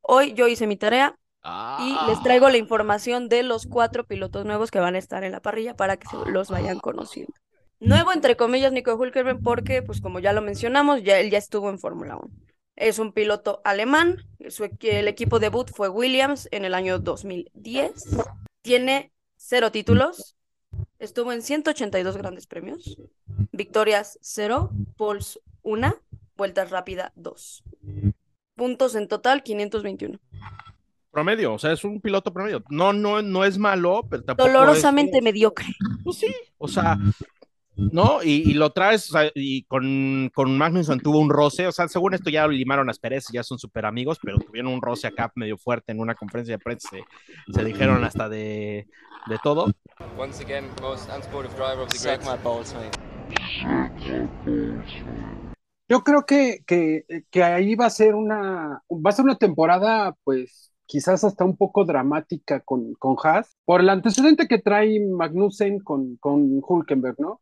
Hoy 0.01 0.35
yo 0.35 0.49
hice 0.49 0.67
mi 0.67 0.77
tarea 0.77 1.15
y 1.45 1.45
ah, 1.45 2.07
les 2.09 2.21
traigo 2.25 2.51
la 2.51 2.57
información 2.57 3.29
de 3.29 3.45
los 3.45 3.67
cuatro 3.67 4.05
pilotos 4.05 4.45
nuevos 4.45 4.73
que 4.73 4.81
van 4.81 4.97
a 4.97 4.99
estar 4.99 5.23
en 5.23 5.31
la 5.31 5.41
parrilla 5.41 5.77
para 5.77 5.97
que 5.97 6.09
se 6.09 6.17
los 6.29 6.51
vayan 6.51 6.81
conociendo. 6.81 7.33
Nuevo, 7.79 8.13
entre 8.13 8.37
comillas, 8.37 8.73
Nico 8.73 8.95
Hulkenberg, 8.95 9.43
porque, 9.43 9.83
pues 9.83 10.01
como 10.01 10.19
ya 10.19 10.33
lo 10.33 10.43
mencionamos, 10.43 11.03
ya 11.03 11.19
él 11.19 11.31
ya 11.31 11.39
estuvo 11.39 11.71
en 11.71 11.79
Fórmula 11.79 12.17
1. 12.17 12.31
Es 12.77 12.99
un 12.99 13.13
piloto 13.13 13.61
alemán, 13.65 14.19
su 14.49 14.65
el 14.65 15.09
equipo 15.09 15.39
debut 15.39 15.71
fue 15.73 15.89
Williams 15.89 16.49
en 16.51 16.65
el 16.65 16.75
año 16.75 16.99
2010. 16.99 17.93
Tiene 18.63 19.13
cero 19.45 19.73
títulos, 19.73 20.37
estuvo 20.99 21.33
en 21.33 21.43
182 21.43 22.17
grandes 22.17 22.47
premios, 22.47 22.97
victorias 23.51 24.19
0, 24.23 24.71
poles 24.97 25.41
1, 25.63 25.95
vueltas 26.37 26.71
rápida 26.71 27.13
2. 27.17 27.65
Puntos 28.55 28.95
en 28.95 29.09
total 29.09 29.43
521. 29.43 30.19
promedio. 31.11 31.53
O 31.55 31.59
sea, 31.59 31.73
es 31.73 31.85
un 31.85 32.01
piloto 32.01 32.33
promedio. 32.33 32.63
No, 32.71 32.93
no, 32.93 33.21
no 33.21 33.45
es 33.45 33.59
malo, 33.59 34.07
pero 34.09 34.23
tampoco. 34.25 34.49
es- 34.49 34.55
Dolorosamente 34.55 35.21
mediocre. 35.21 35.67
Pues 36.05 36.19
sí. 36.19 36.35
O 36.59 36.69
sea, 36.69 36.97
¿no? 37.77 38.23
Y, 38.23 38.51
y 38.51 38.55
lo 38.55 38.71
traes, 38.71 39.09
o 39.11 39.19
sea, 39.19 39.31
y 39.35 39.65
con, 39.65 40.31
con 40.35 40.57
Magnussen 40.57 41.01
tuvo 41.01 41.19
un 41.19 41.31
roce. 41.31 41.67
O 41.67 41.73
sea, 41.73 41.89
según 41.89 42.15
esto 42.15 42.31
ya 42.31 42.47
lo 42.47 42.53
limaron 42.53 42.87
las 42.87 42.99
perezas, 42.99 43.33
ya 43.33 43.43
son 43.43 43.59
súper 43.59 43.87
amigos, 43.87 44.19
pero 44.23 44.39
tuvieron 44.39 44.73
un 44.73 44.83
roce 44.83 45.07
acá 45.07 45.33
medio 45.35 45.59
fuerte 45.59 45.93
en 45.93 46.01
una 46.01 46.15
conferencia 46.15 46.57
de 46.57 46.63
prensa. 46.63 46.89
Se, 46.91 47.53
se 47.53 47.65
dijeron 47.65 48.05
hasta 48.05 48.29
de, 48.29 48.87
de 49.29 49.39
todo. 49.43 49.73
Once 50.19 50.43
again, 50.43 50.65
most 50.81 51.09
unsportive 51.15 51.55
driver 51.57 51.81
of 51.81 51.89
the 51.89 51.99
Suck 51.99 52.21
my 52.23 52.37
balls. 52.43 52.75
Yo 55.89 56.05
creo 56.05 56.25
que, 56.25 56.63
que, 56.67 57.05
que 57.31 57.43
ahí 57.43 57.75
va 57.75 57.87
a 57.87 57.91
ser 57.91 58.15
una, 58.15 58.83
va 58.91 59.11
a 59.11 59.13
ser 59.13 59.25
una 59.25 59.37
temporada, 59.37 60.17
pues, 60.25 60.73
quizás 60.87 61.23
hasta 61.25 61.45
un 61.45 61.57
poco 61.57 61.85
dramática 61.85 62.61
con, 62.61 62.95
con 62.95 63.17
Haas, 63.23 63.57
por 63.65 63.81
el 63.81 63.89
antecedente 63.91 64.49
que 64.49 64.59
trae 64.59 65.01
Magnussen 65.01 65.81
con, 65.81 66.17
con 66.17 66.61
Hulkenberg, 66.67 67.17
¿no? 67.19 67.41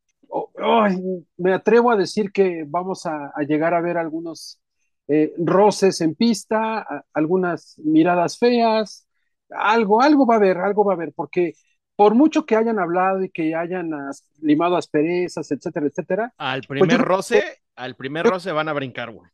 Me 1.36 1.52
atrevo 1.52 1.90
a 1.90 1.96
decir 1.96 2.32
que 2.32 2.64
vamos 2.66 3.06
a, 3.06 3.32
a 3.34 3.42
llegar 3.42 3.74
a 3.74 3.80
ver 3.80 3.96
algunos 3.98 4.60
eh, 5.08 5.32
roces 5.38 6.00
en 6.00 6.14
pista, 6.14 6.78
a- 6.80 7.04
algunas 7.14 7.78
miradas 7.78 8.38
feas, 8.38 9.06
algo, 9.50 10.00
algo 10.02 10.26
va 10.26 10.34
a 10.34 10.36
haber, 10.38 10.58
algo 10.58 10.84
va 10.84 10.92
a 10.92 10.96
haber, 10.96 11.12
porque 11.14 11.54
por 11.96 12.14
mucho 12.14 12.46
que 12.46 12.56
hayan 12.56 12.78
hablado 12.78 13.24
y 13.24 13.30
que 13.30 13.54
hayan 13.54 13.92
as- 13.94 14.24
limado 14.40 14.76
asperezas, 14.76 15.50
etcétera, 15.50 15.86
etcétera, 15.86 16.34
Al 16.38 16.66
yo 16.78 16.86
primer 16.88 17.00
roce, 17.00 17.62
al 17.76 17.94
primer 17.94 18.26
roce 18.26 18.50
van 18.50 18.68
a 18.68 18.72
brincar, 18.72 19.12
güey. 19.12 19.30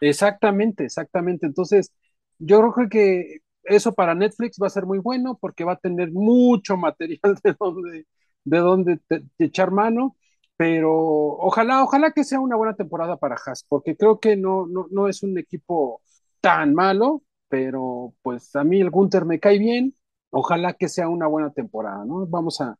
Exactamente, 0.00 0.84
exactamente. 0.84 1.46
Entonces, 1.46 1.92
yo 2.38 2.72
creo 2.72 2.88
que 2.88 3.38
eso 3.64 3.94
para 3.94 4.14
Netflix 4.14 4.58
va 4.62 4.68
a 4.68 4.70
ser 4.70 4.86
muy 4.86 4.98
bueno 4.98 5.36
porque 5.40 5.64
va 5.64 5.72
a 5.72 5.76
tener 5.78 6.10
mucho 6.12 6.76
material 6.76 7.20
de 7.42 7.54
donde, 7.58 8.06
de 8.44 8.58
donde 8.58 8.98
te- 9.08 9.24
te 9.36 9.44
echar 9.46 9.70
mano, 9.72 10.16
pero 10.58 10.92
ojalá, 10.94 11.84
ojalá 11.84 12.12
que 12.12 12.24
sea 12.24 12.40
una 12.40 12.56
buena 12.56 12.76
temporada 12.76 13.18
para 13.18 13.36
Haas, 13.36 13.64
porque 13.68 13.96
creo 13.96 14.20
que 14.20 14.36
no, 14.36 14.66
no, 14.68 14.88
no 14.92 15.08
es 15.08 15.22
un 15.24 15.38
equipo 15.38 16.02
tan 16.42 16.74
malo, 16.74 17.22
pero 17.48 18.14
pues 18.22 18.56
a 18.56 18.64
mí 18.64 18.80
el 18.82 18.90
Gunter 18.90 19.26
me 19.26 19.40
cae 19.40 19.58
bien. 19.60 19.94
Ojalá 20.30 20.74
que 20.74 20.88
sea 20.90 21.08
una 21.10 21.28
buena 21.28 21.52
temporada, 21.52 22.04
¿no? 22.06 22.26
Vamos 22.28 22.60
a, 22.62 22.76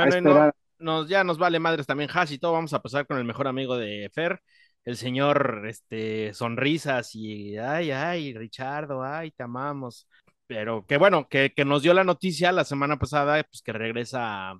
a 0.00 0.08
Bueno, 0.08 0.20
no- 0.20 0.40
esperar. 0.40 0.54
nos, 0.78 1.08
ya 1.08 1.24
nos 1.24 1.38
vale 1.38 1.58
madres 1.60 1.86
también 1.86 2.10
Haas 2.12 2.30
y 2.32 2.38
todo. 2.38 2.52
Vamos 2.52 2.72
a 2.74 2.82
pasar 2.82 3.06
con 3.06 3.18
el 3.18 3.24
mejor 3.24 3.46
amigo 3.48 3.76
de 3.76 4.10
Fer, 4.12 4.40
el 4.84 4.96
señor 4.96 5.64
este, 5.68 6.34
Sonrisas 6.34 7.14
y 7.14 7.56
ay, 7.58 7.90
ay, 7.92 8.34
Richardo, 8.34 9.02
ay, 9.04 9.30
te 9.32 9.42
amamos. 9.44 10.08
Pero 10.46 10.84
que 10.86 10.96
bueno, 10.98 11.28
que, 11.28 11.52
que 11.54 11.64
nos 11.64 11.82
dio 11.82 11.94
la 11.94 12.04
noticia 12.04 12.52
la 12.52 12.64
semana 12.64 12.98
pasada, 12.98 13.42
pues 13.44 13.62
que 13.62 13.72
regresa 13.72 14.54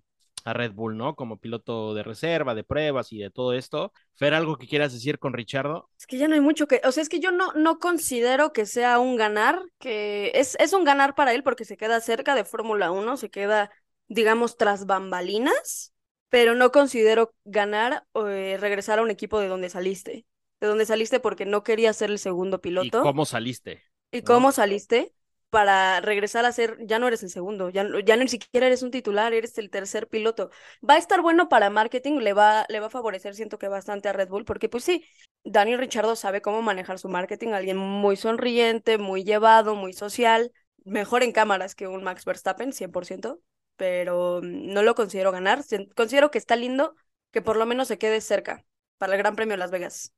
a, 0.45 0.53
Red 0.53 0.73
Bull, 0.73 0.97
¿no? 0.97 1.15
Como 1.15 1.39
piloto 1.39 1.95
de 1.95 2.03
reserva, 2.03 2.55
de 2.55 2.65
pruebas 2.65 3.13
y 3.13 3.19
de 3.19 3.31
todo 3.31 3.53
esto. 3.53 3.93
Fer, 4.15 4.35
¿algo 4.35 4.57
que 4.57 4.67
quieras 4.67 4.93
decir 4.93 5.19
con 5.19 5.33
Richardo? 5.33 5.89
Es 5.99 6.07
que 6.07 6.19
ya 6.19 6.29
no 6.29 6.35
hay 6.35 6.41
mucho 6.41 6.67
que, 6.67 6.81
o 6.85 6.93
sea, 6.93 7.03
es 7.03 7.09
que 7.09 7.21
yo 7.21 7.31
no, 7.31 7.53
no 7.53 7.79
considero 7.79 8.53
que 8.53 8.67
sea 8.67 8.99
un 8.99 9.17
ganar, 9.17 9.61
que 9.79 10.33
es, 10.35 10.57
es 10.61 10.73
un 10.73 10.85
ganar 10.85 11.15
para 11.15 11.33
él 11.35 11.43
porque 11.43 11.65
se 11.65 11.77
queda 11.77 12.01
cerca 12.01 12.35
de 12.35 12.45
Fórmula 12.45 12.91
1, 12.91 13.17
se 13.17 13.31
queda, 13.31 13.71
digamos, 14.09 14.57
tras 14.57 14.87
bambalinas, 14.87 15.93
pero 16.29 16.55
no 16.55 16.73
considero 16.73 17.35
ganar 17.45 18.07
o 18.13 18.27
eh, 18.29 18.57
regresar 18.57 18.99
a 18.99 19.03
un 19.03 19.11
equipo 19.11 19.39
de 19.39 19.49
donde 19.49 19.69
saliste, 19.69 20.27
de 20.61 20.67
donde 20.67 20.87
saliste 20.87 21.21
porque 21.21 21.45
no 21.45 21.63
querías 21.63 21.97
ser 21.97 22.11
el 22.11 22.19
segundo 22.19 22.57
¿Y 22.57 22.61
piloto. 22.61 23.03
cómo 23.03 23.25
saliste? 23.27 23.83
¿Y 24.11 24.23
cómo 24.23 24.53
saliste? 24.53 25.15
Para 25.53 26.01
regresar 26.01 26.47
a 26.47 26.53
ser, 26.53 26.79
ya 26.81 26.99
no 26.99 27.09
eres 27.09 27.23
el 27.23 27.29
segundo, 27.29 27.69
ya, 27.69 27.87
ya 28.07 28.17
ni 28.17 28.27
siquiera 28.27 28.67
eres 28.67 28.83
un 28.83 28.91
titular, 28.91 29.35
eres 29.35 29.59
el 29.59 29.69
tercer 29.69 30.09
piloto. 30.09 30.51
Va 30.89 30.95
a 30.95 30.99
estar 30.99 31.21
bueno 31.21 31.51
para 31.51 31.69
marketing, 31.69 32.21
le 32.21 32.33
va, 32.33 32.65
le 32.71 32.81
va 32.81 32.87
a 32.87 32.91
favorecer, 32.91 33.35
siento 33.35 33.59
que 33.59 33.69
bastante 33.69 34.09
a 34.09 34.15
Red 34.15 34.29
Bull, 34.29 34.47
porque 34.47 34.71
pues 34.71 34.85
sí, 34.85 35.05
Daniel 35.45 35.79
Richardo 35.79 36.17
sabe 36.17 36.41
cómo 36.41 36.63
manejar 36.63 36.99
su 36.99 37.11
marketing, 37.11 37.49
alguien 37.51 37.77
muy 37.77 38.17
sonriente, 38.17 38.97
muy 38.97 39.25
llevado, 39.25 39.75
muy 39.75 39.93
social, 39.93 40.53
mejor 40.85 41.23
en 41.23 41.33
cámaras 41.33 41.75
que 41.75 41.87
un 41.87 42.03
Max 42.03 42.25
Verstappen, 42.25 42.73
100%. 42.73 43.41
pero 43.77 44.41
no 44.43 44.83
lo 44.83 44.95
considero 44.95 45.33
ganar. 45.33 45.61
Considero 45.97 46.31
que 46.31 46.39
está 46.39 46.57
lindo 46.57 46.95
que 47.31 47.43
por 47.43 47.57
lo 47.59 47.67
menos 47.67 47.89
se 47.89 47.99
quede 47.99 48.21
cerca 48.23 48.65
para 48.99 49.13
el 49.15 49.19
Gran 49.19 49.37
Premio 49.37 49.53
de 49.55 49.59
Las 49.59 49.71
Vegas. 49.71 50.13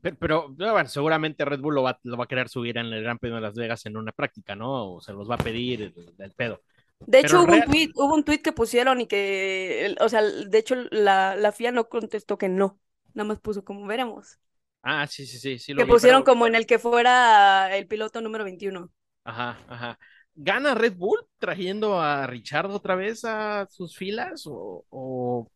Pero, 0.00 0.48
bueno, 0.50 0.88
seguramente 0.88 1.44
Red 1.44 1.60
Bull 1.60 1.74
lo 1.74 1.82
va, 1.82 1.98
lo 2.02 2.16
va, 2.16 2.24
a 2.24 2.28
querer 2.28 2.48
subir 2.48 2.78
en 2.78 2.86
el 2.86 3.02
Gran 3.02 3.18
Premio 3.18 3.36
de 3.36 3.42
Las 3.42 3.54
Vegas 3.54 3.86
en 3.86 3.96
una 3.96 4.12
práctica, 4.12 4.54
¿no? 4.54 4.94
O 4.94 5.00
se 5.00 5.12
los 5.12 5.30
va 5.30 5.36
a 5.36 5.38
pedir 5.38 5.94
del 5.94 6.32
pedo. 6.32 6.60
De 7.06 7.20
hecho, 7.20 7.42
hubo, 7.42 7.52
un 7.52 7.62
tweet, 7.62 7.90
hubo 7.94 8.14
un 8.14 8.24
tweet 8.24 8.38
que 8.38 8.52
pusieron 8.52 9.00
y 9.00 9.06
que, 9.06 9.94
o 10.00 10.08
sea, 10.08 10.22
de 10.22 10.58
hecho, 10.58 10.76
la, 10.90 11.36
la 11.36 11.52
FIA 11.52 11.72
no 11.72 11.88
contestó 11.88 12.38
que 12.38 12.48
no, 12.48 12.78
nada 13.12 13.28
más 13.28 13.40
puso 13.40 13.64
como 13.64 13.86
veremos. 13.86 14.38
Ah, 14.82 15.06
sí, 15.06 15.26
sí, 15.26 15.38
sí. 15.38 15.58
sí 15.58 15.74
que 15.74 15.86
pusieron 15.86 16.22
como 16.22 16.46
en 16.46 16.54
el 16.54 16.66
que 16.66 16.78
fuera 16.78 17.74
el 17.74 17.86
piloto 17.86 18.20
número 18.20 18.44
21. 18.44 18.90
Ajá, 19.24 19.58
ajá. 19.68 19.98
¿Gana 20.34 20.74
Red 20.74 20.96
Bull 20.96 21.26
trayendo 21.38 22.00
a 22.00 22.26
Richard 22.26 22.70
otra 22.70 22.94
vez 22.94 23.24
a 23.24 23.66
sus 23.70 23.96
filas? 23.96 24.46
¿O, 24.46 24.84
o, 24.90 25.48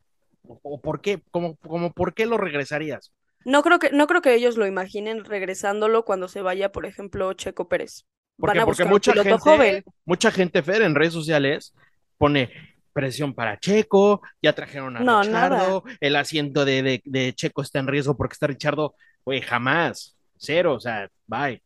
o 0.42 0.80
por 0.80 1.00
qué? 1.00 1.22
¿Cómo, 1.30 1.56
como, 1.56 1.92
¿Por 1.92 2.14
qué 2.14 2.26
lo 2.26 2.38
regresarías? 2.38 3.12
No 3.48 3.62
creo, 3.62 3.78
que, 3.78 3.90
no 3.92 4.06
creo 4.06 4.20
que 4.20 4.34
ellos 4.34 4.58
lo 4.58 4.66
imaginen 4.66 5.24
regresándolo 5.24 6.04
cuando 6.04 6.28
se 6.28 6.42
vaya, 6.42 6.70
por 6.70 6.84
ejemplo, 6.84 7.32
Checo 7.32 7.66
Pérez. 7.66 8.04
Porque, 8.36 8.60
porque 8.60 8.84
mucha 8.84 9.14
gente, 9.14 9.38
joven. 9.38 9.84
mucha 10.04 10.30
gente, 10.30 10.62
Fer, 10.62 10.82
en 10.82 10.94
redes 10.94 11.14
sociales 11.14 11.74
pone 12.18 12.50
presión 12.92 13.32
para 13.32 13.58
Checo, 13.58 14.20
ya 14.42 14.52
trajeron 14.52 14.98
a 14.98 15.00
no, 15.00 15.22
Richardo, 15.22 15.82
el 15.98 16.16
asiento 16.16 16.66
de, 16.66 17.00
de, 17.02 17.32
Checo 17.34 17.62
está 17.62 17.78
en 17.78 17.86
riesgo 17.86 18.18
porque 18.18 18.34
está 18.34 18.48
Richardo, 18.48 18.94
güey, 19.24 19.40
jamás, 19.40 20.14
cero, 20.36 20.74
o 20.74 20.80
sea, 20.80 21.08
bye. 21.26 21.62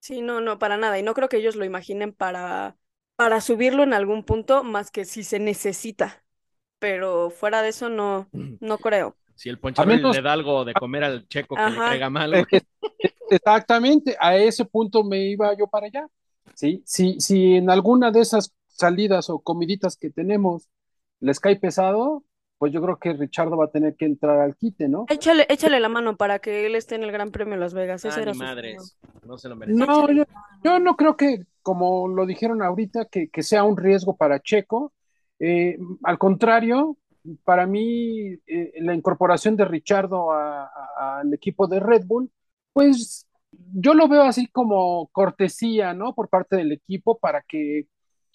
Sí, 0.00 0.20
no, 0.20 0.42
no, 0.42 0.58
para 0.58 0.76
nada, 0.76 0.98
y 0.98 1.02
no 1.02 1.14
creo 1.14 1.30
que 1.30 1.38
ellos 1.38 1.56
lo 1.56 1.64
imaginen 1.64 2.12
para, 2.12 2.76
para 3.16 3.40
subirlo 3.40 3.82
en 3.82 3.94
algún 3.94 4.24
punto, 4.24 4.62
más 4.62 4.90
que 4.90 5.06
si 5.06 5.24
se 5.24 5.38
necesita, 5.38 6.22
pero 6.78 7.30
fuera 7.30 7.62
de 7.62 7.70
eso 7.70 7.88
no, 7.88 8.28
no 8.60 8.76
creo. 8.76 9.16
Si 9.34 9.48
el 9.48 9.58
Poncho 9.58 9.84
le 9.84 10.22
da 10.22 10.32
algo 10.32 10.64
de 10.64 10.74
comer 10.74 11.04
al 11.04 11.28
Checo 11.28 11.56
que 11.56 11.70
le 11.70 11.76
caiga 11.76 12.10
mal. 12.10 12.46
Exactamente, 13.30 14.16
a 14.20 14.36
ese 14.36 14.64
punto 14.64 15.02
me 15.02 15.18
iba 15.30 15.56
yo 15.56 15.66
para 15.66 15.86
allá. 15.86 16.06
¿sí? 16.54 16.82
Si, 16.86 17.20
si 17.20 17.56
en 17.56 17.70
alguna 17.70 18.10
de 18.10 18.20
esas 18.20 18.54
salidas 18.68 19.30
o 19.30 19.40
comiditas 19.40 19.96
que 19.96 20.10
tenemos 20.10 20.68
les 21.20 21.40
cae 21.40 21.56
pesado, 21.56 22.24
pues 22.58 22.72
yo 22.72 22.82
creo 22.82 22.98
que 22.98 23.12
Richardo 23.12 23.56
va 23.56 23.66
a 23.66 23.70
tener 23.70 23.96
que 23.96 24.04
entrar 24.04 24.40
al 24.40 24.56
quite, 24.56 24.88
¿no? 24.88 25.06
Échale, 25.08 25.46
échale 25.48 25.80
la 25.80 25.88
mano 25.88 26.16
para 26.16 26.38
que 26.38 26.66
él 26.66 26.74
esté 26.74 26.94
en 26.94 27.02
el 27.02 27.12
Gran 27.12 27.30
Premio 27.30 27.54
de 27.54 27.60
Las 27.60 27.74
Vegas. 27.74 28.04
Ese 28.04 28.22
era 28.22 28.34
madres, 28.34 28.96
no 29.24 29.38
se 29.38 29.48
lo 29.48 29.56
merece. 29.56 29.78
No, 29.78 30.06
yo, 30.62 30.78
no 30.78 30.96
creo 30.96 31.16
que, 31.16 31.44
como 31.62 32.08
lo 32.08 32.26
dijeron 32.26 32.62
ahorita, 32.62 33.06
que, 33.06 33.28
que 33.28 33.42
sea 33.42 33.64
un 33.64 33.76
riesgo 33.76 34.16
para 34.16 34.40
Checo. 34.40 34.92
Eh, 35.40 35.78
al 36.04 36.18
contrario, 36.18 36.96
para 37.44 37.66
mí, 37.66 38.32
eh, 38.46 38.72
la 38.80 38.94
incorporación 38.94 39.56
de 39.56 39.64
Richardo 39.64 40.32
al 40.32 41.32
equipo 41.32 41.66
de 41.66 41.80
Red 41.80 42.04
Bull, 42.06 42.30
pues 42.72 43.26
yo 43.72 43.94
lo 43.94 44.08
veo 44.08 44.22
así 44.22 44.46
como 44.48 45.08
cortesía, 45.08 45.94
¿no? 45.94 46.14
Por 46.14 46.28
parte 46.28 46.56
del 46.56 46.72
equipo 46.72 47.18
para 47.18 47.42
que 47.42 47.86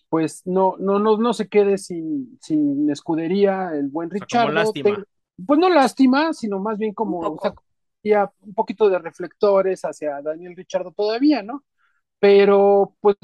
pues 0.10 0.41
no, 0.45 0.75
no, 0.80 0.97
no, 0.97 1.17
no 1.17 1.34
se 1.34 1.47
quede 1.47 1.78
sin, 1.78 2.39
sin 2.41 2.89
escudería 2.89 3.71
el 3.73 3.89
buen 3.89 4.10
Richardo. 4.10 4.73
pues 5.45 5.60
no 5.60 5.69
lástima, 5.69 6.34
sino 6.34 6.60
más 6.60 6.78
bien 6.80 6.93
como 6.93 7.19
un, 7.19 7.38
un 8.41 8.54
poquito 8.56 8.89
de 8.89 8.99
reflectores 8.99 9.86
hacia 9.86 10.21
Daniel 10.21 10.56
Richardo 10.56 10.91
todavía, 10.91 11.43
¿no? 11.43 11.63
Pero 12.19 12.95
pues 12.99 13.17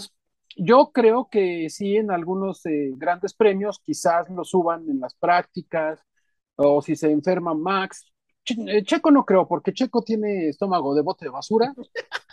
yo 0.56 0.92
creo 0.94 1.28
que 1.30 1.70
sí, 1.70 1.98
en 1.98 2.12
algunos 2.12 2.66
eh, 2.66 2.92
grandes 2.96 3.34
premios 3.34 3.80
quizás 3.80 4.30
lo 4.30 4.44
suban 4.44 4.90
en 4.90 5.00
las 5.00 5.14
prácticas 5.16 6.00
o 6.56 6.82
si 6.82 6.96
se 6.96 7.12
enferma 7.12 7.54
Max. 7.54 8.06
Eh, 8.68 8.84
Checo 8.84 9.12
no 9.12 9.26
creo, 9.26 9.48
porque 9.48 9.74
Checo 9.74 10.02
tiene 10.02 10.50
estómago 10.50 10.96
de 10.96 11.02
bote 11.02 11.26
de 11.26 11.32
basura. 11.32 11.74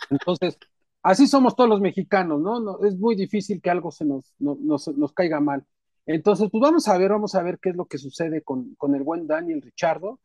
Entonces, 0.09 0.57
así 1.01 1.27
somos 1.27 1.55
todos 1.55 1.69
los 1.69 1.81
mexicanos, 1.81 2.41
¿no? 2.41 2.85
es 2.85 2.97
muy 2.97 3.15
difícil 3.15 3.61
que 3.61 3.69
algo 3.69 3.91
se 3.91 4.05
nos, 4.05 4.33
nos, 4.39 5.13
caiga 5.13 5.39
mal. 5.39 5.65
Entonces, 6.05 6.49
pues 6.51 6.61
vamos 6.61 6.87
a 6.87 6.97
ver, 6.97 7.11
vamos 7.11 7.35
a 7.35 7.43
ver 7.43 7.59
qué 7.59 7.69
es 7.69 7.75
lo 7.75 7.85
que 7.85 7.97
sucede 7.97 8.41
con, 8.41 8.75
con 8.75 8.95
el 8.95 9.03
buen 9.03 9.27
Daniel 9.27 9.61
Richardo, 9.61 10.19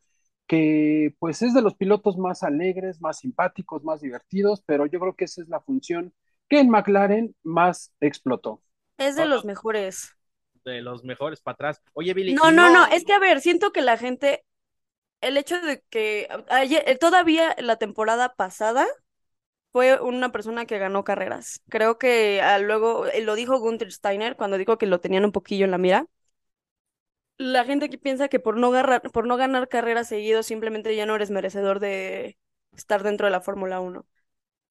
que 0.46 1.14
pues 1.18 1.42
es 1.42 1.54
de 1.54 1.62
los 1.62 1.74
pilotos 1.74 2.18
más 2.18 2.42
alegres, 2.42 3.00
más 3.00 3.18
simpáticos, 3.18 3.84
más 3.84 4.00
divertidos, 4.00 4.62
pero 4.66 4.86
yo 4.86 4.98
creo 5.00 5.14
que 5.14 5.24
esa 5.26 5.42
es 5.42 5.48
la 5.48 5.60
función 5.60 6.12
que 6.48 6.60
en 6.60 6.70
McLaren 6.70 7.34
más 7.42 7.92
explotó. 8.00 8.62
Es 8.96 9.16
de 9.16 9.26
los 9.26 9.44
mejores. 9.44 10.16
De 10.64 10.82
los 10.82 11.04
mejores 11.04 11.40
para 11.40 11.54
atrás. 11.54 11.82
Oye, 11.94 12.14
Billy. 12.14 12.34
No, 12.34 12.50
no, 12.50 12.70
no, 12.70 12.86
es 12.86 13.04
que 13.04 13.12
a 13.12 13.18
ver, 13.18 13.40
siento 13.40 13.72
que 13.72 13.82
la 13.82 13.96
gente, 13.96 14.44
el 15.20 15.36
hecho 15.36 15.60
de 15.60 15.82
que 15.88 16.28
ayer, 16.48 16.98
todavía 16.98 17.54
la 17.58 17.76
temporada 17.76 18.34
pasada 18.34 18.86
fue 19.72 20.00
una 20.00 20.32
persona 20.32 20.66
que 20.66 20.78
ganó 20.78 21.04
carreras. 21.04 21.62
Creo 21.68 21.98
que 21.98 22.40
ah, 22.42 22.58
luego 22.58 23.06
eh, 23.06 23.22
lo 23.22 23.34
dijo 23.34 23.60
Gunther 23.60 23.92
Steiner 23.92 24.36
cuando 24.36 24.58
dijo 24.58 24.78
que 24.78 24.86
lo 24.86 25.00
tenían 25.00 25.24
un 25.24 25.32
poquillo 25.32 25.64
en 25.64 25.70
la 25.70 25.78
mira. 25.78 26.06
La 27.36 27.64
gente 27.64 27.88
que 27.88 27.98
piensa 27.98 28.28
que 28.28 28.40
por 28.40 28.56
no, 28.56 28.72
por 29.12 29.26
no 29.26 29.36
ganar 29.36 29.68
carreras 29.68 30.08
seguidos 30.08 30.46
simplemente 30.46 30.96
ya 30.96 31.06
no 31.06 31.14
eres 31.14 31.30
merecedor 31.30 31.78
de 31.78 32.36
estar 32.76 33.04
dentro 33.04 33.26
de 33.26 33.30
la 33.30 33.40
Fórmula 33.40 33.78
1. 33.78 34.04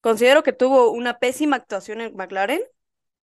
Considero 0.08 0.42
que 0.42 0.54
tuvo 0.54 0.90
una 0.90 1.18
pésima 1.18 1.56
actuación 1.56 2.00
en 2.00 2.16
McLaren. 2.16 2.62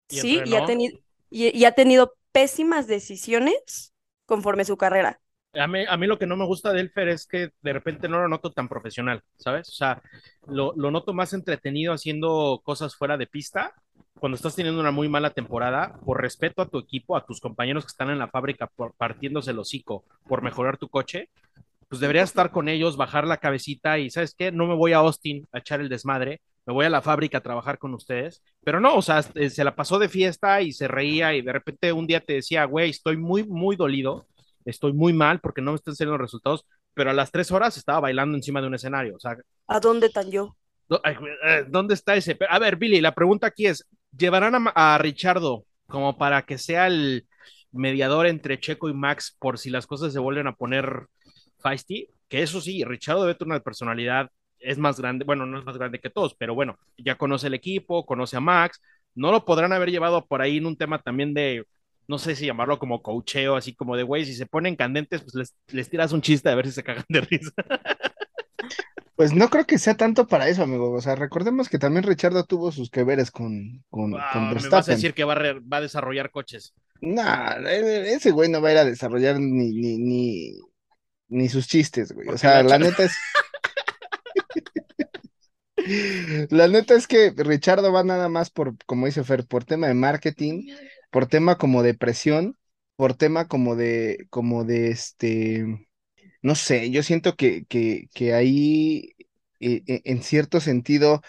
sí, 0.07 0.39
y 0.45 0.53
ha, 0.53 0.67
tenido, 0.67 0.99
y, 1.31 1.65
ha 1.65 1.71
tenido 1.71 2.13
pésimas 2.31 2.85
decisiones 2.85 3.91
conforme 4.27 4.65
su 4.65 4.77
carrera. 4.77 5.19
A 5.55 5.65
mí, 5.65 5.83
a 5.87 5.97
mí, 5.97 6.05
lo 6.05 6.19
que 6.19 6.27
no 6.27 6.37
me 6.37 6.45
gusta 6.45 6.71
de 6.71 6.81
Elfer 6.81 7.07
es 7.07 7.25
que 7.25 7.49
de 7.59 7.73
repente 7.73 8.07
no 8.07 8.19
lo 8.19 8.27
noto 8.27 8.51
tan 8.51 8.69
profesional, 8.69 9.23
¿sabes? 9.35 9.67
O 9.69 9.71
sea, 9.71 9.99
lo, 10.45 10.73
lo, 10.75 10.91
noto 10.91 11.11
más 11.11 11.33
entretenido 11.33 11.91
haciendo 11.91 12.61
cosas 12.63 12.95
fuera 12.95 13.17
de 13.17 13.25
pista. 13.25 13.73
Cuando 14.19 14.35
estás 14.35 14.55
teniendo 14.55 14.79
una 14.79 14.91
muy 14.91 15.09
mala 15.09 15.31
temporada, 15.31 15.99
por 16.05 16.21
respeto 16.21 16.61
a 16.61 16.67
tu 16.67 16.77
equipo, 16.77 17.17
a 17.17 17.25
tus 17.25 17.41
compañeros 17.41 17.85
que 17.85 17.93
están 17.93 18.11
en 18.11 18.19
la 18.19 18.27
fábrica 18.27 18.67
por, 18.67 18.93
partiéndose 18.93 19.49
el 19.49 19.57
hocico 19.57 20.03
por 20.27 20.43
mejorar 20.43 20.77
tu 20.77 20.87
coche, 20.87 21.31
pues 21.89 21.99
deberías 21.99 22.29
estar 22.29 22.51
con 22.51 22.69
ellos, 22.69 22.95
bajar 22.95 23.25
la 23.25 23.37
cabecita 23.37 23.97
y, 23.97 24.11
¿sabes 24.11 24.35
qué? 24.37 24.51
No 24.51 24.67
me 24.67 24.75
voy 24.75 24.93
a 24.93 24.97
Austin 24.97 25.47
a 25.51 25.57
echar 25.57 25.81
el 25.81 25.89
desmadre, 25.89 26.41
me 26.65 26.73
voy 26.73 26.85
a 26.85 26.89
la 26.89 27.01
fábrica 27.01 27.37
a 27.37 27.43
trabajar 27.43 27.77
con 27.77 27.93
ustedes, 27.93 28.41
pero 28.63 28.79
no, 28.79 28.95
o 28.95 29.01
sea, 29.01 29.23
eh, 29.35 29.49
se 29.49 29.63
la 29.63 29.75
pasó 29.75 29.99
de 29.99 30.09
fiesta 30.09 30.61
y 30.61 30.71
se 30.71 30.87
reía 30.87 31.33
y 31.35 31.41
de 31.41 31.53
repente 31.53 31.91
un 31.91 32.07
día 32.07 32.21
te 32.21 32.33
decía, 32.33 32.65
güey, 32.65 32.89
estoy 32.89 33.17
muy, 33.17 33.43
muy 33.43 33.75
dolido, 33.75 34.27
estoy 34.65 34.93
muy 34.93 35.13
mal 35.13 35.39
porque 35.39 35.61
no 35.61 35.71
me 35.71 35.75
están 35.75 35.95
saliendo 35.95 36.17
los 36.17 36.25
resultados, 36.25 36.65
pero 36.93 37.11
a 37.11 37.13
las 37.13 37.31
tres 37.31 37.51
horas 37.51 37.77
estaba 37.77 37.99
bailando 37.99 38.35
encima 38.35 38.61
de 38.61 38.67
un 38.67 38.75
escenario, 38.75 39.15
o 39.15 39.19
sea. 39.19 39.37
¿A 39.67 39.79
dónde 39.79 40.09
tan 40.09 40.31
yo? 40.31 40.55
Eh, 40.89 41.65
¿Dónde 41.67 41.93
está 41.93 42.15
ese? 42.15 42.37
A 42.49 42.59
ver, 42.59 42.75
Billy, 42.77 43.01
la 43.01 43.13
pregunta 43.13 43.47
aquí 43.47 43.67
es, 43.67 43.87
¿llevarán 44.15 44.55
a, 44.55 44.71
a 44.75 44.97
Richardo 44.97 45.65
como 45.87 46.17
para 46.17 46.43
que 46.43 46.57
sea 46.57 46.87
el 46.87 47.27
mediador 47.71 48.25
entre 48.25 48.59
Checo 48.59 48.89
y 48.89 48.93
Max 48.93 49.35
por 49.39 49.59
si 49.59 49.69
las 49.69 49.85
cosas 49.85 50.13
se 50.13 50.19
vuelven 50.19 50.47
a 50.47 50.55
poner 50.55 51.07
feisty? 51.59 52.07
Que 52.27 52.41
eso 52.41 52.59
sí, 52.61 52.83
Richardo 52.83 53.21
debe 53.21 53.35
tener 53.35 53.53
una 53.53 53.63
personalidad 53.63 54.31
es 54.65 54.77
más 54.77 54.99
grande, 54.99 55.25
bueno, 55.25 55.45
no 55.45 55.59
es 55.59 55.65
más 55.65 55.77
grande 55.77 55.99
que 55.99 56.09
todos, 56.09 56.35
pero 56.35 56.55
bueno, 56.55 56.77
ya 56.97 57.17
conoce 57.17 57.47
el 57.47 57.53
equipo, 57.53 58.05
conoce 58.05 58.37
a 58.37 58.41
Max, 58.41 58.81
no 59.13 59.31
lo 59.31 59.45
podrán 59.45 59.73
haber 59.73 59.91
llevado 59.91 60.25
por 60.25 60.41
ahí 60.41 60.57
en 60.57 60.65
un 60.65 60.77
tema 60.77 61.01
también 61.01 61.33
de, 61.33 61.65
no 62.07 62.17
sé 62.17 62.35
si 62.35 62.45
llamarlo 62.45 62.79
como 62.79 63.01
cocheo, 63.01 63.55
así 63.55 63.73
como 63.73 63.95
de, 63.95 64.03
güey, 64.03 64.25
si 64.25 64.33
se 64.35 64.45
ponen 64.45 64.75
candentes, 64.75 65.21
pues 65.21 65.53
les, 65.67 65.89
tiras 65.89 66.11
un 66.11 66.21
chiste 66.21 66.49
a 66.49 66.55
ver 66.55 66.67
si 66.67 66.73
se 66.73 66.83
cagan 66.83 67.05
de 67.09 67.21
risa. 67.21 67.51
Pues 69.15 69.33
no 69.33 69.49
creo 69.49 69.65
que 69.65 69.77
sea 69.77 69.95
tanto 69.95 70.27
para 70.27 70.49
eso, 70.49 70.63
amigo. 70.63 70.91
O 70.91 71.01
sea, 71.01 71.15
recordemos 71.15 71.69
que 71.69 71.79
también 71.79 72.03
Richardo 72.03 72.43
tuvo 72.43 72.73
sus 72.73 72.89
que 72.89 73.05
veres 73.05 73.31
con, 73.31 73.81
con, 73.89 74.13
ah, 74.19 74.51
Me 74.53 74.69
vas 74.69 74.89
a 74.89 74.91
decir 74.91 75.13
que 75.13 75.23
va 75.23 75.33
a, 75.33 75.53
va 75.53 75.77
a 75.77 75.81
desarrollar 75.81 76.31
coches. 76.31 76.73
Nah, 76.99 77.57
e, 77.65 78.13
ese 78.13 78.31
güey 78.31 78.49
no 78.49 78.61
va 78.61 78.69
a 78.69 78.71
ir 78.73 78.77
a 78.79 78.85
desarrollar 78.85 79.39
ni, 79.39 79.71
ni, 79.71 79.97
ni, 79.97 80.51
ni 81.29 81.47
sus 81.47 81.65
chistes, 81.67 82.11
güey. 82.11 82.27
O 82.27 82.37
sea, 82.37 82.61
la 82.61 82.77
neta 82.77 83.03
es. 83.03 83.15
La 86.49 86.67
neta 86.67 86.95
es 86.95 87.07
que 87.07 87.31
Richardo 87.35 87.91
va 87.91 88.03
nada 88.03 88.29
más 88.29 88.49
por, 88.49 88.75
como 88.85 89.05
dice 89.05 89.23
Fer, 89.23 89.45
por 89.45 89.65
tema 89.65 89.87
de 89.87 89.93
marketing, 89.93 90.67
por 91.11 91.27
tema 91.27 91.57
como 91.57 91.83
de 91.83 91.93
presión, 91.93 92.57
por 92.95 93.13
tema 93.15 93.47
como 93.47 93.75
de, 93.75 94.25
como 94.29 94.63
de 94.63 94.89
este, 94.91 95.87
no 96.41 96.55
sé, 96.55 96.91
yo 96.91 97.03
siento 97.03 97.35
que, 97.35 97.65
que, 97.67 98.09
que 98.13 98.33
ahí, 98.33 99.11
eh, 99.59 99.83
eh, 99.87 100.01
en 100.05 100.23
cierto 100.23 100.59
sentido, 100.61 101.21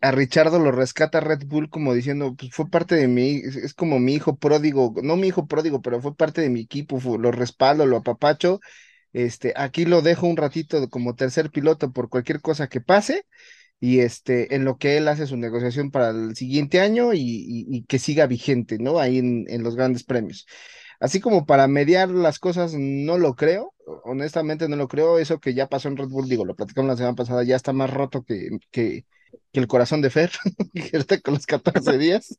a 0.00 0.10
Richardo 0.12 0.58
lo 0.58 0.70
rescata 0.72 1.20
Red 1.20 1.46
Bull 1.46 1.68
como 1.70 1.92
diciendo, 1.94 2.34
pues 2.36 2.52
fue 2.54 2.68
parte 2.70 2.94
de 2.94 3.08
mí, 3.08 3.42
es, 3.44 3.74
como 3.74 3.98
mi 3.98 4.14
hijo 4.14 4.36
pródigo, 4.36 4.94
no 5.02 5.16
mi 5.16 5.28
hijo 5.28 5.46
pródigo, 5.46 5.82
pero 5.82 6.00
fue 6.00 6.14
parte 6.16 6.40
de 6.40 6.50
mi 6.50 6.60
equipo, 6.60 6.98
lo 7.18 7.32
respaldo, 7.32 7.86
lo 7.86 7.98
apapacho, 7.98 8.60
este, 9.12 9.52
aquí 9.56 9.84
lo 9.84 10.02
dejo 10.02 10.26
un 10.26 10.36
ratito 10.36 10.88
como 10.88 11.14
tercer 11.14 11.50
piloto 11.50 11.92
por 11.92 12.08
cualquier 12.08 12.40
cosa 12.40 12.68
que 12.68 12.80
pase, 12.80 13.24
y 13.80 14.00
este, 14.00 14.54
en 14.54 14.64
lo 14.64 14.78
que 14.78 14.96
él 14.96 15.08
hace 15.08 15.26
su 15.26 15.36
negociación 15.36 15.90
para 15.90 16.10
el 16.10 16.34
siguiente 16.36 16.80
año 16.80 17.10
y, 17.14 17.84
que 17.88 17.98
siga 17.98 18.26
vigente, 18.26 18.78
¿no? 18.78 18.98
Ahí 18.98 19.18
en, 19.18 19.62
los 19.62 19.76
grandes 19.76 20.04
premios. 20.04 20.46
así 21.00 21.20
como 21.20 21.46
para 21.46 21.68
mediar 21.68 22.08
las 22.10 22.38
cosas, 22.38 22.74
no 22.74 23.18
lo 23.18 23.34
creo, 23.34 23.74
honestamente 24.04 24.68
no 24.68 24.76
lo 24.76 24.88
creo, 24.88 25.18
eso 25.18 25.40
que 25.40 25.54
ya 25.54 25.68
pasó 25.68 25.88
en 25.88 25.96
Red 25.96 26.08
Bull, 26.08 26.28
digo, 26.28 26.44
lo 26.44 26.54
platicamos 26.54 26.88
la 26.88 26.96
semana 26.96 27.16
pasada, 27.16 27.44
ya 27.44 27.56
está 27.56 27.72
más 27.72 27.90
roto 27.90 28.22
que, 28.24 28.48
que, 28.70 29.04
que 29.52 29.60
el 29.60 29.66
corazón 29.66 30.02
de 30.02 30.10
Fer, 30.10 30.30
que 30.74 30.96
está 30.96 31.20
con 31.20 31.34
los 31.34 31.46
14 31.46 31.98
días. 31.98 32.38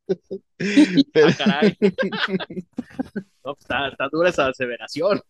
Pero... 0.57 1.27
Ah, 1.27 1.35
caray. 1.37 1.77
no, 1.81 3.53
pues, 3.53 3.57
está, 3.59 3.87
está 3.89 4.09
dura 4.11 4.29
esa 4.29 4.47
aseveración. 4.47 5.21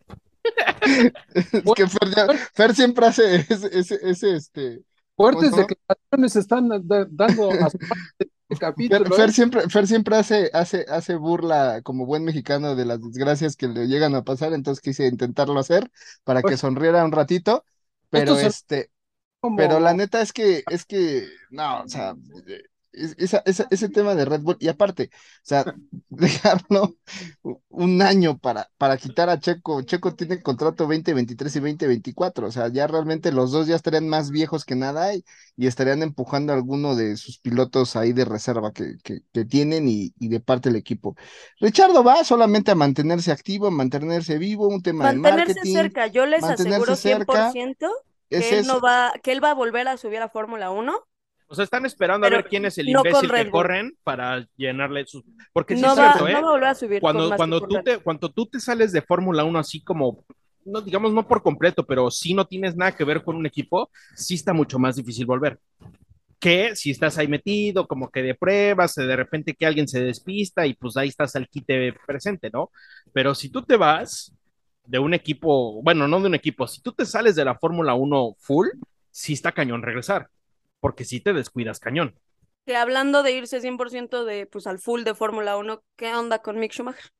es 1.34 1.50
que 1.74 1.86
Fer, 1.86 2.14
ya, 2.14 2.26
Fer, 2.54 2.74
siempre 2.74 3.06
hace 3.06 3.36
ese, 3.36 3.78
ese, 3.78 3.98
ese 4.02 4.36
este. 4.36 4.82
Fuertes 5.16 5.50
declaraciones 5.50 6.36
están 6.36 6.68
dando 6.68 7.50
a 7.50 7.70
su 7.70 7.78
capítulo. 8.60 9.04
Fer, 9.06 9.14
Fer, 9.14 9.32
siempre, 9.32 9.68
Fer 9.68 9.86
siempre 9.86 10.16
hace, 10.16 10.50
hace, 10.52 10.86
hace 10.88 11.16
burla 11.16 11.82
como 11.82 12.06
buen 12.06 12.24
mexicano 12.24 12.76
de 12.76 12.84
las 12.84 13.00
desgracias 13.02 13.56
que 13.56 13.66
le 13.66 13.88
llegan 13.88 14.14
a 14.14 14.22
pasar, 14.22 14.52
entonces 14.52 14.80
quise 14.80 15.06
intentarlo 15.06 15.58
hacer 15.58 15.90
para 16.22 16.42
que 16.42 16.56
sonriera 16.56 17.04
un 17.04 17.12
ratito, 17.12 17.64
pero 18.10 18.38
este, 18.38 18.90
como... 19.40 19.56
pero 19.56 19.80
la 19.80 19.92
neta 19.92 20.22
es 20.22 20.32
que, 20.32 20.62
es 20.70 20.84
que, 20.86 21.26
no, 21.50 21.82
o 21.82 21.88
sea, 21.88 22.14
esa, 22.92 23.42
esa, 23.44 23.66
ese 23.70 23.88
tema 23.88 24.14
de 24.14 24.24
Red 24.24 24.40
Bull, 24.40 24.56
y 24.60 24.68
aparte, 24.68 25.10
o 25.12 25.40
sea, 25.42 25.74
dejarlo 26.08 26.96
un 27.68 28.02
año 28.02 28.38
para, 28.38 28.70
para 28.78 28.96
quitar 28.96 29.28
a 29.28 29.38
Checo, 29.38 29.82
Checo 29.82 30.14
tiene 30.14 30.42
contrato 30.42 30.84
2023 30.84 31.56
y 31.56 31.60
2024, 31.60 32.46
o 32.46 32.50
sea, 32.50 32.68
ya 32.68 32.86
realmente 32.86 33.32
los 33.32 33.52
dos 33.52 33.66
ya 33.66 33.76
estarían 33.76 34.08
más 34.08 34.30
viejos 34.30 34.64
que 34.64 34.74
nada 34.74 35.14
y, 35.14 35.24
y 35.56 35.66
estarían 35.66 36.02
empujando 36.02 36.52
a 36.52 36.56
alguno 36.56 36.96
de 36.96 37.16
sus 37.16 37.38
pilotos 37.38 37.96
ahí 37.96 38.12
de 38.12 38.24
reserva 38.24 38.72
que, 38.72 38.96
que, 39.02 39.20
que 39.32 39.44
tienen 39.44 39.88
y, 39.88 40.12
y, 40.18 40.28
de 40.28 40.40
parte 40.40 40.68
del 40.68 40.76
equipo. 40.76 41.16
Richardo 41.60 42.02
va 42.02 42.24
solamente 42.24 42.70
a 42.70 42.74
mantenerse 42.74 43.32
activo, 43.32 43.70
mantenerse 43.70 44.38
vivo, 44.38 44.68
un 44.68 44.82
tema 44.82 45.12
de 45.12 45.18
marketing. 45.18 45.72
cerca, 45.72 46.06
yo 46.06 46.26
les 46.26 46.42
aseguro 46.42 46.94
100% 46.94 46.96
cerca, 46.96 47.52
que, 47.52 48.58
él 48.58 48.66
no 48.66 48.80
va, 48.80 49.12
que 49.22 49.32
él 49.32 49.42
va 49.42 49.50
a 49.50 49.54
volver 49.54 49.88
a 49.88 49.96
subir 49.96 50.20
a 50.20 50.28
Fórmula 50.28 50.70
1 50.70 50.98
o 51.48 51.54
sea, 51.54 51.64
están 51.64 51.86
esperando 51.86 52.26
Pero 52.26 52.36
a 52.36 52.38
ver 52.40 52.48
quién 52.48 52.66
es 52.66 52.76
el 52.76 52.90
imbécil 52.90 53.32
que 53.32 53.50
corren 53.50 53.96
para 54.04 54.46
llenarle 54.56 55.06
sus. 55.06 55.24
Porque 55.52 55.76
sí 55.76 55.82
no 55.82 55.88
es 55.88 55.94
cierto, 55.94 56.24
va, 56.24 56.30
¿eh? 56.30 56.34
No 56.34 56.42
va 56.42 56.48
a 56.48 56.52
volver 56.52 56.68
a 56.68 56.74
subir 56.74 57.00
cuando, 57.00 57.34
cuando, 57.36 57.60
tú 57.60 57.82
te, 57.82 57.98
cuando 57.98 58.30
tú 58.30 58.46
te 58.46 58.60
sales 58.60 58.92
de 58.92 59.00
Fórmula 59.00 59.44
1 59.44 59.58
así 59.58 59.80
como, 59.80 60.24
no 60.66 60.82
digamos 60.82 61.12
no 61.12 61.26
por 61.26 61.42
completo, 61.42 61.86
pero 61.86 62.10
si 62.10 62.34
no 62.34 62.46
tienes 62.46 62.76
nada 62.76 62.94
que 62.94 63.04
ver 63.04 63.22
con 63.22 63.34
un 63.36 63.46
equipo, 63.46 63.90
sí 64.14 64.34
está 64.34 64.52
mucho 64.52 64.78
más 64.78 64.96
difícil 64.96 65.24
volver. 65.24 65.58
Que 66.38 66.76
si 66.76 66.90
estás 66.90 67.16
ahí 67.16 67.28
metido, 67.28 67.88
como 67.88 68.10
que 68.10 68.22
de 68.22 68.34
pruebas, 68.34 68.94
de 68.94 69.16
repente 69.16 69.54
que 69.54 69.64
alguien 69.64 69.88
se 69.88 70.04
despista 70.04 70.66
y 70.66 70.74
pues 70.74 70.98
ahí 70.98 71.08
estás 71.08 71.34
al 71.34 71.48
quite 71.48 71.94
presente, 72.06 72.50
¿no? 72.52 72.70
Pero 73.12 73.34
si 73.34 73.48
tú 73.48 73.62
te 73.62 73.76
vas 73.76 74.34
de 74.84 74.98
un 74.98 75.14
equipo, 75.14 75.82
bueno, 75.82 76.06
no 76.06 76.20
de 76.20 76.26
un 76.26 76.34
equipo, 76.34 76.66
si 76.66 76.82
tú 76.82 76.92
te 76.92 77.06
sales 77.06 77.34
de 77.36 77.46
la 77.46 77.58
Fórmula 77.58 77.94
1 77.94 78.36
full, 78.38 78.68
sí 79.10 79.32
está 79.32 79.52
cañón 79.52 79.82
regresar 79.82 80.28
porque 80.80 81.04
si 81.04 81.20
te 81.20 81.32
descuidas 81.32 81.80
cañón. 81.80 82.14
Que 82.66 82.76
hablando 82.76 83.22
de 83.22 83.32
irse 83.32 83.60
100% 83.60 84.24
de, 84.24 84.46
pues, 84.46 84.66
al 84.66 84.78
full 84.78 85.02
de 85.02 85.14
Fórmula 85.14 85.56
1, 85.56 85.82
¿qué 85.96 86.14
onda 86.14 86.40
con 86.40 86.58
Mick 86.58 86.72
Schumacher? 86.72 87.10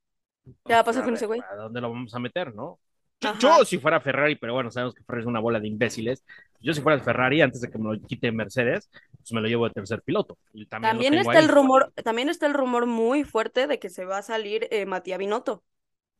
¿Qué 0.64 0.74
va 0.74 0.80
a 0.80 0.84
pasar 0.84 1.04
con 1.04 1.14
ese 1.14 1.26
güey? 1.26 1.40
¿A 1.40 1.56
dónde 1.56 1.80
lo 1.80 1.90
vamos 1.90 2.14
a 2.14 2.18
meter, 2.18 2.54
no? 2.54 2.78
Yo, 3.20 3.34
yo, 3.38 3.64
si 3.64 3.78
fuera 3.78 4.00
Ferrari, 4.00 4.36
pero 4.36 4.54
bueno, 4.54 4.70
sabemos 4.70 4.94
que 4.94 5.02
Ferrari 5.02 5.22
es 5.22 5.26
una 5.26 5.40
bola 5.40 5.58
de 5.58 5.66
imbéciles. 5.66 6.24
Yo 6.60 6.72
si 6.72 6.80
fuera 6.80 7.02
Ferrari, 7.02 7.40
antes 7.40 7.60
de 7.60 7.70
que 7.70 7.78
me 7.78 7.92
lo 7.92 8.00
quite 8.00 8.30
Mercedes, 8.30 8.88
pues 9.16 9.32
me 9.32 9.40
lo 9.40 9.48
llevo 9.48 9.66
de 9.66 9.74
tercer 9.74 10.02
piloto. 10.02 10.38
Y 10.52 10.66
también 10.66 10.92
también 10.92 11.14
está 11.14 11.32
ahí. 11.32 11.38
el 11.38 11.48
rumor, 11.48 11.92
también 12.04 12.28
está 12.28 12.46
el 12.46 12.54
rumor 12.54 12.86
muy 12.86 13.24
fuerte 13.24 13.66
de 13.66 13.78
que 13.78 13.90
se 13.90 14.04
va 14.04 14.18
a 14.18 14.22
salir 14.22 14.68
eh, 14.70 14.86
Matías 14.86 15.18
Binotto. 15.18 15.64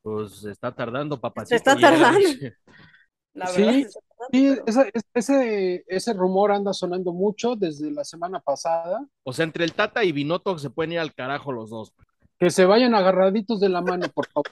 Pues 0.03 0.44
está 0.44 0.74
tardando, 0.74 1.20
papacito. 1.20 1.51
Se 1.51 1.57
está 1.57 1.77
tardando. 1.77 2.20
La 3.35 3.46
sí, 3.46 3.87
sí 4.31 4.57
ese, 4.66 4.92
ese, 5.14 5.85
ese, 5.87 6.12
rumor 6.12 6.52
anda 6.52 6.72
sonando 6.72 7.12
mucho 7.12 7.57
desde 7.57 7.90
la 7.90 8.04
semana 8.04 8.40
pasada. 8.40 9.07
O 9.22 9.33
sea, 9.33 9.44
entre 9.44 9.64
el 9.64 9.72
Tata 9.72 10.04
y 10.04 10.12
Binotto 10.12 10.59
se 10.59 10.70
pueden 10.70 10.92
ir 10.92 10.98
al 10.98 11.14
carajo 11.14 11.52
los 11.52 11.70
dos. 11.70 11.92
Que 12.38 12.50
se 12.50 12.64
vayan 12.64 12.94
agarraditos 12.94 13.61
de 13.61 13.68
la 13.68 13.81
mano, 13.81 14.07
por 14.09 14.28
favor. 14.28 14.50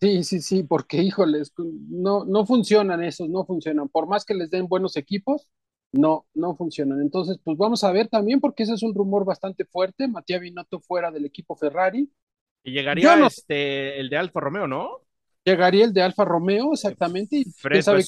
Sí, 0.00 0.22
sí, 0.22 0.40
sí, 0.40 0.62
porque 0.62 1.02
híjoles, 1.02 1.52
no, 1.56 2.24
no 2.24 2.46
funcionan 2.46 3.02
esos, 3.02 3.28
no 3.28 3.44
funcionan. 3.44 3.88
Por 3.88 4.06
más 4.06 4.24
que 4.24 4.34
les 4.34 4.50
den 4.50 4.68
buenos 4.68 4.96
equipos, 4.96 5.50
no, 5.92 6.26
no 6.34 6.54
funcionan. 6.56 7.00
Entonces, 7.02 7.38
pues 7.42 7.58
vamos 7.58 7.82
a 7.82 7.90
ver 7.90 8.08
también, 8.08 8.40
porque 8.40 8.62
ese 8.62 8.74
es 8.74 8.82
un 8.82 8.94
rumor 8.94 9.24
bastante 9.24 9.64
fuerte. 9.64 10.06
Matías 10.06 10.40
Binotto 10.40 10.80
fuera 10.80 11.10
del 11.10 11.24
equipo 11.24 11.56
Ferrari. 11.56 12.10
Y 12.62 12.72
llegaría 12.72 13.16
no... 13.16 13.26
este, 13.26 13.98
el 13.98 14.08
de 14.08 14.18
Alfa 14.18 14.40
Romeo, 14.40 14.68
¿no? 14.68 15.02
Llegaría 15.44 15.84
el 15.84 15.92
de 15.92 16.02
Alfa 16.02 16.24
Romeo, 16.24 16.72
exactamente. 16.72 17.36
Y 17.36 17.82
sabe 17.82 18.04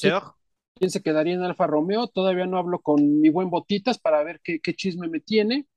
quién, 0.81 0.91
se 0.91 1.01
quedaría 1.01 1.35
en 1.35 1.43
Alfa 1.43 1.67
Romeo. 1.67 2.07
Todavía 2.07 2.45
no 2.47 2.57
hablo 2.57 2.79
con 2.79 3.21
mi 3.21 3.29
buen 3.29 3.49
Botitas 3.49 3.99
para 3.99 4.23
ver 4.23 4.41
qué, 4.43 4.59
chisme 4.75 5.07
me 5.07 5.19
tiene. 5.19 5.67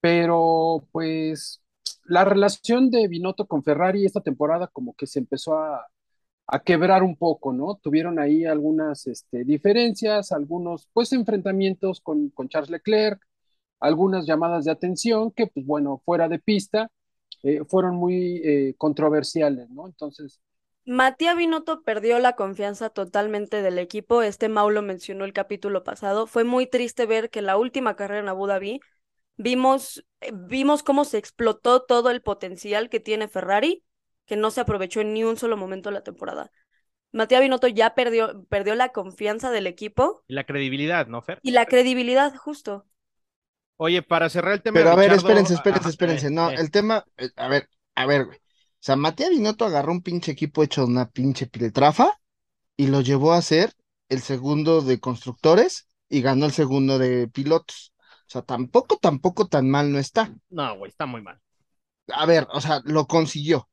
Pero 0.00 0.86
pues 0.92 1.62
la 2.04 2.24
relación 2.24 2.90
de 2.90 3.08
Binotto 3.08 3.46
con 3.46 3.62
Ferrari 3.64 4.04
esta 4.06 4.20
temporada 4.20 4.68
como 4.68 4.94
que 4.94 5.06
se 5.06 5.18
empezó 5.20 5.58
a, 5.58 5.86
a 6.46 6.60
quebrar 6.60 7.02
un 7.02 7.16
poco, 7.16 7.52
¿no? 7.52 7.76
Tuvieron 7.82 8.18
ahí 8.18 8.44
algunas 8.44 9.06
este, 9.06 9.44
diferencias, 9.44 10.32
algunos 10.32 10.88
pues 10.92 11.12
enfrentamientos 11.12 12.00
con, 12.00 12.30
con, 12.30 12.48
Charles 12.48 12.70
Leclerc, 12.70 13.20
algunas 13.80 14.26
llamadas 14.26 14.64
de 14.64 14.72
atención 14.72 15.32
que 15.32 15.46
pues 15.48 15.66
bueno, 15.66 16.02
fuera 16.04 16.28
de 16.28 16.38
pista, 16.40 16.90
eh, 17.42 17.64
fueron 17.68 17.96
muy 17.96 18.42
eh, 18.44 18.74
controversiales, 18.78 19.70
¿no? 19.70 19.86
Entonces, 19.86 20.40
Matías 20.86 21.36
Binotto 21.36 21.82
perdió 21.82 22.18
la 22.18 22.34
confianza 22.34 22.90
totalmente 22.90 23.62
del 23.62 23.78
equipo. 23.78 24.22
Este 24.22 24.48
Mau 24.48 24.70
lo 24.70 24.82
mencionó 24.82 25.24
el 25.24 25.32
capítulo 25.32 25.84
pasado. 25.84 26.26
Fue 26.26 26.44
muy 26.44 26.66
triste 26.66 27.06
ver 27.06 27.30
que 27.30 27.42
la 27.42 27.56
última 27.56 27.96
carrera 27.96 28.20
en 28.20 28.28
Abu 28.28 28.46
Dhabi 28.46 28.80
vimos, 29.36 30.04
vimos 30.32 30.82
cómo 30.82 31.04
se 31.04 31.18
explotó 31.18 31.82
todo 31.82 32.10
el 32.10 32.22
potencial 32.22 32.88
que 32.88 33.00
tiene 33.00 33.28
Ferrari, 33.28 33.84
que 34.26 34.36
no 34.36 34.50
se 34.50 34.60
aprovechó 34.60 35.00
en 35.00 35.12
ni 35.12 35.22
un 35.22 35.36
solo 35.36 35.56
momento 35.56 35.90
de 35.90 35.94
la 35.94 36.02
temporada. 36.02 36.50
Matías 37.12 37.40
Binotto 37.40 37.66
ya 37.66 37.94
perdió, 37.94 38.44
perdió 38.48 38.74
la 38.74 38.90
confianza 38.90 39.50
del 39.50 39.66
equipo. 39.66 40.22
Y 40.28 40.34
la 40.34 40.44
credibilidad, 40.44 41.06
¿no, 41.08 41.20
Fer? 41.22 41.40
Y 41.42 41.50
la 41.50 41.66
credibilidad, 41.66 42.34
justo. 42.36 42.86
Oye, 43.76 44.02
para 44.02 44.28
cerrar 44.28 44.52
el 44.52 44.62
tema. 44.62 44.74
Pero 44.74 44.90
a 44.90 44.96
ver, 44.96 45.10
Richardo... 45.10 45.28
espérense, 45.28 45.54
espérense, 45.54 45.88
espérense. 45.88 46.26
Ah, 46.28 46.30
no, 46.30 46.50
eh, 46.50 46.56
el 46.58 46.70
tema, 46.70 47.04
eh, 47.16 47.30
a 47.36 47.48
ver, 47.48 47.68
a 47.94 48.06
ver, 48.06 48.26
güey. 48.26 48.38
O 48.80 48.82
sea, 48.82 48.96
Matías 48.96 49.28
Binotto 49.28 49.66
agarró 49.66 49.92
un 49.92 50.00
pinche 50.00 50.32
equipo 50.32 50.62
hecho 50.62 50.80
de 50.80 50.86
una 50.86 51.10
pinche 51.10 51.46
piltrafa 51.46 52.18
y 52.78 52.86
lo 52.86 53.02
llevó 53.02 53.34
a 53.34 53.42
ser 53.42 53.74
el 54.08 54.22
segundo 54.22 54.80
de 54.80 54.98
constructores 54.98 55.86
y 56.08 56.22
ganó 56.22 56.46
el 56.46 56.52
segundo 56.52 56.98
de 56.98 57.28
pilotos. 57.28 57.92
O 58.00 58.30
sea, 58.30 58.40
tampoco, 58.40 58.96
tampoco 58.96 59.48
tan 59.48 59.68
mal 59.68 59.92
no 59.92 59.98
está. 59.98 60.34
No, 60.48 60.78
güey, 60.78 60.88
está 60.88 61.04
muy 61.04 61.20
mal. 61.20 61.38
A 62.08 62.24
ver, 62.24 62.46
o 62.52 62.60
sea, 62.62 62.80
lo 62.84 63.06
consiguió, 63.06 63.68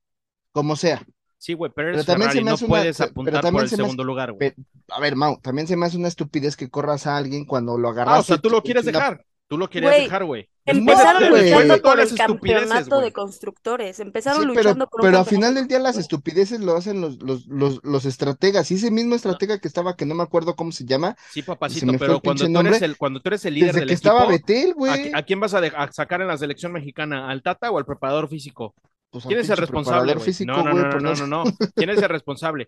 como 0.52 0.76
sea. 0.76 1.02
Sí, 1.38 1.54
güey, 1.54 1.72
pero, 1.74 1.90
eres 1.90 2.06
pero 2.06 2.14
también 2.14 2.32
Ferrari, 2.32 2.40
se 2.40 2.44
me 2.44 2.52
hace 2.52 2.64
no 2.64 2.68
una, 2.68 2.80
puedes 2.80 3.02
apuntar 3.02 3.52
por 3.52 3.64
el 3.64 3.70
segundo 3.70 4.04
hace, 4.04 4.08
lugar, 4.08 4.32
güey. 4.34 4.54
A 4.90 5.00
ver, 5.00 5.16
Mau, 5.16 5.40
también 5.40 5.68
se 5.68 5.78
me 5.78 5.86
hace 5.86 5.96
una 5.96 6.10
estupidez 6.10 6.58
que 6.58 6.70
corras 6.70 7.08
a 7.08 7.16
alguien 7.16 7.46
cuando 7.46 7.78
lo 7.78 7.90
agarras. 7.90 8.16
Ah, 8.16 8.20
o 8.20 8.24
sea, 8.24 8.38
tú 8.40 8.50
lo 8.50 8.62
quieres 8.62 8.84
dejar. 8.84 9.24
Tú 9.48 9.58
lo 9.58 9.70
querías 9.70 9.94
Wey, 9.94 10.04
dejar, 10.04 10.26
güey. 10.26 10.50
Empezaron 10.68 11.30
luchando 11.30 11.82
por 11.82 12.00
el 12.00 12.16
campeonato 12.16 13.00
de 13.02 13.12
constructores. 13.14 14.00
Empezaron 14.00 14.42
Sí, 14.42 14.48
luchando 14.48 14.86
pero, 14.86 14.90
por 14.90 15.02
un 15.02 15.06
pero 15.08 15.20
al 15.20 15.26
final 15.26 15.54
de 15.54 15.62
del 15.62 15.68
día 15.68 15.80
las 15.80 15.98
estupideces 15.98 16.60
lo 16.60 16.76
hacen 16.76 17.02
los, 17.02 17.22
los, 17.24 17.48
los, 17.48 17.80
los 17.84 18.06
estrategas. 18.06 18.70
Y 18.72 18.76
ese 18.76 18.92
mismo 18.92 19.16
estratega 19.16 19.60
que 19.60 19.68
estaba, 19.68 19.96
que 19.96 20.06
no 20.06 20.14
me 20.16 20.24
acuerdo 20.24 20.56
cómo 20.56 20.72
se 20.72 20.86
llama, 20.86 21.16
Sí, 21.32 21.42
se 21.42 21.46
papacito, 21.48 21.86
me 21.88 21.98
pero 21.98 22.20
cuando 22.20 22.46
tú, 22.46 22.60
eres 22.60 22.82
el, 22.82 22.98
cuando 22.98 23.20
tú 23.22 23.30
eres 23.30 23.46
el 23.46 23.54
líder 23.56 23.68
desde 23.68 23.80
del 23.80 23.88
que 23.90 23.94
equipo, 23.96 24.10
estaba 24.10 24.30
Betel, 24.30 24.72
¿a, 24.72 24.74
güey. 24.74 25.12
a 25.14 25.24
quién 25.24 25.40
vas 25.40 25.54
a, 25.54 25.62
de- 25.62 25.74
a 25.76 25.92
sacar 25.92 26.22
en 26.22 26.28
la 26.28 26.38
selección 26.38 26.72
mexicana? 26.74 27.30
¿Al 27.30 27.42
Tata 27.42 27.72
o 27.72 27.78
al 27.78 27.86
preparador 27.86 28.28
físico? 28.28 28.76
Pues 29.10 29.26
¿Quién 29.26 29.40
es 29.40 29.50
el 29.50 29.56
responsable, 29.58 30.20
físico, 30.20 30.52
No, 30.52 30.64
no, 30.64 30.74
no, 30.74 30.90
por 30.90 31.02
no, 31.02 31.14
no- 31.16 31.28
no, 31.28 31.44
no. 31.46 31.52
¿Quién 31.76 31.90
es 31.92 31.98
el 32.02 32.10
responsable? 32.10 32.68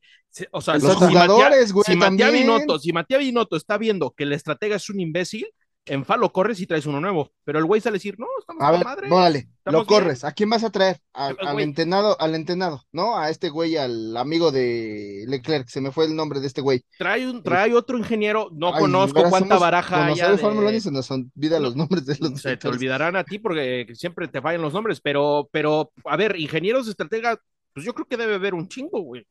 O 0.51 0.61
sea, 0.61 0.75
Los 0.75 0.83
si 0.83 0.87
Matías- 0.87 1.09
jugadores, 1.09 1.73
güey, 1.73 1.83
si 1.85 1.95
Matías. 1.97 2.31
Binotto, 2.31 2.79
si 2.79 2.93
Matías 2.93 3.19
Binotto 3.19 3.57
está 3.57 3.77
viendo 3.77 4.11
que 4.11 4.23
el 4.23 4.31
estratega 4.31 4.77
es 4.77 4.89
un 4.89 5.01
imbécil, 5.01 5.47
en 5.89 6.05
Falo 6.05 6.31
corres 6.31 6.59
y 6.59 6.67
traes 6.67 6.85
uno 6.85 7.01
nuevo. 7.01 7.31
Pero 7.43 7.59
el 7.59 7.65
güey 7.65 7.81
sale 7.81 7.95
a 7.95 7.97
decir, 7.97 8.17
no, 8.19 8.27
estamos 8.39 8.63
A 8.63 8.71
ver, 8.71 8.83
madre. 8.83 9.11
órale, 9.11 9.49
Estamos 9.57 9.81
lo 9.81 9.85
corres. 9.85 10.23
¿A 10.23 10.31
quién 10.31 10.49
vas 10.49 10.63
a 10.63 10.69
traer? 10.69 11.01
Al, 11.13 11.59
entrenado, 11.59 12.19
al 12.21 12.35
entrenado, 12.35 12.83
¿no? 12.91 13.17
A 13.17 13.29
este 13.29 13.49
güey, 13.49 13.75
al 13.75 14.15
amigo 14.15 14.51
de 14.51 15.25
Leclerc, 15.27 15.67
se 15.67 15.81
me 15.81 15.91
fue 15.91 16.05
el 16.05 16.15
nombre 16.15 16.39
de 16.39 16.47
este 16.47 16.61
güey. 16.61 16.85
Trae, 16.97 17.27
un, 17.27 17.41
trae 17.43 17.73
otro 17.73 17.97
ingeniero, 17.97 18.49
no 18.53 18.73
Ay, 18.73 18.81
conozco 18.81 19.21
cuánta 19.29 19.55
somos 19.55 19.59
baraja 19.59 20.05
haya 20.05 20.31
de 20.31 20.37
Fórmula 20.37 20.67
1 20.67 20.71
y 20.71 20.73
de... 20.73 20.81
se 20.81 20.91
nos 20.91 21.09
olvidan 21.11 21.63
los 21.63 21.75
nombres 21.75 22.05
de 22.05 22.17
los 22.19 22.39
Se 22.39 22.55
te 22.55 22.67
olvidarán 22.67 23.15
a 23.15 23.23
ti 23.23 23.39
porque 23.39 23.87
siempre 23.95 24.27
te 24.27 24.41
fallan 24.41 24.61
los 24.61 24.73
nombres, 24.73 25.01
pero, 25.01 25.49
pero, 25.51 25.91
a 26.05 26.15
ver, 26.15 26.39
ingenieros 26.39 26.87
estrategas, 26.87 27.39
pues 27.73 27.85
yo 27.85 27.93
creo 27.93 28.07
que 28.07 28.17
debe 28.17 28.35
haber 28.35 28.53
un 28.53 28.67
chingo, 28.67 29.01
güey. 29.01 29.25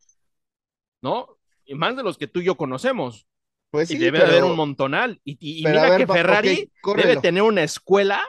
¿No? 1.01 1.29
Y 1.65 1.75
más 1.75 1.97
de 1.97 2.03
los 2.03 2.19
que 2.19 2.27
tú 2.27 2.41
y 2.41 2.45
yo 2.45 2.57
conocemos. 2.57 3.27
Pues 3.71 3.91
y 3.91 3.99
debe 3.99 4.21
pero- 4.21 4.31
haber 4.31 4.45
un 4.45 4.57
montonal. 4.57 5.21
Y, 5.25 5.33
y- 5.33 5.61
y 5.61 5.63
pero 5.63 5.81
mira 5.81 5.91
ver, 5.91 6.07
que 6.07 6.13
Ferrari 6.13 6.73
debe 6.97 7.17
tener 7.17 7.43
una 7.43 7.63
escuela 7.63 8.25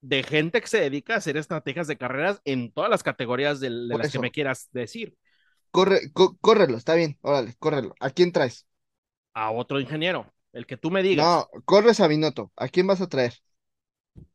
de 0.00 0.22
gente 0.24 0.60
que 0.60 0.66
se 0.66 0.80
dedica 0.80 1.14
a 1.14 1.18
hacer 1.18 1.36
estrategias 1.36 1.86
de 1.86 1.96
carreras 1.96 2.40
en 2.44 2.72
todas 2.72 2.90
las 2.90 3.02
categorías 3.02 3.60
de, 3.60 3.70
las 3.70 4.10
que 4.10 4.18
me 4.18 4.32
quieras 4.32 4.68
decir. 4.72 5.14
Corre, 5.70 6.12
co- 6.12 6.36
córrelo, 6.40 6.76
está 6.76 6.94
bien, 6.94 7.18
órale, 7.22 7.54
córrelo. 7.58 7.94
¿A 8.00 8.10
quién 8.10 8.32
traes? 8.32 8.66
A 9.32 9.50
otro 9.52 9.80
ingeniero, 9.80 10.30
el 10.52 10.66
que 10.66 10.76
tú 10.76 10.90
me 10.90 11.02
digas. 11.02 11.24
No, 11.24 11.48
corres 11.64 12.00
a 12.00 12.08
Binotto. 12.08 12.52
¿A 12.56 12.68
quién 12.68 12.86
vas 12.86 13.00
a 13.00 13.08
traer? 13.08 13.34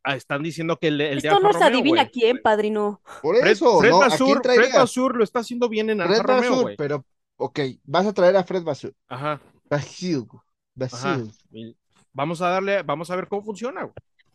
Ah, 0.04 0.16
están 0.16 0.42
diciendo 0.42 0.78
que 0.80 0.88
el, 0.88 1.00
el 1.02 1.22
de 1.22 1.28
Esto 1.28 1.40
no 1.40 1.54
se 1.54 1.64
adivina 1.64 2.08
quién, 2.08 2.40
padrino. 2.42 3.02
Por 3.22 3.38
Fred, 3.38 3.52
eso, 3.52 3.80
Fred 3.80 3.92
¿no? 3.92 3.98
¿A 4.02 4.08
Basur, 4.08 4.42
quién 4.42 4.56
Fred? 4.56 4.74
Basur 4.74 5.16
lo 5.18 5.24
está 5.24 5.40
haciendo 5.40 5.70
bien 5.70 5.90
en 5.90 6.02
Alfa 6.02 6.16
Fred 6.16 6.26
Romeo, 6.26 6.52
Basur, 6.56 6.76
pero, 6.78 7.06
ok, 7.36 7.60
vas 7.84 8.08
a 8.08 8.14
traer 8.14 8.38
a 8.38 8.44
Fred 8.44 8.64
Basur. 8.64 8.96
Ajá, 9.08 9.40
Basil, 9.70 10.26
ajá. 10.30 11.18
Basil. 11.18 11.32
Y 11.52 11.76
Vamos 12.14 12.42
a 12.42 12.50
darle, 12.50 12.82
vamos 12.84 13.12
a 13.12 13.16
ver 13.16 13.28
cómo 13.28 13.44
funciona, 13.44 13.84
güey. 13.84 13.94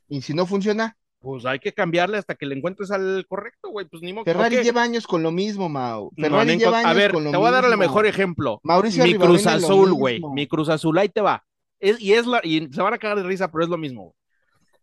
Y 0.08 0.22
si 0.22 0.34
no 0.34 0.46
funciona, 0.46 0.96
Pues 1.18 1.44
hay 1.46 1.58
que 1.60 1.72
cambiarle 1.72 2.18
hasta 2.18 2.34
que 2.34 2.46
le 2.46 2.56
encuentres 2.56 2.90
al 2.90 3.24
correcto, 3.28 3.70
güey. 3.70 3.86
Pues 3.88 4.02
ni 4.02 4.12
modo. 4.12 4.24
Ferrari 4.24 4.56
lleva 4.62 4.82
años 4.82 5.06
con 5.06 5.22
lo 5.22 5.30
mismo, 5.30 5.68
Mau. 5.68 6.10
Ferrari 6.16 6.52
no 6.54 6.58
lleva 6.58 6.80
encont- 6.80 6.84
a 6.84 6.88
años 6.90 6.96
ver, 6.96 7.12
con 7.12 7.24
lo 7.24 7.30
te 7.30 7.36
voy 7.36 7.46
a 7.46 7.50
dar 7.52 7.64
el 7.64 7.76
mejor 7.76 8.06
ejemplo. 8.06 8.60
Mauricio 8.64 9.04
mi 9.04 9.14
Cruz 9.14 9.46
Azul, 9.46 9.92
güey. 9.92 10.20
Mi 10.34 10.46
Cruz 10.48 10.68
Azul, 10.68 10.98
ahí 10.98 11.08
te 11.08 11.20
va. 11.20 11.44
Es, 11.80 12.00
y 12.00 12.12
es 12.12 12.26
la, 12.26 12.40
y 12.44 12.68
se 12.72 12.82
van 12.82 12.94
a 12.94 12.98
cagar 12.98 13.18
de 13.18 13.24
risa, 13.24 13.50
pero 13.50 13.64
es 13.64 13.70
lo 13.70 13.78
mismo. 13.78 14.02
güey. 14.02 14.14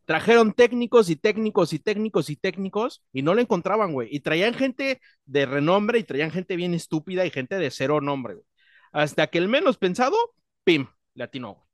Trajeron 0.05 0.53
técnicos 0.53 1.09
y 1.09 1.15
técnicos 1.15 1.71
y 1.73 1.79
técnicos 1.79 2.29
y 2.29 2.35
técnicos 2.35 3.03
y 3.13 3.21
no 3.21 3.35
le 3.35 3.43
encontraban, 3.43 3.93
güey. 3.93 4.07
Y 4.11 4.21
traían 4.21 4.53
gente 4.55 4.99
de 5.25 5.45
renombre 5.45 5.99
y 5.99 6.03
traían 6.03 6.31
gente 6.31 6.55
bien 6.55 6.73
estúpida 6.73 7.25
y 7.25 7.29
gente 7.31 7.55
de 7.57 7.69
cero 7.69 8.01
nombre, 8.01 8.33
güey. 8.35 8.45
Hasta 8.91 9.27
que 9.27 9.37
el 9.37 9.47
menos 9.49 9.77
pensado, 9.77 10.15
pim, 10.69 10.87
le 11.15 11.23
atinó, 11.23 11.53
güey. 11.53 11.65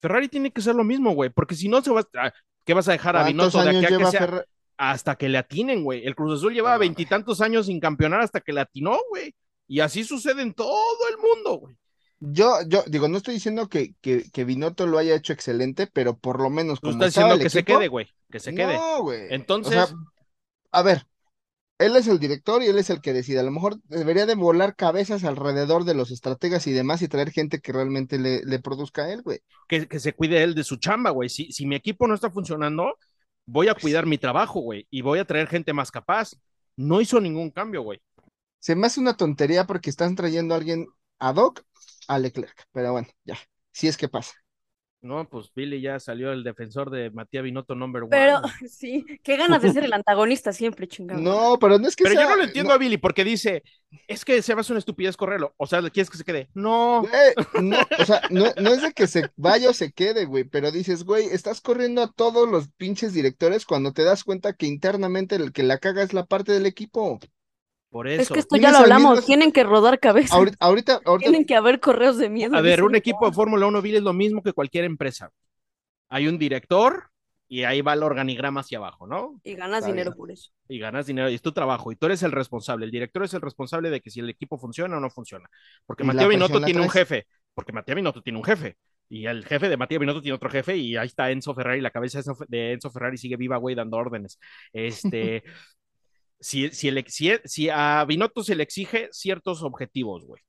Ferrari 0.00 0.28
tiene 0.28 0.50
que 0.52 0.60
ser 0.62 0.74
lo 0.74 0.84
mismo, 0.84 1.12
güey, 1.12 1.28
porque 1.30 1.54
si 1.54 1.68
no 1.68 1.82
se 1.82 1.90
va 1.90 2.00
a... 2.00 2.32
¿Qué 2.64 2.72
vas 2.74 2.88
a 2.88 2.92
dejar 2.92 3.16
a 3.16 3.22
¿Cuántos 3.22 3.52
Binotto 3.52 3.62
de 3.70 3.76
aquí 3.78 3.94
a 3.94 3.98
que 3.98 4.06
sea? 4.06 4.20
Ferrari? 4.20 4.46
hasta 4.78 5.16
que 5.16 5.28
le 5.28 5.38
atinen, 5.38 5.82
güey. 5.82 6.06
El 6.06 6.14
Cruz 6.14 6.38
Azul 6.38 6.54
llevaba 6.54 6.78
veintitantos 6.78 7.40
años 7.40 7.66
sin 7.66 7.80
campeonar 7.80 8.20
hasta 8.20 8.40
que 8.40 8.52
le 8.52 8.60
atinó, 8.60 8.96
güey. 9.10 9.34
Y 9.66 9.80
así 9.80 10.04
sucede 10.04 10.40
en 10.42 10.54
todo 10.54 10.94
el 11.10 11.16
mundo, 11.18 11.58
güey. 11.58 11.76
Yo, 12.20 12.58
yo 12.66 12.84
digo, 12.86 13.08
no 13.08 13.16
estoy 13.18 13.34
diciendo 13.34 13.68
que, 13.68 13.94
que, 14.00 14.30
que 14.32 14.44
Binotto 14.44 14.86
lo 14.86 14.98
haya 14.98 15.14
hecho 15.16 15.32
excelente, 15.32 15.88
pero 15.92 16.16
por 16.16 16.40
lo 16.40 16.48
menos 16.48 16.80
Tú 16.80 16.88
como 16.90 16.92
estás 16.92 17.08
diciendo 17.14 17.34
el 17.34 17.40
que 17.40 17.50
se 17.50 17.60
equipo- 17.60 17.78
quede, 17.78 17.88
güey. 17.88 18.08
Que 18.30 18.40
se 18.40 18.54
quede. 18.54 18.74
No, 18.74 19.02
güey. 19.02 19.26
Entonces- 19.30 19.76
O 19.76 19.86
sea, 19.86 19.96
a 20.72 20.82
ver, 20.82 21.06
él 21.78 21.96
es 21.96 22.08
el 22.08 22.18
director 22.18 22.62
y 22.62 22.66
él 22.66 22.78
es 22.78 22.90
el 22.90 23.00
que 23.00 23.12
decide. 23.12 23.40
A 23.40 23.42
lo 23.44 23.50
mejor 23.50 23.80
debería 23.84 24.26
de 24.26 24.34
volar 24.34 24.74
cabezas 24.76 25.24
alrededor 25.24 25.84
de 25.84 25.94
los 25.94 26.10
estrategas 26.10 26.66
y 26.66 26.72
demás 26.72 27.02
y 27.02 27.08
traer 27.08 27.30
gente 27.30 27.60
que 27.60 27.72
realmente 27.72 28.18
le, 28.18 28.42
le 28.44 28.58
produzca 28.58 29.04
a 29.04 29.12
él, 29.12 29.22
güey. 29.22 29.40
Que, 29.68 29.86
que 29.88 30.00
se 30.00 30.12
cuide 30.14 30.42
él 30.42 30.54
de 30.54 30.64
su 30.64 30.76
chamba, 30.76 31.10
güey. 31.10 31.28
Si, 31.28 31.52
si 31.52 31.66
mi 31.66 31.76
equipo 31.76 32.08
no 32.08 32.14
está 32.14 32.30
funcionando, 32.30 32.96
voy 33.46 33.68
a 33.68 33.74
cuidar 33.74 34.06
mi 34.06 34.18
trabajo, 34.18 34.60
güey. 34.60 34.86
Y 34.90 35.02
voy 35.02 35.18
a 35.20 35.24
traer 35.24 35.48
gente 35.48 35.72
más 35.72 35.90
capaz. 35.90 36.32
No 36.76 37.00
hizo 37.00 37.20
ningún 37.20 37.50
cambio, 37.50 37.82
güey. 37.82 38.00
Se 38.60 38.76
me 38.76 38.86
hace 38.86 39.00
una 39.00 39.16
tontería 39.16 39.66
porque 39.66 39.90
están 39.90 40.16
trayendo 40.16 40.54
a 40.54 40.58
alguien 40.58 40.86
ad 41.18 41.36
hoc 41.36 41.62
a 42.08 42.18
Leclerc. 42.18 42.66
Pero 42.72 42.92
bueno, 42.92 43.08
ya. 43.24 43.38
Si 43.72 43.88
es 43.88 43.96
que 43.96 44.08
pasa. 44.08 44.34
No, 45.00 45.28
pues 45.28 45.52
Billy 45.54 45.80
ya 45.80 46.00
salió 46.00 46.32
el 46.32 46.42
defensor 46.42 46.90
de 46.90 47.10
Matías 47.10 47.44
Binotto 47.44 47.76
number 47.76 48.02
one. 48.02 48.10
Pero 48.10 48.40
sí, 48.68 49.04
qué 49.22 49.36
ganas 49.36 49.62
de 49.62 49.72
ser 49.72 49.84
el 49.84 49.92
antagonista 49.94 50.52
siempre, 50.52 50.88
chingado. 50.88 51.20
No, 51.20 51.58
pero 51.60 51.78
no 51.78 51.86
es 51.86 51.94
que 51.94 52.04
Pero 52.04 52.20
yo 52.20 52.28
no 52.28 52.36
lo 52.36 52.44
entiendo 52.44 52.72
a 52.72 52.78
Billy 52.78 52.96
porque 52.96 53.24
dice, 53.24 53.62
es 54.08 54.24
que 54.24 54.42
se 54.42 54.54
va 54.54 54.60
a 54.60 54.62
hacer 54.62 54.72
una 54.72 54.80
estupidez 54.80 55.16
correrlo. 55.16 55.54
O 55.56 55.66
sea, 55.66 55.80
¿quieres 55.82 56.10
que 56.10 56.18
se 56.18 56.24
quede? 56.24 56.48
No. 56.54 57.02
Güey, 57.02 57.64
no, 57.64 57.78
o 57.98 58.04
sea, 58.04 58.22
no, 58.30 58.46
no 58.60 58.70
es 58.70 58.82
de 58.82 58.92
que 58.92 59.06
se 59.06 59.30
vaya 59.36 59.70
o 59.70 59.72
se 59.72 59.92
quede, 59.92 60.24
güey, 60.24 60.44
pero 60.44 60.72
dices, 60.72 61.04
güey, 61.04 61.26
estás 61.26 61.60
corriendo 61.60 62.02
a 62.02 62.12
todos 62.12 62.48
los 62.48 62.68
pinches 62.76 63.12
directores 63.12 63.66
cuando 63.66 63.92
te 63.92 64.02
das 64.02 64.24
cuenta 64.24 64.52
que 64.54 64.66
internamente 64.66 65.36
el 65.36 65.52
que 65.52 65.62
la 65.62 65.78
caga 65.78 66.02
es 66.02 66.12
la 66.12 66.26
parte 66.26 66.52
del 66.52 66.66
equipo. 66.66 67.20
Por 67.90 68.06
Es 68.06 68.28
que 68.28 68.40
esto 68.40 68.56
ya 68.56 68.70
lo 68.70 68.78
hablamos, 68.78 69.12
mismo- 69.12 69.26
tienen 69.26 69.50
que 69.52 69.64
rodar 69.64 69.98
cabeza. 69.98 70.34
Ahorita, 70.34 70.56
ahorita, 70.60 71.00
ahorita- 71.04 71.30
Tienen 71.30 71.46
que 71.46 71.54
haber 71.56 71.80
correos 71.80 72.18
de 72.18 72.28
miedo. 72.28 72.56
A 72.56 72.60
ver, 72.60 72.82
un 72.82 72.94
equipo 72.94 73.26
de 73.26 73.32
Fórmula 73.32 73.66
1 73.66 73.80
Billy 73.82 73.96
es 73.96 74.02
lo 74.02 74.12
mismo 74.12 74.42
que 74.42 74.52
cualquier 74.52 74.84
empresa. 74.84 75.30
Hay 76.10 76.28
un 76.28 76.38
director 76.38 77.10
y 77.50 77.64
ahí 77.64 77.80
va 77.80 77.94
el 77.94 78.02
organigrama 78.02 78.60
hacia 78.60 78.76
abajo, 78.76 79.06
¿no? 79.06 79.40
Y 79.42 79.54
ganas 79.54 79.78
Está 79.78 79.86
dinero 79.90 80.10
bien. 80.10 80.18
por 80.18 80.30
eso. 80.30 80.50
Y 80.68 80.78
ganas 80.78 81.06
dinero 81.06 81.30
y 81.30 81.34
es 81.34 81.40
tu 81.42 81.52
trabajo 81.52 81.90
y 81.90 81.96
tú 81.96 82.04
eres 82.06 82.22
el 82.22 82.32
responsable. 82.32 82.84
El 82.84 82.90
director 82.90 83.24
es 83.24 83.32
el 83.32 83.40
responsable 83.40 83.88
de 83.88 84.00
que 84.02 84.10
si 84.10 84.20
el 84.20 84.28
equipo 84.28 84.58
funciona 84.58 84.98
o 84.98 85.00
no 85.00 85.08
funciona. 85.08 85.48
Porque 85.86 86.04
Mateo 86.04 86.28
Binotto 86.28 86.60
tiene 86.60 86.82
un 86.82 86.90
jefe. 86.90 87.26
Porque 87.54 87.72
Mateo 87.72 87.96
Binotto 87.96 88.22
tiene 88.22 88.38
un 88.38 88.44
jefe. 88.44 88.76
Y 89.08 89.24
el 89.24 89.46
jefe 89.46 89.70
de 89.70 89.78
Mateo 89.78 89.98
Binotto 89.98 90.20
tiene 90.20 90.34
otro 90.36 90.50
jefe 90.50 90.76
y 90.76 90.94
ahí 90.96 91.06
está 91.06 91.30
Enzo 91.30 91.54
Ferrari, 91.54 91.80
la 91.80 91.90
cabeza 91.90 92.18
de 92.18 92.24
Enzo- 92.24 92.46
de 92.46 92.72
Enzo 92.74 92.90
Ferrari 92.90 93.16
sigue 93.16 93.36
viva, 93.36 93.56
güey, 93.56 93.74
dando 93.74 93.96
órdenes. 93.96 94.38
Este, 94.74 95.42
si, 96.40 96.70
si, 96.70 96.88
el- 96.88 97.04
si, 97.08 97.32
si 97.44 97.68
a 97.70 98.04
Binotto 98.06 98.42
se 98.42 98.54
le 98.54 98.62
exige 98.62 99.08
ciertos 99.12 99.62
objetivos, 99.62 100.24
güey. 100.26 100.42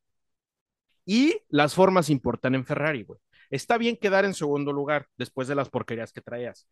Y 1.05 1.41
las 1.49 1.73
formas 1.73 2.09
importan 2.09 2.55
en 2.55 2.65
Ferrari, 2.65 3.03
güey. 3.03 3.19
Está 3.49 3.77
bien 3.77 3.97
quedar 3.97 4.25
en 4.25 4.33
segundo 4.35 4.71
lugar 4.71 5.07
después 5.17 5.47
de 5.47 5.55
las 5.55 5.69
porquerías 5.69 6.13
que 6.13 6.21
traías, 6.21 6.67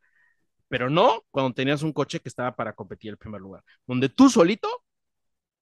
pero 0.67 0.89
no 0.89 1.23
cuando 1.31 1.53
tenías 1.53 1.81
un 1.81 1.91
coche 1.93 2.19
que 2.19 2.29
estaba 2.29 2.55
para 2.55 2.73
competir 2.73 3.09
el 3.11 3.17
primer 3.17 3.41
lugar, 3.41 3.63
donde 3.87 4.09
tú 4.09 4.29
solito 4.29 4.69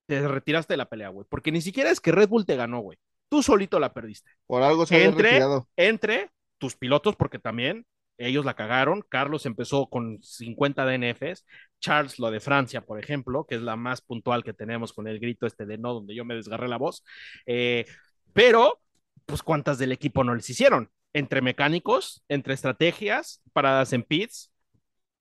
te 0.07 0.27
retiraste 0.27 0.73
de 0.73 0.77
la 0.77 0.89
pelea, 0.89 1.09
güey, 1.09 1.25
porque 1.29 1.51
ni 1.51 1.61
siquiera 1.61 1.89
es 1.89 1.99
que 2.01 2.11
Red 2.11 2.29
Bull 2.29 2.45
te 2.45 2.55
ganó, 2.57 2.79
güey. 2.81 2.97
Tú 3.29 3.41
solito 3.41 3.79
la 3.79 3.93
perdiste. 3.93 4.29
por 4.45 4.61
algo 4.61 4.85
se 4.85 5.03
Entre, 5.03 5.23
retirado. 5.23 5.67
entre 5.77 6.29
tus 6.57 6.75
pilotos, 6.75 7.15
porque 7.15 7.39
también 7.39 7.85
ellos 8.17 8.45
la 8.45 8.55
cagaron. 8.55 9.03
Carlos 9.09 9.45
empezó 9.45 9.87
con 9.87 10.21
50 10.21 10.85
DNFs. 10.85 11.45
Charles, 11.79 12.19
lo 12.19 12.31
de 12.31 12.39
Francia, 12.39 12.81
por 12.81 12.99
ejemplo, 12.99 13.45
que 13.45 13.55
es 13.55 13.61
la 13.61 13.75
más 13.75 14.01
puntual 14.01 14.43
que 14.43 14.53
tenemos 14.53 14.93
con 14.93 15.07
el 15.07 15.19
grito 15.19 15.45
este 15.45 15.65
de 15.65 15.77
no, 15.77 15.93
donde 15.93 16.15
yo 16.15 16.25
me 16.25 16.35
desgarré 16.35 16.67
la 16.67 16.77
voz. 16.77 17.03
Eh, 17.45 17.85
pero, 18.33 18.81
pues, 19.25 19.43
¿cuántas 19.43 19.77
del 19.77 19.91
equipo 19.91 20.23
no 20.23 20.35
les 20.35 20.49
hicieron? 20.49 20.89
Entre 21.13 21.41
mecánicos, 21.41 22.23
entre 22.29 22.53
estrategias, 22.53 23.41
paradas 23.53 23.93
en 23.93 24.03
pits. 24.03 24.51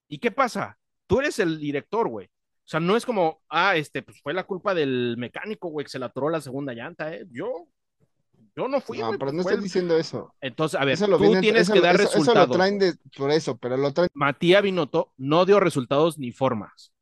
¿Y 0.08 0.18
qué 0.18 0.30
pasa? 0.30 0.78
Tú 1.06 1.20
eres 1.20 1.38
el 1.38 1.58
director, 1.58 2.08
güey. 2.08 2.26
O 2.26 2.66
sea, 2.66 2.80
no 2.80 2.96
es 2.96 3.04
como, 3.04 3.42
ah, 3.50 3.76
este, 3.76 4.02
pues 4.02 4.20
fue 4.22 4.32
la 4.32 4.44
culpa 4.44 4.74
del 4.74 5.16
mecánico, 5.18 5.68
güey, 5.68 5.84
que 5.84 5.90
se 5.90 5.98
la 5.98 6.06
atoró 6.06 6.30
la 6.30 6.40
segunda 6.40 6.72
llanta, 6.72 7.14
¿eh? 7.14 7.26
Yo, 7.30 7.68
yo 8.56 8.68
no 8.68 8.80
fui, 8.80 8.98
No, 8.98 9.10
pero 9.10 9.18
pues 9.18 9.32
no 9.34 9.40
estoy 9.40 9.62
diciendo 9.62 9.96
eso. 9.96 10.34
Entonces, 10.40 10.80
a 10.80 10.84
ver, 10.84 10.94
Eso 10.94 11.06
lo 11.08 11.16
tú 11.16 11.24
vienen- 11.24 11.40
tienes 11.42 11.62
eso 11.62 11.72
que 11.72 11.80
dar 11.80 11.94
eso- 11.96 12.04
eso 12.04 12.18
resultados. 12.18 12.48
lo 12.48 12.54
traen 12.54 12.78
de, 12.78 12.94
por 13.16 13.30
eso, 13.30 13.56
pero 13.58 13.76
lo 13.76 13.92
traen. 13.92 14.08
Matías 14.14 14.62
Binotto 14.62 15.12
no 15.16 15.44
dio 15.44 15.58
resultados 15.60 16.18
ni 16.18 16.30
formas. 16.32 16.92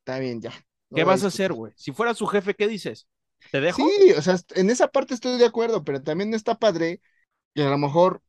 Está 0.00 0.18
bien, 0.18 0.40
ya. 0.40 0.52
¿Qué 0.94 1.04
vas 1.04 1.24
a 1.24 1.28
hacer, 1.28 1.52
güey? 1.52 1.72
Si 1.76 1.92
fuera 1.92 2.14
su 2.14 2.26
jefe, 2.26 2.54
¿qué 2.54 2.68
dices? 2.68 3.06
¿Te 3.50 3.60
dejo? 3.60 3.82
Sí, 3.86 4.12
o 4.12 4.22
sea, 4.22 4.36
en 4.54 4.70
esa 4.70 4.88
parte 4.88 5.14
estoy 5.14 5.38
de 5.38 5.44
acuerdo, 5.44 5.84
pero 5.84 6.02
también 6.02 6.30
no 6.30 6.36
está 6.36 6.56
padre 6.58 7.00
que 7.54 7.62
a 7.62 7.70
lo 7.70 7.78
mejor 7.78 8.22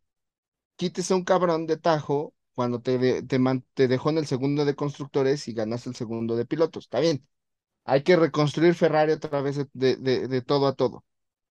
quites 0.76 1.10
a 1.12 1.16
un 1.16 1.24
cabrón 1.24 1.66
de 1.68 1.78
tajo 1.78 2.34
cuando 2.54 2.82
te, 2.82 3.24
te, 3.24 3.40
te 3.74 3.88
dejó 3.88 4.10
en 4.10 4.18
el 4.20 4.28
segundo 4.28 4.66
de 4.66 4.76
constructores 4.76 5.48
y 5.48 5.54
ganas 5.54 5.88
el 5.88 5.96
segundo 5.96 6.36
de 6.36 6.46
pilotos. 6.46 6.86
Está 6.86 7.00
bien. 7.00 7.26
Hay 7.86 8.04
que 8.04 8.16
reconstruir 8.16 8.74
Ferrari 8.76 9.14
otra 9.14 9.42
vez 9.42 9.58
de- 9.74 9.96
de 10.28 10.42
todo 10.42 10.68
a 10.68 10.74
todo. 10.76 11.04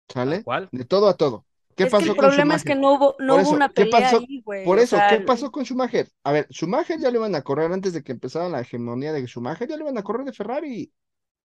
¿Sale? 0.09 0.47
¿Cuál? 0.47 0.71
De 0.71 0.85
todo 0.85 1.09
a 1.09 1.17
todo. 1.17 1.47
¿Qué 1.75 1.87
es 1.87 1.95
pasó 1.97 2.05
que 2.05 2.05
el 2.07 2.15
con 2.17 2.33
problema 2.33 2.55
es 2.55 2.65
que 2.65 2.75
no 2.75 2.95
hubo, 2.95 3.17
no 3.19 3.39
hubo 3.39 3.51
una 3.51 3.73
¿qué 3.75 3.87
pelea 3.87 4.11
pasó? 4.11 4.29
ahí, 4.29 4.43
güey. 4.45 4.69
Por 4.69 4.79
o 4.79 4.81
eso, 4.81 5.05
sea, 5.05 5.07
¿qué 5.07 5.21
pasó 5.21 5.51
con 5.53 5.65
Schumacher? 5.65 6.11
A 6.25 6.33
ver, 6.33 6.47
Schumacher 6.51 6.99
ya 7.01 7.11
lo 7.11 7.19
iban 7.19 7.35
a 7.35 7.43
correr 7.43 7.73
antes 7.73 7.93
de 7.93 8.03
que 8.03 8.13
empezara 8.13 8.49
la 8.49 8.61
hegemonía 8.61 9.13
de 9.13 9.27
Schumacher, 9.27 9.69
ya 9.69 9.77
lo 9.77 9.85
iban 9.85 9.99
a 9.99 10.03
correr 10.03 10.25
de 10.27 10.33
Ferrari. 10.33 10.93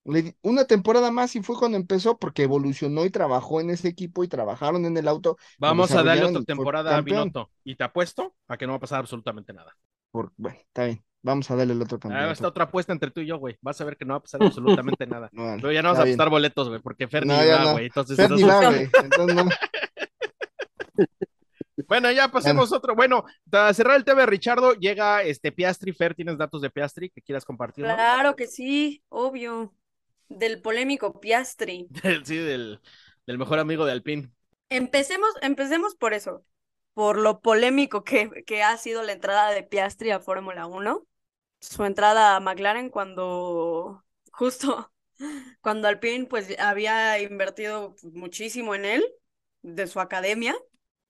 Le 0.05 0.37
una 0.43 0.65
temporada 0.65 1.11
más 1.11 1.35
y 1.35 1.43
fue 1.43 1.57
cuando 1.57 1.77
empezó 1.77 2.17
porque 2.19 2.43
evolucionó 2.43 3.05
y 3.05 3.11
trabajó 3.11 3.61
en 3.61 3.71
ese 3.71 3.89
equipo 3.89 4.23
y 4.23 4.29
trabajaron 4.29 4.85
en 4.85 4.97
el 4.97 5.07
auto. 5.07 5.37
Vamos 5.57 5.95
a 5.95 6.03
darle 6.03 6.25
otra 6.25 6.41
temporada 6.41 6.97
a. 6.97 7.01
Binotto. 7.01 7.51
Y 7.63 7.75
te 7.75 7.83
apuesto 7.83 8.35
a 8.47 8.57
que 8.57 8.65
no 8.65 8.73
va 8.73 8.77
a 8.77 8.79
pasar 8.79 8.99
absolutamente 8.99 9.53
nada. 9.53 9.77
Por- 10.11 10.31
bueno, 10.37 10.57
está 10.59 10.85
bien. 10.85 11.03
Vamos 11.23 11.49
a 11.51 11.55
darle 11.55 11.73
el 11.73 11.81
otro 11.81 11.97
Ah, 11.97 11.99
campeonato. 12.01 12.31
esta 12.33 12.47
otra 12.47 12.63
apuesta 12.65 12.93
entre 12.93 13.11
tú 13.11 13.21
y 13.21 13.27
yo, 13.27 13.37
güey. 13.37 13.57
Vas 13.61 13.79
a 13.79 13.85
ver 13.85 13.95
que 13.97 14.05
no 14.05 14.13
va 14.13 14.17
a 14.17 14.21
pasar 14.21 14.41
absolutamente 14.43 15.05
nada. 15.05 15.29
No, 15.31 15.43
vale, 15.45 15.61
Pero 15.61 15.71
ya 15.71 15.81
no 15.81 15.89
vamos 15.89 15.97
está 15.97 16.01
a 16.01 16.05
bien. 16.05 16.15
apostar 16.15 16.29
boletos, 16.31 16.69
güey, 16.69 16.81
porque 16.81 17.07
Fer 17.07 17.25
ni 17.25 17.33
No, 17.33 17.37
va, 17.37 17.63
no. 17.63 17.71
güey. 17.73 17.85
Entonces, 17.85 18.17
Fer 18.17 18.31
ni 18.31 18.43
va, 18.43 18.65
güey. 18.69 18.89
Entonces, 19.03 19.35
no. 19.35 19.49
Bueno, 21.87 22.11
ya 22.11 22.27
pasemos 22.29 22.71
otro. 22.71 22.95
Bueno, 22.95 23.25
para 23.49 23.73
cerrar 23.73 23.97
el 23.97 24.05
tema 24.05 24.21
de 24.21 24.27
Richardo, 24.27 24.73
llega 24.75 25.23
este 25.23 25.51
Piastri. 25.51 25.91
Fer, 25.93 26.13
¿tienes 26.15 26.37
datos 26.37 26.61
de 26.61 26.69
Piastri 26.69 27.09
que 27.09 27.21
quieras 27.21 27.43
compartir? 27.43 27.83
Claro 27.85 28.35
que 28.35 28.47
sí, 28.47 29.03
obvio. 29.09 29.73
Del 30.29 30.61
polémico 30.61 31.19
Piastri. 31.19 31.87
sí, 32.23 32.37
del, 32.37 32.79
del 33.27 33.37
mejor 33.37 33.59
amigo 33.59 33.85
de 33.85 33.91
Alpine. 33.91 34.29
Empecemos, 34.69 35.29
empecemos 35.41 35.95
por 35.95 36.13
eso, 36.13 36.45
por 36.93 37.17
lo 37.17 37.41
polémico 37.41 38.05
que, 38.05 38.29
que 38.45 38.63
ha 38.63 38.77
sido 38.77 39.03
la 39.03 39.11
entrada 39.11 39.51
de 39.51 39.63
Piastri 39.63 40.11
a 40.11 40.21
Fórmula 40.21 40.67
1. 40.67 41.05
Su 41.61 41.85
entrada 41.85 42.35
a 42.35 42.39
McLaren 42.39 42.89
cuando 42.89 44.03
justo 44.31 44.91
cuando 45.61 45.87
Alpine 45.87 46.25
pues 46.25 46.57
había 46.59 47.19
invertido 47.19 47.95
muchísimo 48.13 48.75
en 48.75 48.85
él, 48.85 49.05
de 49.61 49.87
su 49.87 49.99
academia, 49.99 50.55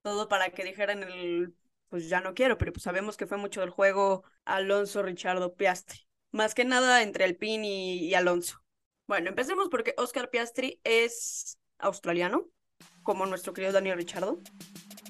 todo 0.01 0.27
para 0.27 0.49
que 0.51 0.63
dijeran 0.63 1.03
el 1.03 1.55
pues 1.89 2.07
ya 2.07 2.21
no 2.21 2.33
quiero, 2.33 2.57
pero 2.57 2.71
pues 2.71 2.83
sabemos 2.83 3.17
que 3.17 3.27
fue 3.27 3.37
mucho 3.37 3.59
del 3.59 3.69
juego 3.69 4.23
Alonso 4.45 5.03
Richardo 5.03 5.55
Piastri. 5.55 5.99
más 6.31 6.55
que 6.55 6.63
nada 6.63 7.03
entre 7.03 7.25
Alpine 7.25 7.67
y, 7.67 8.07
y 8.07 8.13
Alonso. 8.13 8.63
Bueno, 9.07 9.27
empecemos 9.29 9.67
porque 9.69 9.93
Oscar 9.97 10.29
Piastri 10.29 10.79
es 10.85 11.57
australiano, 11.79 12.47
como 13.03 13.25
nuestro 13.25 13.51
querido 13.53 13.73
Daniel 13.73 13.97
Richardo. 13.97 14.39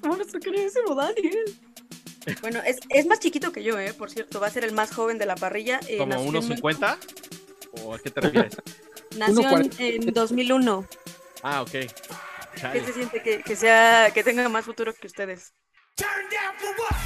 Oh, 0.02 0.16
nuestro 0.16 0.40
queridísimo 0.40 0.96
Daniel. 0.96 1.44
Bueno, 2.40 2.60
es, 2.64 2.78
es 2.88 3.06
más 3.06 3.18
chiquito 3.20 3.52
que 3.52 3.62
yo, 3.62 3.78
¿eh? 3.78 3.92
Por 3.94 4.10
cierto, 4.10 4.40
va 4.40 4.46
a 4.46 4.50
ser 4.50 4.64
el 4.64 4.72
más 4.72 4.94
joven 4.94 5.18
de 5.18 5.26
la 5.26 5.34
parrilla. 5.36 5.80
eh, 5.88 5.98
¿Como 5.98 6.14
nació 6.14 6.28
en- 6.28 6.34
1.50? 6.60 6.98
¿O 7.82 7.94
a 7.94 7.98
qué 7.98 8.10
te 8.10 8.20
refieres? 8.20 8.56
Nació 9.18 9.40
en, 9.50 9.70
1.40. 9.70 10.06
en 10.08 10.14
2001. 10.14 10.86
Ah, 11.42 11.62
ok. 11.62 11.70
¿Qué 11.70 11.90
Chale. 12.56 12.84
se 12.84 12.92
siente 12.92 13.22
que, 13.22 13.42
que 13.42 13.56
sea, 13.56 14.10
que 14.14 14.22
tenga 14.24 14.48
más 14.48 14.64
futuro 14.64 14.94
que 14.94 15.06
ustedes? 15.06 15.52
Turn 15.96 16.08
down 16.30 16.54
for 16.58 16.70
what? 16.78 16.96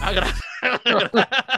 Ah, 0.00 0.12
gra- 0.12 0.34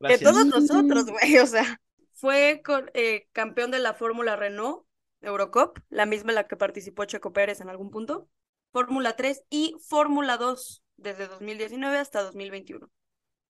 Que 0.00 0.16
Gracias. 0.16 0.20
todos 0.32 0.46
nosotros, 0.46 1.04
güey, 1.06 1.38
o 1.38 1.46
sea, 1.46 1.78
fue 2.14 2.62
con- 2.64 2.90
eh, 2.94 3.26
campeón 3.32 3.70
de 3.70 3.78
la 3.78 3.92
Fórmula 3.94 4.36
Renault 4.36 4.84
Eurocup, 5.20 5.78
la 5.88 6.06
misma 6.06 6.32
en 6.32 6.36
la 6.36 6.46
que 6.46 6.56
participó 6.56 7.04
Checo 7.04 7.32
Pérez 7.32 7.60
en 7.60 7.68
algún 7.68 7.90
punto, 7.90 8.28
Fórmula 8.72 9.16
3 9.16 9.44
y 9.50 9.76
Fórmula 9.80 10.36
2 10.36 10.82
desde 10.96 11.26
2019 11.26 11.98
hasta 11.98 12.22
2021. 12.22 12.90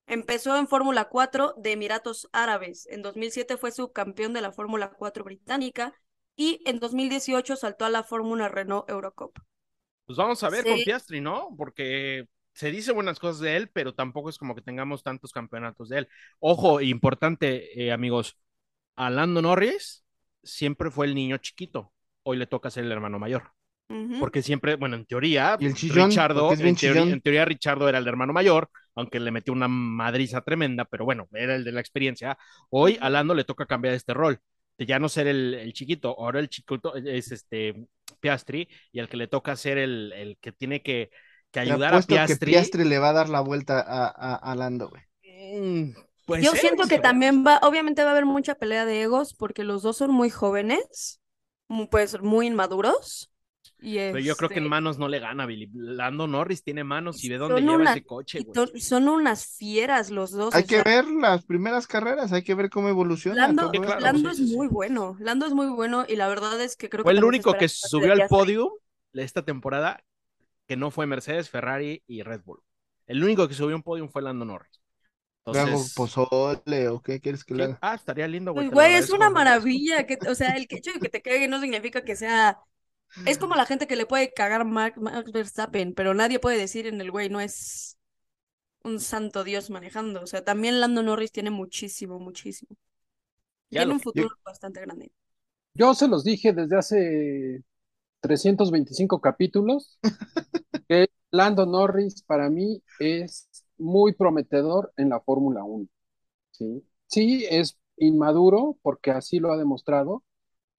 Empezó 0.07 0.57
en 0.57 0.66
Fórmula 0.66 1.05
4 1.05 1.55
de 1.57 1.73
Emiratos 1.73 2.29
Árabes. 2.33 2.87
En 2.91 3.03
2007 3.03 3.57
fue 3.57 3.71
subcampeón 3.71 4.33
de 4.33 4.41
la 4.41 4.51
Fórmula 4.51 4.91
4 4.91 5.23
británica 5.25 5.95
y 6.35 6.62
en 6.66 6.81
2018 6.81 7.55
saltó 7.57 7.85
a 7.85 7.91
la 7.91 8.03
Fórmula 8.03 8.49
Renault 8.49 8.89
Eurocup. 8.89 9.39
Pues 10.07 10.16
vamos 10.16 10.43
a 10.43 10.51
ver 10.51 10.64
con. 10.64 10.83
Piastri, 10.83 11.21
¿no? 11.21 11.55
Porque 11.57 12.27
se 12.55 12.71
dice 12.73 12.93
buenas 12.93 13.21
cosas 13.21 13.41
de 13.41 13.57
él, 13.57 13.71
pero 13.71 13.95
tampoco 13.95 14.31
es 14.31 14.39
como 14.39 14.57
que 14.57 14.62
tengamos 14.62 15.05
tantos 15.05 15.33
campeonatos 15.33 15.89
de 15.89 15.99
él. 15.99 16.09
Ojo, 16.41 16.81
importante, 16.81 17.81
eh, 17.81 17.93
amigos, 17.93 18.37
a 18.97 19.11
Lando 19.11 19.43
Norris 19.43 20.05
siempre 20.43 20.91
fue 20.91 21.07
el 21.07 21.14
niño 21.14 21.36
chiquito. 21.38 21.93
Hoy 22.22 22.36
le 22.36 22.47
toca 22.47 22.70
ser 22.70 22.84
el 22.84 22.93
hermano 22.93 23.18
mayor. 23.18 23.53
Porque 24.18 24.43
siempre, 24.43 24.76
bueno, 24.76 24.95
en 24.97 25.05
teoría, 25.05 25.57
Y 25.59 25.66
el 25.66 25.74
chillón, 25.74 26.11
Richardo, 26.11 26.53
en 26.53 26.74
teoría, 26.74 26.74
chillón. 26.74 27.09
en 27.12 27.20
teoría 27.20 27.45
Richardo 27.45 27.88
era 27.88 27.99
el 27.99 28.07
hermano 28.07 28.32
mayor, 28.32 28.70
aunque 28.95 29.18
le 29.18 29.32
metió 29.32 29.53
una 29.53 29.66
madriza 29.68 30.43
tremenda, 30.43 30.84
pero 30.84 31.05
bueno, 31.05 31.28
era 31.32 31.57
el 31.57 31.64
de 31.64 31.72
la 31.72 31.80
experiencia. 31.80 32.38
Hoy 32.70 32.99
a 33.01 33.11
Lando 33.11 33.34
le 33.34 33.45
toca 33.45 33.66
cambiar 33.66 33.95
este 33.95 34.14
rol, 34.14 34.38
de 34.78 34.86
ya 34.86 34.99
no 35.01 35.09
ser 35.09 35.26
el, 35.26 35.55
el 35.55 35.72
chiquito, 35.72 36.11
ahora 36.18 36.38
el 36.38 36.49
chiquito 36.49 36.95
es 36.95 37.32
este 37.32 37.88
Piastri, 38.20 38.68
y 38.93 39.01
el 39.01 39.09
que 39.09 39.16
le 39.16 39.26
toca 39.26 39.57
ser 39.57 39.78
el, 39.78 40.12
el 40.12 40.38
que 40.38 40.53
tiene 40.53 40.82
que, 40.82 41.11
ayudar 41.55 41.95
a 41.95 42.01
que 42.03 42.07
Piastri. 42.07 42.53
Piastri 42.53 42.84
le 42.84 42.99
va 42.99 43.09
a 43.11 43.12
dar 43.12 43.28
la 43.28 43.41
vuelta 43.41 43.80
a, 43.80 44.07
a, 44.07 44.34
a 44.36 44.55
Lando, 44.55 44.88
güey. 44.88 45.03
Mm, 45.22 45.93
puede 46.31 46.43
Yo 46.43 46.53
ser, 46.53 46.61
siento 46.61 46.87
que 46.89 46.99
también 46.99 47.45
va, 47.47 47.59
obviamente 47.62 48.03
va 48.03 48.09
a 48.11 48.12
haber 48.12 48.26
mucha 48.26 48.55
pelea 48.55 48.85
de 48.87 49.03
egos 49.03 49.35
porque 49.35 49.64
los 49.64 49.83
dos 49.83 49.97
son 49.97 50.11
muy 50.12 50.31
jóvenes, 50.31 51.20
pues 51.91 52.20
muy 52.22 52.47
inmaduros. 52.47 53.31
Y 53.83 53.95
Pero 53.97 54.18
yo 54.18 54.37
creo 54.37 54.49
que 54.51 54.57
en 54.57 54.64
este, 54.64 54.70
manos 54.70 54.99
no 54.99 55.09
le 55.09 55.20
gana, 55.20 55.47
Billy. 55.47 55.70
Lando 55.72 56.26
Norris 56.26 56.62
tiene 56.62 56.85
manos 56.85 57.24
y 57.24 57.31
ve 57.31 57.39
Son 57.39 57.49
dónde 57.49 57.62
lleva 57.62 57.74
una- 57.76 57.91
ese 57.93 58.05
coche, 58.05 58.39
y 58.39 58.45
güey. 58.45 58.53
to- 58.53 58.78
son 58.78 59.09
unas 59.09 59.47
fieras 59.57 60.11
los 60.11 60.33
dos. 60.33 60.55
Hay 60.55 60.64
que 60.64 60.76
sea, 60.76 60.85
ver 60.85 61.07
las 61.07 61.45
primeras 61.45 61.87
carreras, 61.87 62.33
hay 62.33 62.43
que 62.43 62.55
ver 62.55 62.68
cómo 62.68 62.89
evoluciona. 62.89 63.47
Lando, 63.47 63.62
todo 63.62 63.72
Sí, 63.72 63.78
claro, 63.81 63.99
esto. 64.01 64.12
Lando 64.12 64.35
sí, 64.35 64.43
es 64.45 64.51
sí, 64.51 64.57
muy 64.57 64.66
bueno, 64.68 65.16
Lando 65.20 65.47
es 65.47 65.53
muy 65.55 65.68
bueno 65.68 66.05
y 66.09 66.16
la 66.16 66.28
verdad 66.28 66.61
es 66.61 66.76
que 66.76 66.89
creo 66.91 67.05
Fue 67.05 67.12
que 67.12 67.16
el 67.18 67.22
también 67.22 67.43
se 67.43 67.49
único 67.49 67.59
que 67.59 67.68
subió 67.68 68.12
al 68.12 68.28
podio 68.28 68.78
de 69.12 69.22
esta 69.22 69.45
temporada 69.45 70.03
que 70.66 70.76
no 70.76 70.91
fue 70.91 71.07
Mercedes, 71.07 71.49
Ferrari 71.51 72.03
y 72.07 72.22
Red 72.22 72.43
Bull. 72.45 72.61
El 73.07 73.24
único 73.24 73.49
que 73.49 73.55
subió 73.55 73.74
un 73.76 73.83
podio 73.83 74.09
fue 74.09 74.22
Lando 74.22 74.45
Norris. 74.45 74.80
¿Le 75.49 75.59
hago 75.61 75.70
Entonces, 75.70 75.95
pozole 75.95 76.88
o 76.88 77.01
qué 77.03 77.20
quieres 77.20 77.45
que 77.45 77.55
le 77.55 77.64
haga? 77.64 77.82
ah, 77.82 77.95
estaría 77.95 78.28
lindo, 78.28 78.53
güey. 78.53 78.70
Pues, 78.70 78.70
güey, 78.70 78.95
es 78.95 79.11
una 79.11 79.30
maravilla, 79.30 80.07
que, 80.07 80.18
o 80.28 80.34
sea, 80.34 80.51
el 80.57 80.66
que- 80.68 80.76
hecho 80.76 80.93
de 80.93 81.01
que 81.01 81.09
te 81.09 81.22
cague 81.22 81.49
no 81.49 81.61
significa 81.61 82.03
que 82.05 82.16
sea... 82.16 82.59
Es 83.24 83.38
como 83.38 83.55
la 83.57 83.66
gente 83.66 83.86
que 83.88 83.97
le 83.97 84.07
puede 84.07 84.32
cagar 84.32 84.64
Max, 84.64 84.99
Max 84.99 85.32
Verstappen, 85.32 85.95
pero 85.95 86.14
nadie 86.14 86.38
puede 86.41 86.59
decir 86.59 86.86
en 86.86 87.01
el 87.01 87.11
güey, 87.11 87.28
no 87.30 87.41
es 87.41 87.99
un 88.84 89.01
santo 89.01 89.45
Dios 89.45 89.70
manejando. 89.70 90.22
O 90.22 90.26
sea, 90.26 90.45
también 90.45 90.80
Lando 90.80 91.03
Norris 91.03 91.32
tiene 91.32 91.51
muchísimo, 91.51 92.18
muchísimo. 92.20 92.76
Ya 93.70 93.80
Tiene 93.80 93.86
lo- 93.86 93.95
un 93.95 94.01
futuro 94.01 94.36
bastante 94.45 94.80
grande. 94.80 95.12
Yo 95.74 95.95
se 95.95 96.09
los 96.09 96.24
dije 96.24 96.53
desde 96.53 96.76
hace 96.76 97.64
325 98.20 99.20
capítulos 99.20 99.99
que 100.88 101.09
Lando 101.30 101.66
Norris 101.66 102.22
para 102.24 102.51
mí 102.51 102.82
es 103.01 103.49
muy 103.81 104.12
prometedor 104.14 104.93
en 104.97 105.09
la 105.11 105.20
Fórmula 105.20 105.64
1. 105.64 105.87
¿sí? 106.53 106.85
sí, 107.07 107.47
es 107.51 107.78
inmaduro 107.97 108.78
porque 108.83 109.11
así 109.11 109.39
lo 109.41 109.53
ha 109.53 109.59
demostrado, 109.59 110.24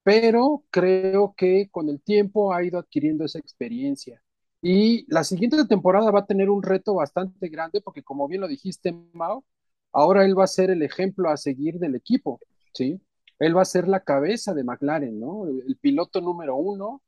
pero 0.03 0.63
creo 0.71 1.33
que 1.37 1.69
con 1.71 1.89
el 1.89 2.01
tiempo 2.01 2.53
ha 2.53 2.63
ido 2.63 2.79
adquiriendo 2.79 3.25
esa 3.25 3.39
experiencia. 3.39 4.21
Y 4.61 5.05
la 5.13 5.23
siguiente 5.23 5.63
temporada 5.65 6.11
va 6.11 6.21
a 6.21 6.25
tener 6.25 6.49
un 6.49 6.63
reto 6.63 6.95
bastante 6.95 7.49
grande 7.49 7.81
porque 7.81 8.03
como 8.03 8.27
bien 8.27 8.41
lo 8.41 8.47
dijiste, 8.47 8.93
Mao, 9.13 9.45
ahora 9.91 10.25
él 10.25 10.37
va 10.37 10.45
a 10.45 10.47
ser 10.47 10.69
el 10.71 10.83
ejemplo 10.83 11.29
a 11.29 11.37
seguir 11.37 11.79
del 11.79 11.95
equipo, 11.95 12.39
¿sí? 12.73 13.01
Él 13.39 13.57
va 13.57 13.63
a 13.63 13.65
ser 13.65 13.87
la 13.87 14.01
cabeza 14.01 14.53
de 14.53 14.63
McLaren, 14.63 15.19
¿no? 15.19 15.47
El, 15.47 15.63
el 15.67 15.77
piloto 15.77 16.21
número 16.21 16.55
uno, 16.55 17.01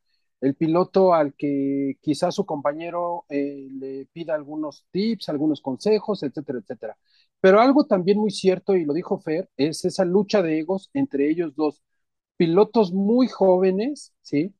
el 0.44 0.56
piloto 0.56 1.14
al 1.14 1.34
que 1.36 1.98
quizás 2.02 2.36
su 2.36 2.46
compañero 2.46 3.26
eh, 3.30 3.70
le 3.72 4.08
pida 4.12 4.36
algunos 4.36 4.86
tips, 4.92 5.30
algunos 5.30 5.62
consejos, 5.62 6.22
etcétera, 6.24 6.60
etcétera. 6.60 6.98
Pero 7.40 7.62
algo 7.62 7.86
también 7.86 8.18
muy 8.20 8.32
cierto, 8.32 8.76
y 8.76 8.84
lo 8.86 8.94
dijo 8.94 9.18
Fer, 9.20 9.50
es 9.56 9.86
esa 9.86 10.04
lucha 10.06 10.42
de 10.42 10.60
egos 10.60 10.90
entre 10.94 11.30
ellos 11.30 11.56
dos, 11.56 11.82
pilotos 12.38 12.92
muy 12.94 13.28
jóvenes, 13.28 14.14
¿sí? 14.22 14.54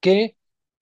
Que 0.00 0.36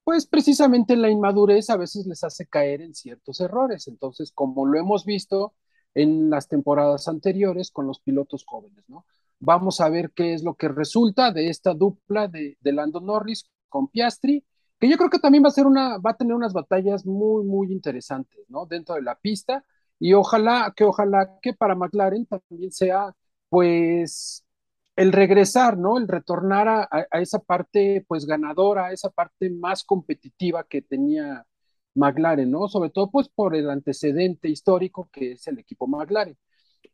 pues 0.05 0.27
precisamente 0.27 0.97
la 0.97 1.11
inmadurez 1.11 1.71
a 1.71 1.77
veces 1.77 2.07
les 2.07 2.25
hace 2.25 2.47
caer 2.47 2.83
en 2.83 2.95
ciertos 2.95 3.41
errores. 3.41 3.89
Entonces, 3.89 4.33
como 4.33 4.67
lo 4.67 4.79
hemos 4.79 5.05
visto 5.07 5.55
en 5.95 6.31
las 6.31 6.49
temporadas 6.49 7.09
anteriores 7.09 7.71
con 7.71 7.87
los 7.87 8.01
pilotos 8.01 8.45
jóvenes, 8.47 8.85
¿no? 8.89 9.07
Vamos 9.41 9.81
a 9.81 9.89
ver 9.91 10.13
qué 10.13 10.35
es 10.35 10.43
lo 10.43 10.55
que 10.55 10.69
resulta 10.69 11.31
de 11.33 11.49
esta 11.51 11.75
dupla 11.75 12.29
de, 12.29 12.57
de 12.61 12.73
Lando 12.73 13.01
Norris 13.01 13.51
con 13.75 13.89
Piastri, 13.89 14.45
que 14.79 14.89
yo 14.89 14.97
creo 14.97 15.11
que 15.11 15.19
también 15.19 15.43
va 15.43 15.49
a 15.49 15.51
ser 15.51 15.67
una, 15.67 15.99
va 15.99 16.11
a 16.13 16.17
tener 16.17 16.33
unas 16.33 16.53
batallas 16.53 17.05
muy, 17.05 17.45
muy 17.45 17.73
interesantes, 17.73 18.39
¿no? 18.49 18.67
Dentro 18.67 18.95
de 18.95 19.03
la 19.03 19.17
pista, 19.17 19.65
y 19.99 20.13
ojalá 20.15 20.73
que, 20.77 20.85
ojalá 20.85 21.39
que 21.43 21.55
para 21.55 21.75
McLaren 21.75 22.25
también 22.27 22.71
sea, 22.71 23.13
pues, 23.49 24.45
el 24.97 25.11
regresar, 25.13 25.77
¿no? 25.77 25.99
El 25.99 26.07
retornar 26.07 26.69
a, 26.69 26.89
a, 27.11 27.21
esa 27.21 27.41
parte, 27.41 28.05
pues, 28.07 28.27
ganadora, 28.27 28.87
a 28.87 28.93
esa 28.93 29.11
parte 29.11 29.51
más 29.51 29.83
competitiva 29.83 30.63
que 30.69 30.83
tenía 30.83 31.45
McLaren, 31.95 32.51
¿no? 32.51 32.69
Sobre 32.69 32.91
todo, 32.91 33.11
pues, 33.11 33.29
por 33.29 33.57
el 33.57 33.71
antecedente 33.71 34.49
histórico 34.49 35.09
que 35.13 35.33
es 35.33 35.47
el 35.49 35.59
equipo 35.59 35.89
McLaren. 35.89 36.39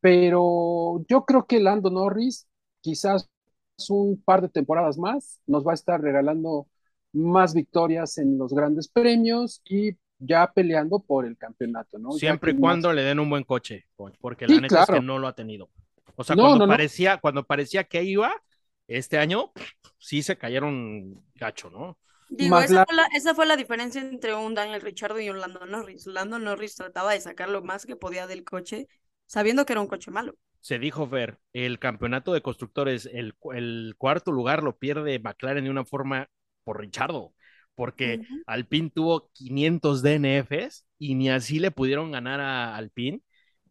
Pero 0.01 1.05
yo 1.09 1.24
creo 1.26 1.47
que 1.47 1.61
Lando 1.61 1.91
Norris, 1.91 2.49
quizás 2.81 3.28
un 3.89 4.20
par 4.22 4.43
de 4.43 4.49
temporadas 4.49 4.99
más, 4.99 5.41
nos 5.47 5.66
va 5.66 5.70
a 5.70 5.74
estar 5.74 6.01
regalando 6.01 6.66
más 7.12 7.55
victorias 7.55 8.18
en 8.18 8.37
los 8.37 8.53
grandes 8.53 8.89
premios 8.89 9.62
y 9.64 9.93
ya 10.18 10.53
peleando 10.53 11.01
por 11.01 11.24
el 11.24 11.37
campeonato, 11.37 11.99
¿no? 11.99 12.12
Siempre 12.12 12.53
y 12.53 12.57
cuando 12.57 12.93
le 12.93 13.03
den 13.03 13.18
un 13.18 13.31
buen 13.31 13.45
coche, 13.45 13.87
porque 14.20 14.47
sí, 14.47 14.55
la 14.55 14.61
neta 14.61 14.76
claro. 14.76 14.95
es 14.95 15.01
que 15.01 15.07
no 15.07 15.18
lo 15.18 15.26
ha 15.26 15.35
tenido. 15.35 15.70
O 16.16 16.24
sea, 16.24 16.37
no, 16.37 16.43
cuando, 16.43 16.66
no, 16.66 16.72
parecía, 16.72 17.14
no. 17.14 17.20
cuando 17.20 17.45
parecía 17.45 17.85
que 17.85 18.05
iba, 18.05 18.31
este 18.87 19.18
año 19.18 19.53
sí 19.99 20.22
se 20.22 20.37
cayeron 20.37 21.24
gacho, 21.35 21.70
¿no? 21.70 21.97
Digo, 22.28 22.61
esa 22.61 22.85
fue, 22.85 22.95
la, 22.95 23.07
esa 23.16 23.35
fue, 23.35 23.47
la, 23.47 23.57
diferencia 23.57 24.01
entre 24.01 24.35
un 24.35 24.55
Daniel 24.55 24.83
Richardo 24.83 25.18
y 25.18 25.31
un 25.31 25.41
Lando 25.41 25.66
Norris. 25.66 26.07
Lando 26.07 26.39
Norris 26.39 26.76
trataba 26.76 27.12
de 27.12 27.20
sacar 27.20 27.49
lo 27.49 27.62
más 27.62 27.87
que 27.87 27.97
podía 27.97 28.28
del 28.28 28.45
coche, 28.45 28.87
sabiendo 29.26 29.66
que 29.66 29.72
era 29.72 29.81
un 29.81 29.89
coche 29.89 30.12
malo. 30.12 30.37
Se 30.61 30.78
dijo, 30.78 31.06
Fer, 31.08 31.38
el 31.52 31.78
campeonato 31.78 32.32
de 32.32 32.42
constructores, 32.42 33.08
el, 33.12 33.34
el 33.54 33.94
cuarto 33.96 34.30
lugar 34.30 34.62
lo 34.62 34.76
pierde 34.78 35.18
McLaren 35.18 35.64
de 35.64 35.70
una 35.70 35.84
forma 35.84 36.28
por 36.64 36.80
Richardo, 36.80 37.34
porque 37.74 38.18
uh 38.18 38.22
-huh. 38.22 38.42
Alpine 38.46 38.90
tuvo 38.90 39.30
500 39.32 40.02
DNFs 40.02 40.86
y 40.98 41.14
ni 41.14 41.30
así 41.30 41.58
le 41.58 41.70
pudieron 41.70 42.12
ganar 42.12 42.40
a 42.40 42.76
Alpine. 42.76 43.22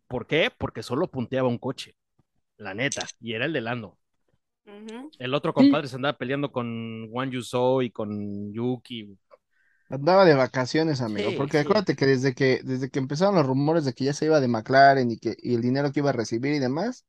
¿Por 0.08 0.26
qué? 0.26 0.52
Porque 0.58 0.82
solo 0.82 1.08
punteaba 1.08 1.48
un 1.48 1.60
coche, 1.60 1.96
la 2.58 2.74
neta, 2.74 3.06
y 3.20 3.34
era 3.34 3.46
el 3.46 3.54
de 3.54 3.62
Lando. 3.62 4.00
Uh 4.66 4.72
-huh. 4.72 5.10
El 5.20 5.34
otro 5.34 5.54
compadre 5.54 5.88
sí. 5.88 5.92
se 5.92 5.96
andaba 5.98 6.18
peleando 6.18 6.52
con 6.52 7.08
Juan 7.12 7.30
Yusou 7.30 7.82
y 7.84 7.92
con 7.92 8.52
Yuki. 8.52 9.16
Andaba 9.90 10.26
de 10.26 10.36
vacaciones, 10.36 11.02
amigo, 11.02 11.32
sí, 11.32 11.36
porque 11.36 11.58
sí. 11.58 11.64
acuérdate 11.64 11.96
que 11.96 12.06
desde 12.06 12.36
que 12.36 12.62
desde 12.64 12.90
que 12.90 13.00
empezaron 13.00 13.36
los 13.36 13.46
rumores 13.46 13.86
de 13.86 13.94
que 13.94 14.06
ya 14.06 14.14
se 14.14 14.26
iba 14.26 14.40
de 14.40 14.48
McLaren 14.48 15.10
y 15.10 15.18
que 15.18 15.36
y 15.42 15.56
el 15.56 15.62
dinero 15.62 15.92
que 15.92 16.02
iba 16.02 16.12
a 16.12 16.14
recibir 16.14 16.54
y 16.54 16.60
demás, 16.60 17.06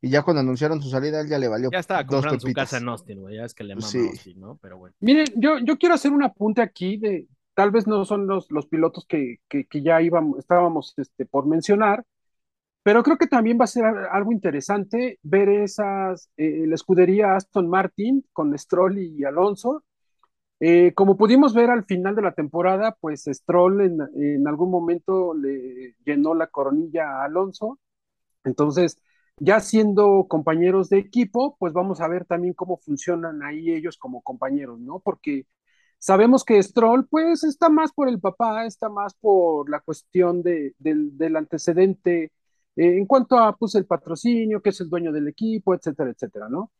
y 0.00 0.10
ya 0.10 0.22
cuando 0.22 0.40
anunciaron 0.40 0.82
su 0.82 0.90
salida, 0.90 1.20
él 1.20 1.28
ya 1.28 1.38
le 1.38 1.48
valió. 1.48 1.70
Ya 1.72 1.78
estaba 1.78 2.04
comprando 2.04 2.36
dos 2.36 2.42
su 2.42 2.52
casa 2.52 2.78
en 2.78 2.88
Austin, 2.88 3.20
güey, 3.20 3.36
ya 3.36 3.44
es 3.44 3.54
que 3.54 3.64
le 3.64 3.74
mama 3.74 3.86
sí. 3.86 3.98
Austin, 3.98 4.40
¿no? 4.40 4.58
Pero 4.60 4.78
bueno. 4.78 4.94
Miren, 5.00 5.26
yo, 5.36 5.58
yo 5.58 5.78
quiero 5.78 5.94
hacer 5.94 6.12
un 6.12 6.22
apunte 6.22 6.62
aquí 6.62 6.98
de 6.98 7.26
tal 7.54 7.72
vez 7.72 7.88
no 7.88 8.04
son 8.04 8.28
los, 8.28 8.52
los 8.52 8.66
pilotos 8.66 9.04
que, 9.04 9.40
que, 9.48 9.82
ya 9.82 10.00
íbamos, 10.00 10.38
estábamos 10.38 10.94
este, 10.96 11.26
por 11.26 11.44
mencionar, 11.44 12.04
pero 12.84 13.02
creo 13.02 13.18
que 13.18 13.26
también 13.26 13.58
va 13.60 13.64
a 13.64 13.66
ser 13.66 13.84
algo 13.84 14.30
interesante 14.30 15.18
ver 15.24 15.48
esas, 15.48 16.30
eh, 16.36 16.64
la 16.68 16.76
escudería 16.76 17.34
Aston 17.34 17.68
Martin 17.68 18.24
con 18.32 18.56
Stroll 18.56 18.98
y 18.98 19.24
Alonso. 19.24 19.82
Eh, 20.60 20.92
como 20.94 21.16
pudimos 21.16 21.54
ver 21.54 21.70
al 21.70 21.84
final 21.84 22.16
de 22.16 22.22
la 22.22 22.32
temporada, 22.34 22.96
pues 23.00 23.24
Stroll 23.26 23.80
en, 23.82 24.48
algún 24.48 24.70
momento 24.70 25.34
le 25.34 25.94
llenó 26.04 26.34
la 26.34 26.48
coronilla 26.48 27.20
a 27.22 27.24
Alonso. 27.24 27.78
Entonces, 28.44 28.98
ya 29.38 29.60
siendo 29.60 30.26
compañeros 30.28 30.88
de 30.90 30.98
equipo, 30.98 31.56
pues 31.58 31.72
vamos 31.72 32.00
a 32.00 32.08
ver 32.08 32.24
también 32.26 32.54
cómo 32.54 32.78
funcionan 32.78 33.42
ahí 33.42 33.70
ellos 33.70 33.98
como 33.98 34.22
compañeros, 34.22 34.80
¿no? 34.80 35.00
Porque 35.00 35.46
sabemos 35.98 36.44
que 36.44 36.62
Stroll, 36.62 37.06
pues 37.08 37.44
está 37.44 37.68
más 37.70 37.92
por 37.92 38.08
el 38.08 38.20
papá, 38.20 38.66
está 38.66 38.88
más 38.88 39.14
por 39.14 39.70
la 39.70 39.80
cuestión 39.80 40.42
de, 40.42 40.74
del, 40.78 41.36
antecedente 41.36 42.32
eh, 42.76 42.98
en 42.98 43.06
cuanto 43.06 43.38
a, 43.38 43.56
pues, 43.56 43.74
el 43.76 43.86
patrocinio, 43.86 44.62
que 44.62 44.70
es 44.70 44.80
el 44.80 44.90
dueño 44.90 45.12
del 45.12 45.28
equipo, 45.28 45.74
etcétera, 45.74 46.10
etcétera, 46.10 46.48
¿no? 46.48 46.72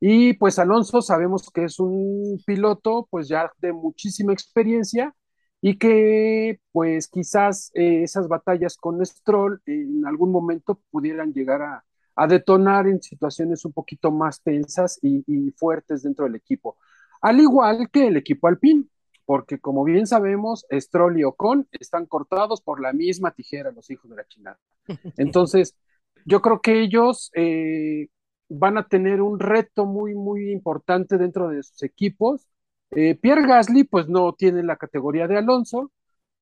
Y 0.00 0.34
pues 0.34 0.58
Alonso 0.58 1.00
sabemos 1.02 1.50
que 1.50 1.64
es 1.64 1.80
un 1.80 2.40
piloto, 2.46 3.08
pues 3.10 3.28
ya 3.28 3.50
de 3.58 3.72
muchísima 3.72 4.32
experiencia 4.32 5.14
y 5.60 5.78
que 5.78 6.60
pues 6.72 7.08
quizás 7.08 7.70
eh, 7.74 8.02
esas 8.02 8.28
batallas 8.28 8.76
con 8.76 9.04
Stroll 9.04 9.62
en 9.66 10.04
algún 10.06 10.30
momento 10.30 10.80
pudieran 10.90 11.32
llegar 11.32 11.62
a, 11.62 11.84
a 12.16 12.26
detonar 12.26 12.88
en 12.88 13.02
situaciones 13.02 13.64
un 13.64 13.72
poquito 13.72 14.10
más 14.10 14.42
tensas 14.42 14.98
y, 15.02 15.50
fuertes 15.52 16.02
dentro 16.02 16.24
del 16.24 16.34
equipo. 16.34 16.78
Al 17.20 17.40
igual 17.40 17.88
que 17.92 18.08
el 18.08 18.16
equipo 18.16 18.48
Alpine, 18.48 18.84
porque 19.26 19.58
como 19.58 19.84
bien 19.84 20.06
sabemos, 20.06 20.66
Stroll 20.72 21.20
y 21.20 21.24
Ocon 21.24 21.68
están 21.72 22.06
cortados 22.06 22.62
por 22.62 22.80
la 22.80 22.92
misma 22.92 23.32
tijera, 23.32 23.70
los 23.70 23.90
hijos 23.90 24.10
de 24.10 24.16
la 24.16 24.26
China. 24.26 24.58
Entonces, 25.18 25.76
yo 26.24 26.40
creo 26.40 26.60
que 26.60 26.80
ellos 26.80 27.30
eh, 27.34 28.08
van 28.48 28.78
a 28.78 28.86
tener 28.88 29.20
un 29.22 29.38
reto 29.40 29.86
muy, 29.86 30.14
muy 30.14 30.50
importante 30.52 31.18
dentro 31.18 31.48
de 31.48 31.62
sus 31.62 31.82
equipos. 31.82 32.46
Eh, 32.90 33.16
Pierre 33.16 33.46
Gasly, 33.46 33.84
pues 33.84 34.08
no 34.08 34.32
tiene 34.34 34.62
la 34.62 34.76
categoría 34.76 35.26
de 35.28 35.36
Alonso, 35.38 35.92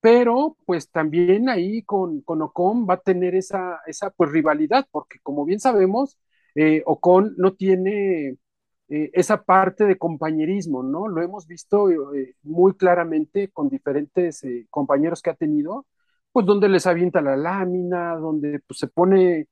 pero 0.00 0.56
pues 0.66 0.90
también 0.90 1.48
ahí 1.48 1.82
con, 1.82 2.20
con 2.22 2.42
Ocon 2.42 2.86
va 2.88 2.94
a 2.94 3.00
tener 3.00 3.34
esa, 3.34 3.80
esa 3.86 4.10
pues, 4.10 4.30
rivalidad, 4.30 4.86
porque 4.90 5.18
como 5.22 5.44
bien 5.44 5.60
sabemos, 5.60 6.18
eh, 6.54 6.82
Ocon 6.86 7.34
no 7.38 7.54
tiene 7.54 8.36
eh, 8.88 9.10
esa 9.14 9.42
parte 9.44 9.84
de 9.86 9.98
compañerismo, 9.98 10.82
¿no? 10.82 11.08
Lo 11.08 11.22
hemos 11.22 11.46
visto 11.46 11.88
muy 12.42 12.74
claramente 12.74 13.48
con 13.50 13.68
diferentes 13.70 14.42
compañeros 14.70 15.22
que 15.22 15.30
ha 15.30 15.34
tenido, 15.34 15.86
pues 16.32 16.46
donde 16.46 16.68
les 16.68 16.86
avienta 16.86 17.22
la 17.22 17.36
lámina, 17.36 18.16
donde 18.16 18.60
pues, 18.66 18.78
se 18.80 18.88
pone 18.88 19.48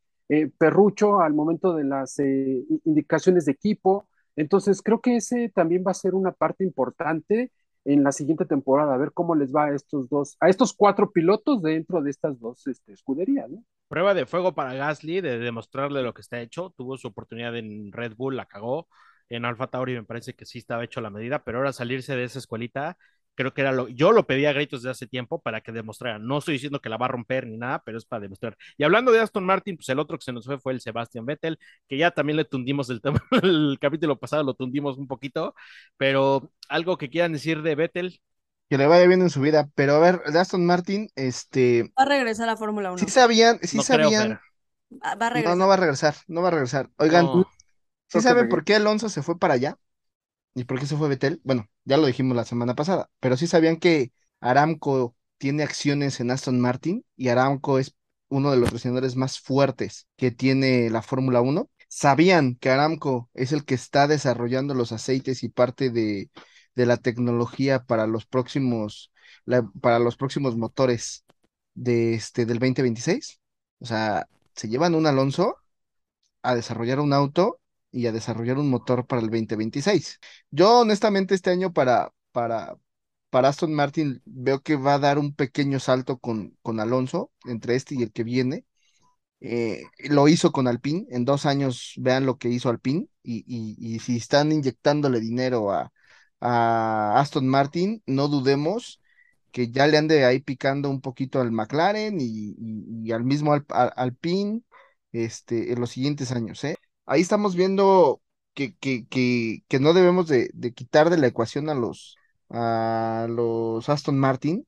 perrucho 0.58 1.20
al 1.20 1.34
momento 1.34 1.74
de 1.74 1.84
las 1.84 2.18
indicaciones 2.18 3.44
de 3.44 3.52
equipo. 3.52 4.08
Entonces 4.36 4.82
creo 4.82 5.00
que 5.00 5.16
ese 5.16 5.50
también 5.50 5.84
va 5.86 5.90
a 5.90 5.94
ser 5.94 6.14
una 6.14 6.32
parte 6.32 6.64
importante 6.64 7.52
en 7.84 8.04
la 8.04 8.12
siguiente 8.12 8.44
temporada, 8.44 8.94
a 8.94 8.98
ver 8.98 9.12
cómo 9.12 9.34
les 9.34 9.52
va 9.52 9.66
a 9.66 9.74
estos 9.74 10.08
dos, 10.08 10.36
a 10.40 10.48
estos 10.48 10.72
cuatro 10.72 11.10
pilotos 11.10 11.62
dentro 11.62 12.00
de 12.00 12.10
estas 12.10 12.38
dos 12.38 12.66
este, 12.66 12.92
escuderías, 12.92 13.50
¿no? 13.50 13.64
Prueba 13.88 14.14
de 14.14 14.24
fuego 14.24 14.54
para 14.54 14.72
Gasly, 14.72 15.20
de 15.20 15.38
demostrarle 15.38 16.02
lo 16.02 16.14
que 16.14 16.22
está 16.22 16.40
hecho, 16.40 16.72
tuvo 16.76 16.96
su 16.96 17.08
oportunidad 17.08 17.56
en 17.56 17.92
Red 17.92 18.14
Bull, 18.16 18.36
la 18.36 18.46
cagó, 18.46 18.88
en 19.28 19.44
Alfa 19.44 19.66
Tauri 19.66 19.94
me 19.94 20.04
parece 20.04 20.34
que 20.34 20.46
sí 20.46 20.58
estaba 20.58 20.84
hecho 20.84 21.00
la 21.00 21.10
medida, 21.10 21.42
pero 21.42 21.58
ahora 21.58 21.72
salirse 21.72 22.14
de 22.16 22.24
esa 22.24 22.38
escuelita 22.38 22.96
creo 23.34 23.54
que 23.54 23.62
era 23.62 23.72
lo, 23.72 23.88
yo 23.88 24.12
lo 24.12 24.26
pedía 24.26 24.50
a 24.50 24.52
gritos 24.52 24.82
de 24.82 24.90
hace 24.90 25.06
tiempo 25.06 25.40
para 25.40 25.60
que 25.60 25.72
demostrara, 25.72 26.18
no 26.18 26.38
estoy 26.38 26.54
diciendo 26.54 26.80
que 26.80 26.88
la 26.88 26.96
va 26.96 27.06
a 27.06 27.08
romper 27.08 27.46
ni 27.46 27.56
nada, 27.56 27.82
pero 27.84 27.98
es 27.98 28.04
para 28.04 28.20
demostrar. 28.20 28.56
Y 28.76 28.84
hablando 28.84 29.12
de 29.12 29.20
Aston 29.20 29.44
Martin, 29.44 29.76
pues 29.76 29.88
el 29.88 29.98
otro 29.98 30.18
que 30.18 30.24
se 30.24 30.32
nos 30.32 30.44
fue 30.44 30.58
fue 30.58 30.72
el 30.72 30.80
Sebastian 30.80 31.26
Vettel, 31.26 31.58
que 31.88 31.96
ya 31.96 32.10
también 32.10 32.36
le 32.36 32.44
tundimos 32.44 32.90
el 32.90 33.00
tema, 33.00 33.20
el 33.42 33.78
capítulo 33.80 34.18
pasado 34.18 34.44
lo 34.44 34.54
tundimos 34.54 34.98
un 34.98 35.06
poquito, 35.06 35.54
pero 35.96 36.52
algo 36.68 36.98
que 36.98 37.10
quieran 37.10 37.32
decir 37.32 37.62
de 37.62 37.74
Vettel. 37.74 38.20
Que 38.68 38.78
le 38.78 38.86
vaya 38.86 39.06
bien 39.06 39.20
en 39.20 39.30
su 39.30 39.40
vida, 39.40 39.68
pero 39.74 39.94
a 39.94 39.98
ver, 39.98 40.20
de 40.20 40.38
Aston 40.38 40.64
Martin, 40.64 41.08
este... 41.14 41.92
Va 41.98 42.04
a 42.04 42.06
regresar 42.06 42.48
a 42.48 42.56
Fórmula 42.56 42.92
1. 42.92 42.98
Sí 42.98 43.08
sabían, 43.08 43.58
sí 43.62 43.78
sabían... 43.82 44.40
va 45.02 45.26
a 45.26 45.30
regresar. 45.30 45.56
No, 45.56 45.56
no 45.56 45.68
va 45.68 45.74
a 45.74 45.78
regresar, 45.78 46.14
no 46.26 46.42
va 46.42 46.48
a 46.48 46.52
regresar. 46.52 46.88
Oigan, 46.96 47.26
¿sí 48.08 48.20
saben 48.20 48.48
por 48.48 48.64
qué 48.64 48.76
Alonso 48.76 49.08
se 49.08 49.22
fue 49.22 49.38
para 49.38 49.54
allá? 49.54 49.76
¿Y 50.54 50.64
por 50.64 50.78
qué 50.78 50.86
se 50.86 50.96
fue 50.96 51.08
Betel? 51.08 51.40
Bueno, 51.44 51.68
ya 51.84 51.96
lo 51.96 52.06
dijimos 52.06 52.36
la 52.36 52.44
semana 52.44 52.74
pasada, 52.74 53.10
pero 53.20 53.36
sí 53.36 53.46
sabían 53.46 53.76
que 53.76 54.12
Aramco 54.40 55.16
tiene 55.38 55.62
acciones 55.62 56.20
en 56.20 56.30
Aston 56.30 56.60
Martin 56.60 57.04
y 57.16 57.28
Aramco 57.28 57.78
es 57.78 57.94
uno 58.28 58.50
de 58.50 58.56
los 58.58 58.66
patrocinadores 58.66 59.16
más 59.16 59.40
fuertes 59.40 60.08
que 60.16 60.30
tiene 60.30 60.90
la 60.90 61.02
Fórmula 61.02 61.40
1. 61.40 61.70
Sabían 61.88 62.56
que 62.56 62.70
Aramco 62.70 63.30
es 63.34 63.52
el 63.52 63.64
que 63.64 63.74
está 63.74 64.06
desarrollando 64.08 64.74
los 64.74 64.92
aceites 64.92 65.42
y 65.42 65.48
parte 65.48 65.90
de, 65.90 66.30
de 66.74 66.86
la 66.86 66.96
tecnología 66.98 67.84
para 67.84 68.06
los 68.06 68.26
próximos, 68.26 69.12
para 69.80 69.98
los 69.98 70.16
próximos 70.16 70.56
motores 70.56 71.24
de 71.74 72.14
este, 72.14 72.46
del 72.46 72.58
2026. 72.58 73.40
O 73.80 73.84
sea, 73.86 74.28
se 74.54 74.68
llevan 74.68 74.94
un 74.94 75.06
Alonso 75.06 75.56
a 76.42 76.54
desarrollar 76.54 77.00
un 77.00 77.12
auto 77.14 77.60
y 77.92 78.06
a 78.06 78.12
desarrollar 78.12 78.58
un 78.58 78.70
motor 78.70 79.06
para 79.06 79.22
el 79.22 79.28
2026. 79.30 80.20
Yo 80.50 80.80
honestamente 80.80 81.34
este 81.34 81.50
año 81.50 81.72
para, 81.72 82.12
para, 82.32 82.76
para 83.30 83.48
Aston 83.48 83.74
Martin 83.74 84.22
veo 84.24 84.62
que 84.62 84.76
va 84.76 84.94
a 84.94 84.98
dar 84.98 85.18
un 85.18 85.34
pequeño 85.34 85.80
salto 85.80 86.18
con, 86.18 86.56
con 86.62 86.80
Alonso 86.80 87.32
entre 87.46 87.76
este 87.76 87.94
y 87.94 88.02
el 88.02 88.12
que 88.12 88.24
viene. 88.24 88.66
Eh, 89.40 89.82
lo 90.10 90.28
hizo 90.28 90.52
con 90.52 90.68
Alpine, 90.68 91.06
en 91.10 91.24
dos 91.24 91.46
años 91.46 91.94
vean 91.98 92.26
lo 92.26 92.38
que 92.38 92.48
hizo 92.48 92.68
Alpine 92.70 93.08
y, 93.24 93.44
y, 93.46 93.98
si 93.98 94.16
están 94.16 94.52
inyectándole 94.52 95.18
dinero 95.20 95.72
a, 95.72 95.92
a, 96.40 97.20
Aston 97.20 97.48
Martin, 97.48 98.02
no 98.06 98.28
dudemos 98.28 99.00
que 99.50 99.70
ya 99.70 99.86
le 99.86 99.98
ande 99.98 100.24
ahí 100.24 100.40
picando 100.40 100.88
un 100.90 101.00
poquito 101.00 101.40
al 101.40 101.52
McLaren 101.52 102.20
y, 102.20 102.54
y 103.04 103.12
al 103.12 103.24
mismo 103.24 103.54
Alpine 103.96 104.62
este, 105.12 105.72
en 105.72 105.80
los 105.80 105.90
siguientes 105.90 106.32
años. 106.32 106.62
¿eh? 106.64 106.76
Ahí 107.12 107.20
estamos 107.22 107.56
viendo 107.56 108.22
que, 108.54 108.76
que, 108.76 109.06
que, 109.08 109.64
que 109.68 109.80
no 109.80 109.92
debemos 109.94 110.28
de, 110.28 110.50
quitar 110.74 111.10
de 111.10 111.18
la 111.18 111.26
ecuación 111.28 111.68
a 111.68 111.74
los, 111.74 112.16
a 112.50 113.26
los 113.30 113.88
Aston 113.88 114.18
Martin, 114.18 114.66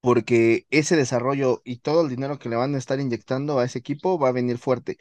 porque 0.00 0.66
ese 0.70 0.96
desarrollo 0.96 1.62
y 1.64 1.78
todo 1.78 2.02
el 2.02 2.08
dinero 2.10 2.38
que 2.38 2.48
le 2.48 2.56
van 2.56 2.74
a 2.74 2.78
estar 2.78 3.00
inyectando 3.00 3.58
a 3.58 3.64
ese 3.64 3.78
equipo 3.78 4.18
va 4.18 4.28
a 4.30 4.32
venir 4.32 4.58
fuerte. 4.58 4.98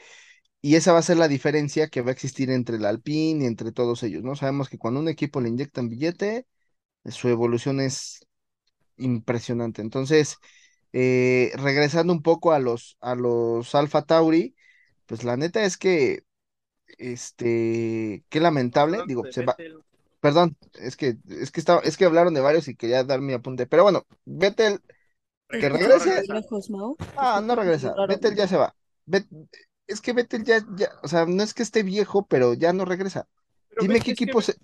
Y 0.61 0.75
esa 0.75 0.93
va 0.93 0.99
a 0.99 1.03
ser 1.03 1.17
la 1.17 1.27
diferencia 1.27 1.89
que 1.89 2.01
va 2.01 2.09
a 2.11 2.13
existir 2.13 2.49
entre 2.51 2.77
el 2.77 2.85
Alpine 2.85 3.43
y 3.45 3.47
entre 3.47 3.71
todos 3.73 4.03
ellos, 4.03 4.23
¿no? 4.23 4.35
Sabemos 4.35 4.69
que 4.69 4.77
cuando 4.77 4.99
un 5.01 5.09
equipo 5.09 5.41
le 5.41 5.49
inyectan 5.49 5.89
billete, 5.89 6.47
su 7.05 7.29
evolución 7.29 7.79
es 7.81 8.25
impresionante. 8.97 9.81
Entonces, 9.81 10.37
eh, 10.93 11.51
regresando 11.55 12.13
un 12.13 12.21
poco 12.21 12.53
a 12.53 12.59
los, 12.59 12.97
a 13.01 13.15
los 13.15 13.75
Alpha 13.75 14.03
Tauri, 14.03 14.55
pues 15.05 15.23
la 15.23 15.37
neta 15.37 15.63
es 15.63 15.77
que 15.77 16.23
este, 16.97 18.23
qué 18.29 18.39
lamentable, 18.39 18.99
digo, 19.07 19.23
se 19.31 19.45
va. 19.45 19.55
Perdón, 20.19 20.55
es 20.73 20.95
que, 20.95 21.17
es 21.27 21.51
que 21.51 21.59
estaba, 21.59 21.81
es 21.81 21.97
que 21.97 22.05
hablaron 22.05 22.33
de 22.33 22.41
varios 22.41 22.67
y 22.67 22.75
quería 22.75 23.03
dar 23.03 23.19
mi 23.19 23.33
apunte. 23.33 23.67
Pero 23.67 23.83
bueno, 23.83 24.05
Vettel, 24.25 24.79
que 25.49 25.69
regrese. 25.69 26.23
Ah, 27.17 27.41
no 27.43 27.55
regresa. 27.55 27.93
Vettel 28.07 28.35
ya 28.35 28.47
se 28.47 28.57
va. 28.57 28.73
es 29.85 30.01
que 30.01 30.13
Vettel 30.13 30.43
ya, 30.43 30.65
ya, 30.75 30.89
o 31.03 31.07
sea, 31.07 31.25
no 31.25 31.43
es 31.43 31.53
que 31.53 31.63
esté 31.63 31.83
viejo, 31.83 32.25
pero 32.25 32.53
ya 32.53 32.71
no 32.71 32.85
regresa. 32.85 33.27
Dime 33.79 33.99
qué 33.99 34.11
equipo 34.11 34.41
se... 34.41 34.55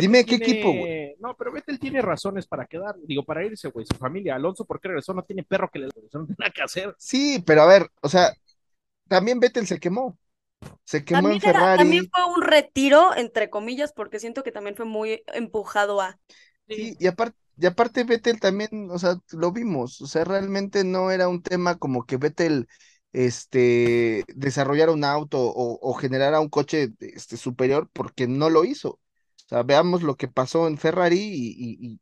Dime 0.00 0.24
qué 0.24 0.36
equipo, 0.36 0.72
güey. 0.72 1.16
No, 1.18 1.36
pero 1.36 1.52
Vettel 1.52 1.78
tiene 1.78 2.00
razones 2.00 2.46
para 2.46 2.66
quedar, 2.66 2.94
digo, 3.02 3.24
para 3.24 3.44
irse, 3.44 3.68
güey. 3.68 3.86
Su 3.86 3.96
familia, 3.96 4.36
Alonso, 4.36 4.64
¿por 4.64 4.80
qué 4.80 4.88
regresó? 4.88 5.14
No 5.14 5.22
tiene 5.24 5.42
perro 5.42 5.70
que 5.72 5.80
le 5.80 5.86
no 5.86 5.92
tiene 5.92 6.36
nada 6.38 6.52
que 6.54 6.62
hacer. 6.62 6.94
Sí, 6.98 7.42
pero 7.44 7.62
a 7.62 7.66
ver, 7.66 7.90
o 8.00 8.08
sea, 8.08 8.32
también 9.08 9.40
Vettel 9.40 9.66
se 9.66 9.80
quemó. 9.80 10.16
Se 10.84 11.04
quemó 11.04 11.30
en 11.30 11.40
Ferrari. 11.40 11.78
también 11.78 12.08
fue 12.12 12.24
un 12.24 12.42
retiro, 12.42 13.16
entre 13.16 13.50
comillas, 13.50 13.92
porque 13.92 14.20
siento 14.20 14.42
que 14.42 14.52
también 14.52 14.76
fue 14.76 14.84
muy 14.84 15.22
empujado 15.28 16.00
a. 16.00 16.18
Sí, 16.68 16.96
y 16.98 17.06
aparte, 17.06 17.38
y 17.56 17.66
aparte 17.66 18.04
Vettel 18.04 18.40
también, 18.40 18.90
o 18.90 18.98
sea, 18.98 19.16
lo 19.30 19.52
vimos, 19.52 20.00
o 20.00 20.06
sea, 20.06 20.24
realmente 20.24 20.82
no 20.84 21.10
era 21.12 21.28
un 21.28 21.42
tema 21.42 21.76
como 21.78 22.04
que 22.04 22.16
Vettel 22.16 22.66
este, 23.12 24.24
desarrollara 24.34 24.90
un 24.92 25.04
auto 25.04 25.40
o, 25.40 25.78
o 25.80 25.94
generara 25.94 26.40
un 26.40 26.48
coche 26.48 26.90
este, 27.00 27.36
superior 27.36 27.88
porque 27.92 28.26
no 28.26 28.50
lo 28.50 28.64
hizo. 28.64 28.90
O 28.90 29.48
sea, 29.48 29.62
veamos 29.62 30.02
lo 30.02 30.16
que 30.16 30.26
pasó 30.28 30.66
en 30.66 30.76
Ferrari 30.76 31.18
y, 31.20 31.76
y, 31.92 32.00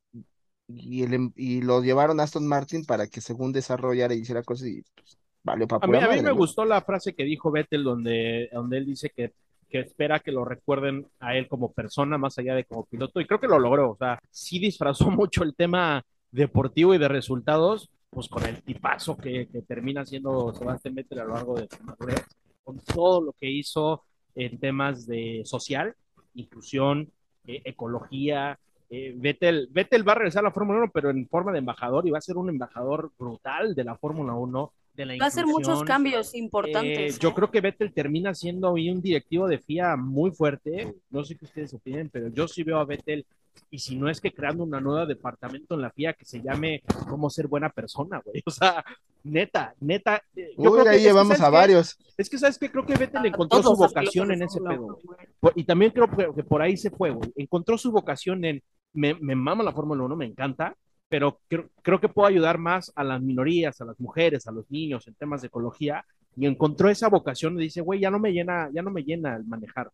y, 0.69 1.03
el, 1.03 1.33
y 1.37 1.61
lo 1.63 1.83
llevaron 1.83 2.21
a 2.21 2.25
Aston 2.25 2.47
Martin 2.47 2.85
para 2.87 3.07
que 3.07 3.21
según 3.21 3.53
desarrollara 3.53 4.15
y 4.15 4.21
hiciera 4.21 4.43
cosas 4.43 4.69
y 4.69 4.83
pues, 4.95 5.19
a 5.47 5.87
mí, 5.87 5.99
a 5.99 6.09
mí 6.09 6.23
me 6.23 6.33
gustó 6.33 6.65
la 6.65 6.81
frase 6.83 7.15
que 7.15 7.25
dijo 7.25 7.51
Vettel 7.51 7.85
donde, 7.85 8.49
donde 8.53 8.79
él 8.79 8.87
dice 8.87 9.11
que, 9.11 9.33
que 9.69 9.81
espera 9.81 10.21
que 10.21 10.33
lo 10.33 10.45
recuerden 10.45 11.07
a 11.21 11.37
él 11.37 11.49
como 11.49 11.73
persona 11.73 12.17
más 12.17 12.39
allá 12.39 12.55
de 12.55 12.65
como 12.65 12.85
piloto 12.87 13.21
y 13.21 13.27
creo 13.27 13.41
que 13.41 13.49
lo 13.49 13.59
logró, 13.59 13.91
o 13.91 13.97
sea, 13.97 14.19
sí 14.31 14.59
disfrazó 14.59 15.11
mucho 15.11 15.43
el 15.43 15.55
tema 15.55 16.03
deportivo 16.31 16.95
y 16.95 16.99
de 16.99 17.09
resultados, 17.09 17.91
pues 18.11 18.29
con 18.29 18.45
el 18.45 18.63
tipazo 18.63 19.17
que, 19.17 19.49
que 19.49 19.63
termina 19.63 20.05
siendo 20.05 20.55
Sebastián 20.55 20.95
Vettel 20.95 21.21
a 21.21 21.25
lo 21.25 21.35
largo 21.35 21.55
de 21.55 21.69
su 21.69 21.83
madurez, 21.85 22.25
con 22.63 22.79
todo 22.81 23.21
lo 23.21 23.33
que 23.33 23.51
hizo 23.51 24.03
en 24.35 24.59
temas 24.59 25.07
de 25.07 25.43
social, 25.45 25.95
inclusión, 26.35 27.11
eh, 27.47 27.63
ecología. 27.65 28.59
Eh, 28.91 29.15
Vettel, 29.17 29.69
Vettel 29.71 30.07
va 30.07 30.13
a 30.13 30.17
regresar 30.17 30.41
a 30.41 30.49
la 30.49 30.53
Fórmula 30.53 30.79
1, 30.81 30.91
pero 30.93 31.11
en 31.11 31.29
forma 31.29 31.53
de 31.53 31.59
embajador 31.59 32.07
y 32.07 32.11
va 32.11 32.19
a 32.19 32.23
ser 32.23 32.37
un 32.37 32.49
embajador 32.49 33.13
brutal 33.19 33.75
de 33.75 33.85
la 33.85 33.97
Fórmula 33.97 34.35
1. 34.35 34.73
De 34.95 35.05
la 35.07 35.17
Va 35.19 35.25
a 35.25 35.29
hacer 35.29 35.47
muchos 35.47 35.83
cambios 35.83 36.33
Eh, 36.35 36.39
importantes. 36.39 37.19
yo 37.19 37.31
¿eh? 37.31 37.33
creo 37.35 37.51
que 37.51 37.61
Vettel 37.61 37.93
termina 37.93 38.33
siendo 38.35 38.71
hoy 38.73 38.91
un 38.91 39.03
directivo 39.03 39.49
de 39.49 39.59
FIA 39.59 39.97
muy 39.97 40.31
fuerte. 40.31 40.95
No 41.11 41.25
sé 41.25 41.37
qué 41.37 41.45
ustedes 41.47 41.75
opinen, 41.75 42.09
pero 42.11 42.29
yo 42.29 42.47
sí 42.47 42.63
veo 42.63 42.79
a 42.79 42.85
Vettel, 42.85 43.27
y 43.71 43.79
si 43.81 43.97
no 43.97 44.09
es 44.09 44.21
que 44.21 44.33
creando 44.33 44.63
una 44.63 44.81
nueva 44.81 45.05
departamento 45.07 45.75
en 45.75 45.81
la 45.83 45.91
FIA 45.91 46.13
que 46.13 46.25
se 46.25 46.41
llame 46.41 46.83
cómo 47.09 47.29
ser 47.29 47.49
buena 47.49 47.71
persona, 47.71 48.21
güey. 48.25 48.43
O 48.47 48.51
sea, 48.53 48.85
neta, 49.25 49.75
neta. 49.81 50.23
eh, 50.37 50.55
yo 50.57 50.71
Uy, 50.71 50.73
creo 50.73 50.85
que- 50.85 50.91
ahí 50.91 50.99
que, 50.99 51.03
llevamos 51.05 51.39
¿sabes 51.39 51.43
a 51.43 51.51
varios. 51.51 51.99
Es 52.17 52.31
que, 52.31 52.39
¿sabes 52.39 52.57
qué? 52.59 52.71
Creo 52.71 52.87
que 52.87 52.95
Vettel 52.95 53.27
encontró 53.27 53.63
su 53.65 53.75
vocación 53.75 54.31
en 54.31 54.43
ese 54.43 54.61
pedo. 54.61 54.69
Fórmula 54.69 54.93
güey. 54.93 55.01
1, 55.03 55.17
güey. 55.17 55.29
Por- 55.41 55.53
Y 55.57 55.65
también 55.65 55.91
creo 55.91 56.09
que, 56.09 56.29
que 56.37 56.45
por 56.45 56.63
ahí 56.63 56.77
se 56.77 56.91
fue, 56.91 57.11
güey. 57.11 57.33
Encontró 57.37 57.77
su 57.79 57.91
vocación 57.91 58.45
en. 58.45 58.63
Me, 58.93 59.15
me 59.15 59.35
mama 59.35 59.65
la 59.65 59.73
Fórmula 59.73 60.05
1, 60.05 60.15
me 60.15 60.25
encanta, 60.27 60.77
pero 61.15 61.41
creo, 61.47 61.71
creo 61.81 62.01
que 62.01 62.09
puedo 62.09 62.27
ayudar 62.27 62.59
más 62.59 62.91
a 62.97 63.05
las 63.05 63.23
minorías, 63.23 63.81
a 63.81 63.85
las 63.85 64.01
mujeres, 64.01 64.49
a 64.49 64.51
los 64.51 64.69
niños 64.69 65.07
en 65.07 65.15
temas 65.15 65.43
de 65.43 65.47
ecología. 65.47 66.05
Y 66.35 66.45
encontró 66.45 66.91
esa 66.91 67.09
vocación 67.09 67.57
y 67.57 67.63
dice, 67.63 67.83
güey, 67.83 68.01
ya 68.01 68.11
no 68.11 68.19
me 68.19 68.33
llena, 68.33 68.69
ya 68.73 68.83
no 68.83 68.91
me 68.91 69.05
llena 69.05 69.37
el 69.37 69.45
manejar. 69.45 69.93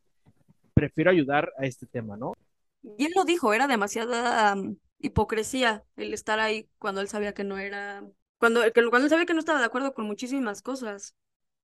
Prefiero 0.73 1.11
ayudar 1.11 1.53
a 1.59 1.67
este 1.67 1.85
tema, 1.85 2.17
¿no? 2.17 2.33
Y 2.97 3.05
él 3.05 3.13
lo 3.15 3.27
dijo, 3.27 3.53
era 3.53 3.67
demasiada 3.67 4.55
um, 4.55 4.77
hipocresía 4.99 5.85
el 5.99 6.15
estar 6.15 6.41
ahí 6.41 6.71
cuando 6.79 7.03
él 7.03 7.09
sabía 7.09 7.35
que 7.35 7.45
no 7.45 7.59
era, 7.59 8.03
cuando, 8.39 8.63
que, 8.63 8.73
cuando 8.73 9.05
él 9.05 9.11
sabía 9.11 9.27
que 9.27 9.35
no 9.35 9.41
estaba 9.41 9.59
de 9.59 9.67
acuerdo 9.67 9.93
con 9.93 10.07
muchísimas 10.07 10.63
cosas. 10.63 11.15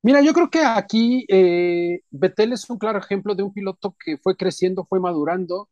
Mira, 0.02 0.20
yo 0.20 0.34
creo 0.34 0.50
que 0.50 0.60
aquí 0.62 1.24
eh, 1.30 2.00
Vettel 2.10 2.52
es 2.52 2.68
un 2.68 2.76
claro 2.76 2.98
ejemplo 2.98 3.34
de 3.34 3.42
un 3.42 3.54
piloto 3.54 3.96
que 4.04 4.18
fue 4.18 4.36
creciendo, 4.36 4.84
fue 4.84 5.00
madurando, 5.00 5.70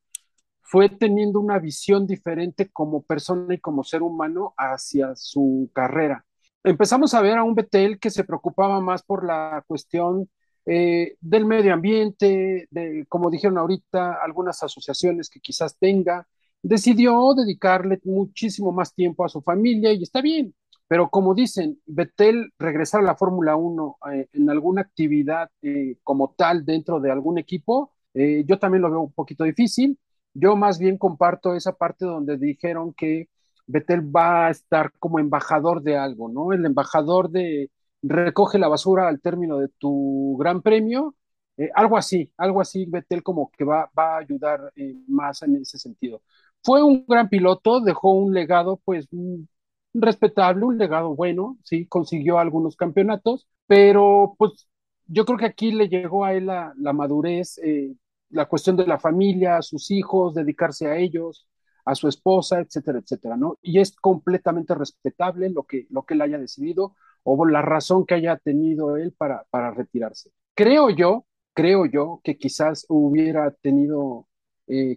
fue 0.65 0.89
teniendo 0.89 1.41
una 1.41 1.59
visión 1.59 2.07
diferente 2.07 2.71
como 2.71 3.03
persona 3.03 3.55
y 3.55 3.59
como 3.59 3.85
ser 3.85 4.03
humano 4.03 4.55
hacia 4.57 5.15
su 5.15 5.71
carrera. 5.75 6.25
Empezamos 6.65 7.13
a 7.13 7.21
ver 7.21 7.37
a 7.37 7.45
un 7.45 7.55
Vettel 7.55 8.01
que 8.01 8.11
se 8.11 8.25
preocupaba 8.25 8.81
más 8.81 9.03
por 9.03 9.27
la 9.27 9.63
cuestión 9.67 10.31
eh, 10.65 11.17
del 11.21 11.45
medio 11.45 11.75
ambiente, 11.75 12.67
como 13.11 13.31
dijeron 13.31 13.59
ahorita, 13.59 14.15
algunas 14.25 14.63
asociaciones 14.63 15.29
que 15.29 15.41
quizás 15.41 15.77
tenga. 15.79 16.27
Decidió 16.63 17.35
dedicarle 17.35 18.01
muchísimo 18.05 18.73
más 18.73 18.95
tiempo 18.95 19.25
a 19.25 19.29
su 19.29 19.43
familia 19.43 19.93
y 19.93 20.03
está 20.03 20.23
bien. 20.23 20.55
Pero 20.89 21.11
como 21.11 21.35
dicen, 21.35 21.79
Vettel 21.85 22.53
regresar 22.59 23.03
a 23.03 23.05
la 23.05 23.17
Fórmula 23.17 23.57
1 23.57 23.99
eh, 24.13 24.29
en 24.33 24.49
alguna 24.49 24.81
actividad 24.81 25.51
eh, 25.61 25.99
como 26.03 26.35
tal 26.37 26.65
dentro 26.65 27.01
de 27.01 27.11
algún 27.11 27.39
equipo, 27.39 27.93
yo 28.15 28.61
también 28.61 28.81
lo 28.83 28.91
veo 28.91 29.01
un 29.01 29.13
poquito 29.13 29.43
difícil. 29.43 29.99
Yo 30.35 30.57
más 30.57 30.79
bien 30.79 30.99
comparto 30.99 31.55
esa 31.55 31.73
parte 31.75 32.05
donde 32.07 32.37
dijeron 32.39 32.93
que 32.95 33.29
Vettel 33.67 34.03
va 34.15 34.47
a 34.47 34.51
estar 34.51 34.93
como 34.99 35.19
embajador 35.19 35.83
de 35.83 35.97
algo, 35.97 36.29
¿no? 36.29 36.53
El 36.53 36.65
embajador 36.67 37.31
de 37.31 37.71
recoge 38.03 38.59
la 38.59 38.69
basura 38.69 39.09
al 39.09 39.21
término 39.21 39.59
de 39.59 39.69
tu 39.79 40.37
gran 40.39 40.61
premio, 40.63 41.15
eh, 41.57 41.71
algo 41.75 41.97
así, 41.97 42.33
algo 42.37 42.61
así, 42.61 42.85
Vettel 42.87 43.23
como 43.23 43.51
que 43.51 43.65
va, 43.65 43.91
va 43.99 44.17
a 44.17 44.19
ayudar 44.19 44.73
eh, 44.77 44.97
más 45.09 45.43
en 45.43 45.57
ese 45.57 45.79
sentido. 45.79 46.23
Fue 46.63 46.83
un 46.83 47.05
gran 47.07 47.29
piloto, 47.29 47.81
dejó 47.81 48.13
un 48.13 48.35
legado 48.35 48.81
pues 48.85 49.07
un, 49.13 49.49
respetable, 49.95 50.65
un 50.65 50.79
legado 50.79 51.15
bueno, 51.15 51.59
sí, 51.63 51.87
consiguió 51.87 52.39
algunos 52.39 52.77
campeonatos, 52.77 53.47
pero 53.67 54.35
pues 54.39 54.69
yo 55.07 55.25
creo 55.25 55.39
que 55.39 55.47
aquí 55.47 55.73
le 55.73 55.89
llegó 55.89 56.25
a 56.25 56.35
él 56.35 56.47
la, 56.47 56.73
la 56.77 56.93
madurez, 56.93 57.59
eh, 57.59 57.95
la 58.31 58.47
cuestión 58.47 58.77
de 58.77 58.87
la 58.87 58.99
familia, 58.99 59.63
sus 59.63 59.91
hijos, 59.91 60.35
dedicarse 60.35 60.89
a 60.89 60.97
ellos, 60.97 61.49
a 61.85 61.95
su 61.95 62.09
esposa, 62.09 62.61
etcétera, 62.61 62.99
etcétera, 62.99 63.37
¿no? 63.37 63.59
Y 63.63 63.81
es 63.81 63.95
completamente 63.97 64.75
respetable 64.75 65.51
lo 65.51 65.65
que, 65.65 65.87
lo 65.91 66.05
que 66.05 66.15
él 66.15 66.23
haya 66.23 66.39
decidido 66.39 66.95
o 67.23 67.45
la 67.47 67.63
razón 67.63 68.07
que 68.07 68.15
haya 68.15 68.37
tenido 68.37 68.97
él 68.97 69.13
para, 69.17 69.45
para 69.51 69.71
retirarse. 69.71 70.31
Creo 70.55 70.91
yo, 70.91 71.27
creo 71.53 71.87
yo 71.87 72.21
que 72.23 72.37
quizás 72.37 72.87
hubiera 72.89 73.51
tenido 73.51 74.27
eh, 74.67 74.97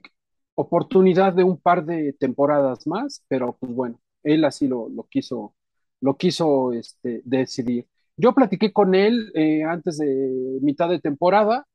oportunidad 0.55 1.33
de 1.33 1.43
un 1.43 1.57
par 1.57 1.85
de 1.85 2.13
temporadas 2.13 2.87
más, 2.87 3.23
pero 3.27 3.57
pues 3.59 3.73
bueno, 3.73 3.99
él 4.23 4.43
así 4.45 4.67
lo, 4.67 4.89
lo 4.89 5.03
quiso, 5.03 5.55
lo 6.01 6.17
quiso 6.17 6.73
este, 6.73 7.21
decidir. 7.25 7.87
Yo 8.17 8.33
platiqué 8.33 8.73
con 8.73 8.95
él 8.95 9.31
eh, 9.35 9.63
antes 9.63 9.97
de 9.97 10.59
mitad 10.61 10.89
de 10.89 10.99
temporada 10.99 11.67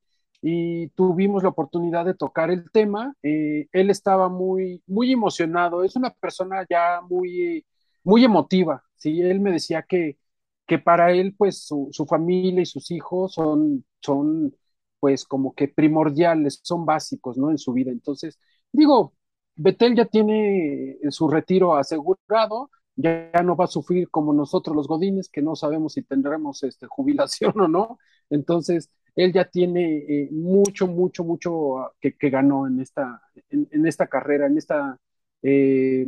y 0.43 0.89
tuvimos 0.91 1.43
la 1.45 1.51
oportunidad 1.51 2.05
de 2.05 2.15
tocar 2.15 2.51
el 2.51 2.71
tema. 2.73 3.15
Eh, 3.23 3.69
él 3.73 3.91
estaba 3.91 4.29
muy, 4.29 4.83
muy 4.87 5.13
emocionado, 5.13 5.85
es 5.85 5.97
una 5.97 6.11
persona 6.11 6.67
ya 6.69 7.01
muy, 7.09 7.65
muy 8.05 8.25
emotiva, 8.25 8.85
¿sí? 8.97 9.23
Él 9.23 9.41
me 9.41 9.53
decía 9.53 9.83
que, 9.89 10.19
que 10.67 10.79
para 10.79 11.13
él, 11.13 11.35
pues, 11.37 11.65
su, 11.65 11.89
su 11.93 12.07
familia 12.07 12.63
y 12.63 12.67
sus 12.67 12.91
hijos 12.91 13.35
son, 13.35 13.85
son, 14.01 14.55
pues, 15.01 15.25
como 15.25 15.55
que 15.55 15.69
primordiales, 15.69 16.61
son 16.63 16.85
básicos, 16.87 17.39
¿no? 17.39 17.51
En 17.51 17.59
su 17.59 17.73
vida. 17.73 17.91
Entonces, 17.93 18.39
digo, 18.73 19.15
Betel 19.55 19.95
ya 19.97 20.07
tiene 20.07 20.99
su 21.11 21.29
retiro 21.29 21.77
asegurado, 21.77 22.71
ya, 22.97 23.31
no 23.45 23.57
va 23.57 23.65
a 23.67 23.69
sufrir 23.69 24.11
como 24.11 24.33
nosotros 24.33 24.77
los 24.77 24.89
godines, 24.89 25.29
que 25.29 25.43
no 25.43 25.57
sabemos 25.57 25.95
si 25.95 26.03
tendremos 26.03 26.63
este, 26.63 26.87
jubilación 26.87 27.53
o 27.61 27.69
no. 27.69 27.99
Entonces, 28.31 28.91
él 29.17 29.33
ya 29.33 29.45
tiene 29.49 29.99
eh, 30.09 30.29
mucho, 30.33 30.87
mucho, 30.87 31.25
mucho 31.25 31.93
que, 32.01 32.17
que 32.17 32.31
ganó 32.31 32.67
en 32.67 32.81
esta, 32.81 33.23
en, 33.51 33.87
esta 33.87 34.07
carrera, 34.07 34.47
en 34.47 34.59
esta, 34.59 34.99
eh, 35.43 36.07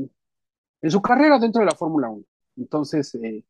en 0.83 0.91
su 0.91 1.03
carrera 1.03 1.39
dentro 1.39 1.61
de 1.61 1.67
la 1.67 1.75
Fórmula 1.75 2.09
1. 2.11 2.25
Entonces, 2.57 3.15
eh, 3.17 3.45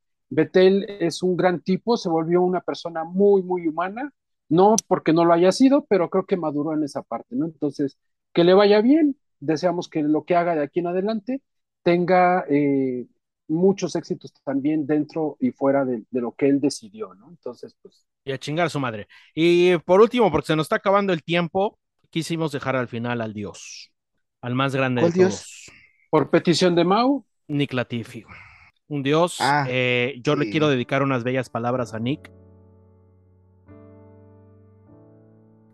es 1.01 1.23
un 1.23 1.37
gran 1.37 1.61
tipo, 1.61 1.97
se 1.97 2.09
volvió 2.09 2.43
una 2.43 2.61
persona 2.61 3.05
muy, 3.05 3.43
muy 3.43 3.67
humana, 3.69 4.13
no 4.49 4.77
porque 4.89 5.13
no 5.13 5.25
lo 5.25 5.33
haya 5.33 5.53
sido, 5.53 5.85
pero 5.89 6.11
creo 6.11 6.27
que 6.27 6.37
maduró 6.37 6.75
en 6.75 6.85
esa 6.85 7.03
parte, 7.03 7.37
¿no? 7.37 7.47
Entonces, 7.47 7.99
que 8.33 8.45
le 8.45 8.55
vaya 8.55 8.81
bien, 8.81 9.17
deseamos 9.41 9.89
que 9.89 10.03
lo 10.03 10.25
que 10.25 10.37
haga 10.37 10.55
de 10.55 10.63
aquí 10.65 10.81
en 10.81 10.89
adelante 10.89 11.43
tenga 11.83 12.45
eh, 12.49 13.07
muchos 13.55 13.97
éxitos 13.97 14.33
también 14.45 14.87
dentro 14.87 15.37
y 15.41 15.51
fuera 15.51 15.85
de, 15.85 16.03
de, 16.11 16.21
lo 16.21 16.33
que 16.33 16.49
él 16.49 16.61
decidió, 16.61 17.15
¿no? 17.15 17.29
Entonces, 17.31 17.77
pues. 17.81 18.07
Y 18.25 18.33
a 18.33 18.39
chingar 18.39 18.67
a 18.67 18.71
su 18.71 18.81
madre. 18.81 19.07
Y 19.35 19.77
por 19.79 20.01
último, 20.01 20.31
porque 20.31 20.49
se 20.49 20.57
nos 20.57 20.65
está 20.65 20.77
acabando 20.77 21.13
el 21.13 21.23
tiempo, 21.23 21.79
quisimos 22.11 22.53
dejar 22.53 22.77
al 22.77 22.89
final 22.89 23.21
al 23.21 23.33
Dios, 23.33 23.93
al 24.41 24.55
más 24.55 24.75
grande 24.75 25.03
de 25.03 25.11
Dios? 25.11 25.35
todos. 25.35 25.73
Por 26.11 26.31
petición 26.31 26.75
de 26.75 26.85
Mau. 26.85 27.27
Nick 27.49 27.73
Latifi. 27.73 28.25
Un 28.87 29.03
Dios. 29.03 29.39
Ah, 29.41 29.67
eh, 29.69 30.21
yo 30.23 30.35
sí. 30.35 30.41
le 30.41 30.51
quiero 30.51 30.69
dedicar 30.69 31.03
unas 31.03 31.25
bellas 31.25 31.51
palabras 31.51 31.95
a 31.95 31.99
Nick. 31.99 32.31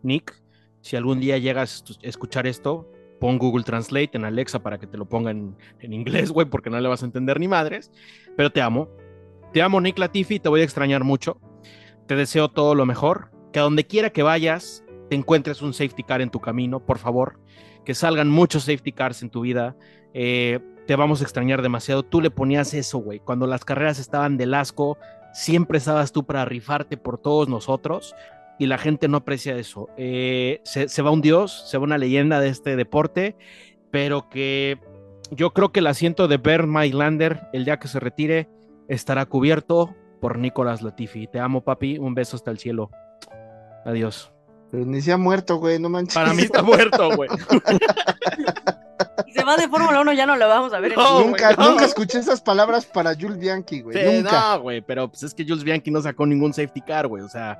Nick, 0.03 0.35
si 0.81 0.97
algún 0.97 1.21
día 1.21 1.37
llegas 1.39 1.85
a 2.03 2.07
escuchar 2.07 2.47
esto, 2.47 2.91
pon 3.21 3.39
Google 3.39 3.63
Translate 3.63 4.11
en 4.15 4.25
Alexa 4.25 4.61
para 4.61 4.79
que 4.79 4.87
te 4.87 4.97
lo 4.97 5.09
ponga 5.09 5.31
en, 5.31 5.57
inglés, 5.81 6.33
güey, 6.33 6.49
porque 6.49 6.71
no 6.71 6.81
le 6.81 6.89
vas 6.89 7.03
a 7.03 7.07
entender 7.07 7.39
ni 7.39 7.47
madres. 7.47 7.93
Pero 8.37 8.51
te 8.51 8.61
amo. 8.61 8.89
Te 9.53 9.63
amo, 9.63 9.81
Nick 9.81 9.99
Latifi, 9.99 10.41
te 10.41 10.49
voy 10.49 10.63
a 10.63 10.65
extrañar 10.65 11.05
mucho. 11.05 11.39
Te 12.07 12.17
deseo 12.17 12.49
todo 12.49 12.75
lo 12.75 12.87
mejor. 12.87 13.31
Que 13.53 13.61
a 13.61 13.63
donde 13.63 13.87
quiera 13.87 14.11
que 14.11 14.23
vayas, 14.23 14.85
te 15.09 15.17
encuentres 15.17 15.63
un 15.63 15.75
safety 15.75 16.03
car 16.03 16.21
en 16.21 16.31
tu 16.31 16.41
camino, 16.41 16.81
por 16.81 16.99
favor. 16.99 17.39
Que 17.85 17.95
salgan 17.95 18.29
muchos 18.29 18.65
safety 18.65 18.93
cars 18.93 19.23
en 19.23 19.31
tu 19.31 19.43
vida. 19.43 19.77
Eh, 20.15 20.61
te 20.87 20.97
vamos 20.97 21.21
a 21.21 21.25
extrañar 21.25 21.63
demasiado. 21.63 22.03
Tú 22.03 22.21
le 22.21 22.31
ponías 22.31 22.75
eso, 22.75 22.99
güey. 22.99 23.21
Cuando 23.21 23.47
las 23.47 23.65
carreras 23.65 23.99
estaban 23.99 24.37
del 24.37 24.55
asco, 24.55 24.99
siempre 25.33 25.79
estabas 25.79 26.13
tú 26.13 26.25
para 26.25 26.45
rifarte 26.45 26.97
por 26.97 27.19
todos 27.19 27.49
nosotros 27.49 28.15
y 28.61 28.67
la 28.67 28.77
gente 28.77 29.09
no 29.09 29.17
aprecia 29.17 29.57
eso. 29.57 29.89
Eh, 29.97 30.61
se, 30.65 30.89
se, 30.89 31.03
va 31.03 31.11
un 31.11 31.23
dios, 31.23 31.65
se 31.69 31.79
va 31.79 31.85
una 31.85 31.97
leyenda 31.97 32.41
de 32.41 32.51
este 32.51 32.77
deporte, 32.77 33.35
pero 33.91 34.29
que 34.29 34.79
yo 35.31 35.55
creo 35.55 35.73
que 35.73 35.81
el 35.81 35.87
asiento 35.87 36.29
de 36.29 36.37
Bernd 36.37 36.69
Mailander, 36.69 37.49
el 37.55 37.65
día 37.65 37.79
que 37.79 37.89
se 37.89 37.99
retire, 37.99 38.51
estará 38.87 39.25
cubierto 39.25 39.97
por 40.21 40.39
Nicolás 40.39 40.83
Latifi. 40.83 41.27
Te 41.27 41.41
amo, 41.41 41.63
papi. 41.63 41.97
Un 41.97 42.15
beso 42.15 42.37
hasta 42.37 42.51
el 42.51 42.59
cielo. 42.59 42.91
Adiós. 43.87 44.31
Pero 44.71 44.85
ni 44.85 45.01
se 45.01 45.11
ha 45.11 45.17
muerto, 45.17 45.57
güey, 45.57 45.79
no 45.79 45.89
manches. 45.89 46.15
Para 46.15 46.35
mí 46.35 46.43
está 46.43 46.63
muerto, 46.63 47.17
güey. 47.17 47.31
Se 49.33 49.45
va 49.45 49.57
de 49.57 49.69
Fórmula 49.69 50.01
1 50.01 50.13
ya 50.13 50.27
no 50.27 50.37
lo 50.37 50.49
vamos 50.49 50.73
a 50.73 50.81
ver. 50.81 50.97
No, 50.97 51.21
en 51.21 51.29
nunca, 51.29 51.55
güey, 51.55 51.67
no. 51.67 51.73
nunca 51.73 51.85
escuché 51.87 52.19
esas 52.19 52.41
palabras 52.41 52.85
para 52.85 53.15
Jules 53.15 53.39
Bianchi, 53.39 53.81
güey. 53.81 53.97
Sí, 53.97 54.17
nunca. 54.17 54.57
no, 54.57 54.61
güey, 54.63 54.81
pero 54.83 55.09
pues 55.09 55.23
es 55.23 55.35
que 55.35 55.45
Jules 55.45 55.65
Bianchi 55.65 55.91
no 55.91 56.03
sacó 56.03 56.27
ningún 56.27 56.53
safety 56.53 56.81
car, 56.83 57.07
güey. 57.07 57.23
O 57.23 57.29
sea, 57.29 57.59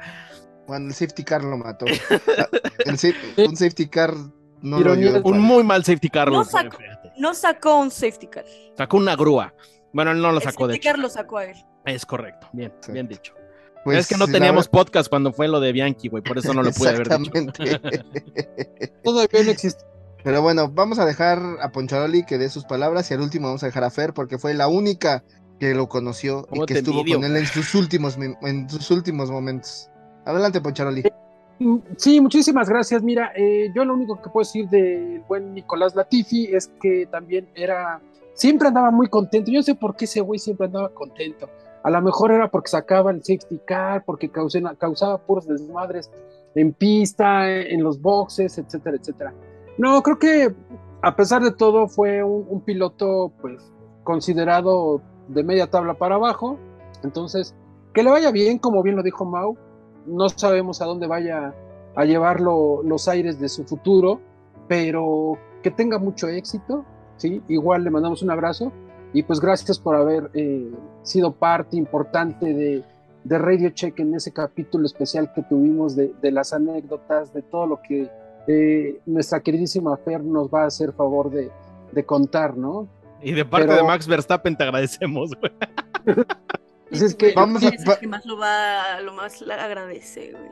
Cuando 0.71 0.89
el 0.91 0.95
safety 0.95 1.25
car 1.25 1.43
lo 1.43 1.57
mató. 1.59 1.85
El 2.87 3.49
un 3.49 3.57
safety 3.57 3.89
car 3.89 4.15
no 4.63 4.79
Ironía 4.79 5.07
ayudó 5.09 5.17
un 5.25 5.33
para- 5.33 5.43
muy 5.43 5.65
mal 5.65 5.85
safety 5.85 6.09
car, 6.09 6.31
No 6.31 6.45
sacó-. 6.45 6.79
No 7.19 7.35
sacó 7.35 7.77
un 7.81 7.91
safety 7.91 8.29
car. 8.29 8.45
Sacó 8.77 8.97
una 8.99 9.17
grúa. 9.17 9.53
Bueno, 9.93 10.13
él 10.13 10.23
no 10.23 10.31
lo 10.31 10.39
El 10.39 10.45
sacó, 10.45 10.69
de 10.69 10.75
safety 10.75 10.87
hecho. 10.89 10.95
car 10.95 10.99
lo 11.01 11.09
sacó 11.09 11.39
a 11.39 11.45
él. 11.47 11.57
Es 11.87 12.07
correcto. 12.07 12.47
Bien, 12.53 12.69
Exacto. 12.69 12.93
bien 12.93 13.09
dicho. 13.09 13.35
Pues, 13.85 13.99
es 13.99 14.07
que 14.07 14.17
no 14.17 14.29
teníamos 14.29 14.67
ver- 14.67 14.71
podcast 14.71 15.09
cuando 15.11 15.33
fue 15.33 15.49
lo 15.49 15.59
de 15.59 15.73
Bianchi, 15.73 16.09
güey. 16.09 16.23
Por 16.23 16.39
eso 16.39 16.55
no 16.55 16.63
lo 16.63 16.71
pude 16.71 16.91
haber 16.91 17.09
dicho. 17.09 17.33
Exactamente. 17.37 18.93
Todavía 19.03 19.43
no 19.43 19.51
existe. 19.51 19.85
Pero 20.23 20.41
bueno, 20.43 20.71
vamos 20.71 20.99
a 21.01 21.05
dejar 21.05 21.41
a 21.63 21.73
Poncharoli 21.73 22.25
que 22.25 22.39
dé 22.39 22.49
sus 22.49 22.65
palabras 22.65 23.11
y 23.11 23.15
al 23.15 23.23
último 23.23 23.49
vamos 23.49 23.63
a 23.65 23.67
dejar 23.67 23.85
a 23.85 23.91
Fer 23.91 24.13
porque 24.15 24.39
fue 24.39 24.55
la 24.55 24.69
única 24.69 25.25
que 25.59 25.75
lo 25.75 25.89
conoció 25.89 26.47
y 26.47 26.51
¿Cómo 26.51 26.67
que 26.67 26.79
estuvo 26.79 27.01
envidio, 27.01 27.17
con 27.21 27.25
él 27.31 27.37
en 27.37 27.47
sus 27.47 27.75
últimos 27.75 28.17
en 28.17 28.69
sus 28.71 28.91
últimos 28.91 29.31
momentos. 29.31 29.90
Adelante, 30.25 30.61
Poncharoli. 30.61 31.03
Sí, 31.97 32.21
muchísimas 32.21 32.69
gracias. 32.69 33.03
Mira, 33.03 33.33
eh, 33.37 33.71
yo 33.75 33.85
lo 33.85 33.95
único 33.95 34.17
que 34.21 34.31
puedo 34.31 34.43
decir 34.45 34.69
del 34.69 35.23
buen 35.29 35.53
Nicolás 35.53 35.95
Latifi 35.95 36.47
es 36.55 36.69
que 36.81 37.07
también 37.07 37.49
era, 37.55 38.01
siempre 38.35 38.69
andaba 38.69 38.91
muy 38.91 39.09
contento. 39.09 39.51
Yo 39.51 39.59
no 39.59 39.63
sé 39.63 39.75
por 39.75 39.95
qué 39.95 40.07
ese 40.07 40.21
güey 40.23 40.39
siempre 40.39 40.67
andaba 40.67 40.89
contento. 40.91 41.49
A 41.83 41.91
lo 41.91 42.01
mejor 42.01 42.33
era 42.33 42.51
porque 42.51 42.71
sacaba 42.71 43.11
el 43.11 43.19
safety 43.23 43.59
car, 43.67 44.05
porque 44.05 44.31
causena- 44.31 44.75
causaba 44.75 45.19
puros 45.19 45.47
desmadres 45.47 46.11
en 46.55 46.73
pista, 46.73 47.51
en 47.51 47.83
los 47.83 48.01
boxes, 48.01 48.57
etcétera, 48.59 48.97
etcétera. 48.97 49.35
No, 49.79 50.03
creo 50.03 50.19
que 50.19 50.55
a 51.03 51.17
pesar 51.17 51.43
de 51.43 51.53
todo 51.53 51.89
fue 51.89 52.23
un, 52.23 52.47
un 52.49 52.61
piloto, 52.63 53.33
pues, 53.41 53.63
considerado 54.05 55.01
de 55.29 55.43
media 55.43 55.69
tabla 55.71 55.95
para 55.95 56.17
abajo. 56.17 56.59
Entonces, 57.03 57.55
que 57.95 58.03
le 58.03 58.11
vaya 58.11 58.31
bien, 58.31 58.59
como 58.59 58.83
bien 58.83 58.97
lo 58.97 59.03
dijo 59.03 59.25
Mau. 59.25 59.57
No 60.07 60.29
sabemos 60.29 60.81
a 60.83 60.87
dónde 60.87 61.07
vaya 61.07 61.55
a 61.97 62.05
llevarlo 62.05 62.83
los 62.85 63.09
aires 63.09 63.41
de 63.41 63.49
su 63.49 63.65
futuro, 63.65 64.21
pero 64.69 65.39
que 65.63 65.71
tenga 65.71 65.99
mucho 65.99 66.29
éxito, 66.29 66.85
¿sí? 67.17 67.43
Igual 67.49 67.85
le 67.85 67.91
mandamos 67.91 68.23
un 68.23 68.31
abrazo 68.31 68.73
y 69.13 69.23
pues 69.25 69.41
gracias 69.41 69.79
por 69.79 69.97
haber 69.97 70.31
eh, 70.35 70.71
sido 71.03 71.33
parte 71.33 71.77
importante 71.77 72.55
de, 72.55 72.85
de 73.25 73.39
Radio 73.39 73.71
Check 73.71 73.99
en 74.01 74.15
ese 74.15 74.33
capítulo 74.33 74.87
especial 74.87 75.33
que 75.35 75.43
tuvimos 75.43 75.97
de, 75.97 76.15
de 76.23 76.31
las 76.31 76.53
anécdotas, 76.53 77.33
de 77.35 77.43
todo 77.43 77.67
lo 77.67 77.83
que 77.83 78.09
eh, 78.47 79.01
nuestra 79.07 79.41
queridísima 79.41 79.97
Fer 79.99 80.23
nos 80.25 80.49
va 80.49 80.63
a 80.63 80.67
hacer 80.67 80.93
favor 80.93 81.31
de, 81.31 81.51
de 81.93 82.05
contar, 82.05 82.57
¿no? 82.57 82.87
Y 83.21 83.33
de 83.33 83.45
parte 83.45 83.67
Pero- 83.67 83.79
de 83.79 83.87
Max 83.87 84.07
Verstappen 84.07 84.57
te 84.57 84.63
agradecemos, 84.65 85.33
güey. 85.39 85.53
Así 86.93 87.05
es 87.05 87.15
que, 87.15 87.33
Vamos 87.35 87.63
a- 87.65 87.69
Es 87.69 87.87
el 87.87 87.99
que 87.99 88.07
más 88.09 88.25
lo 88.27 88.37
va, 88.39 89.01
lo 89.01 89.13
más 89.13 89.41
le 89.41 89.55
agradece, 89.55 90.33
güey. 90.33 90.51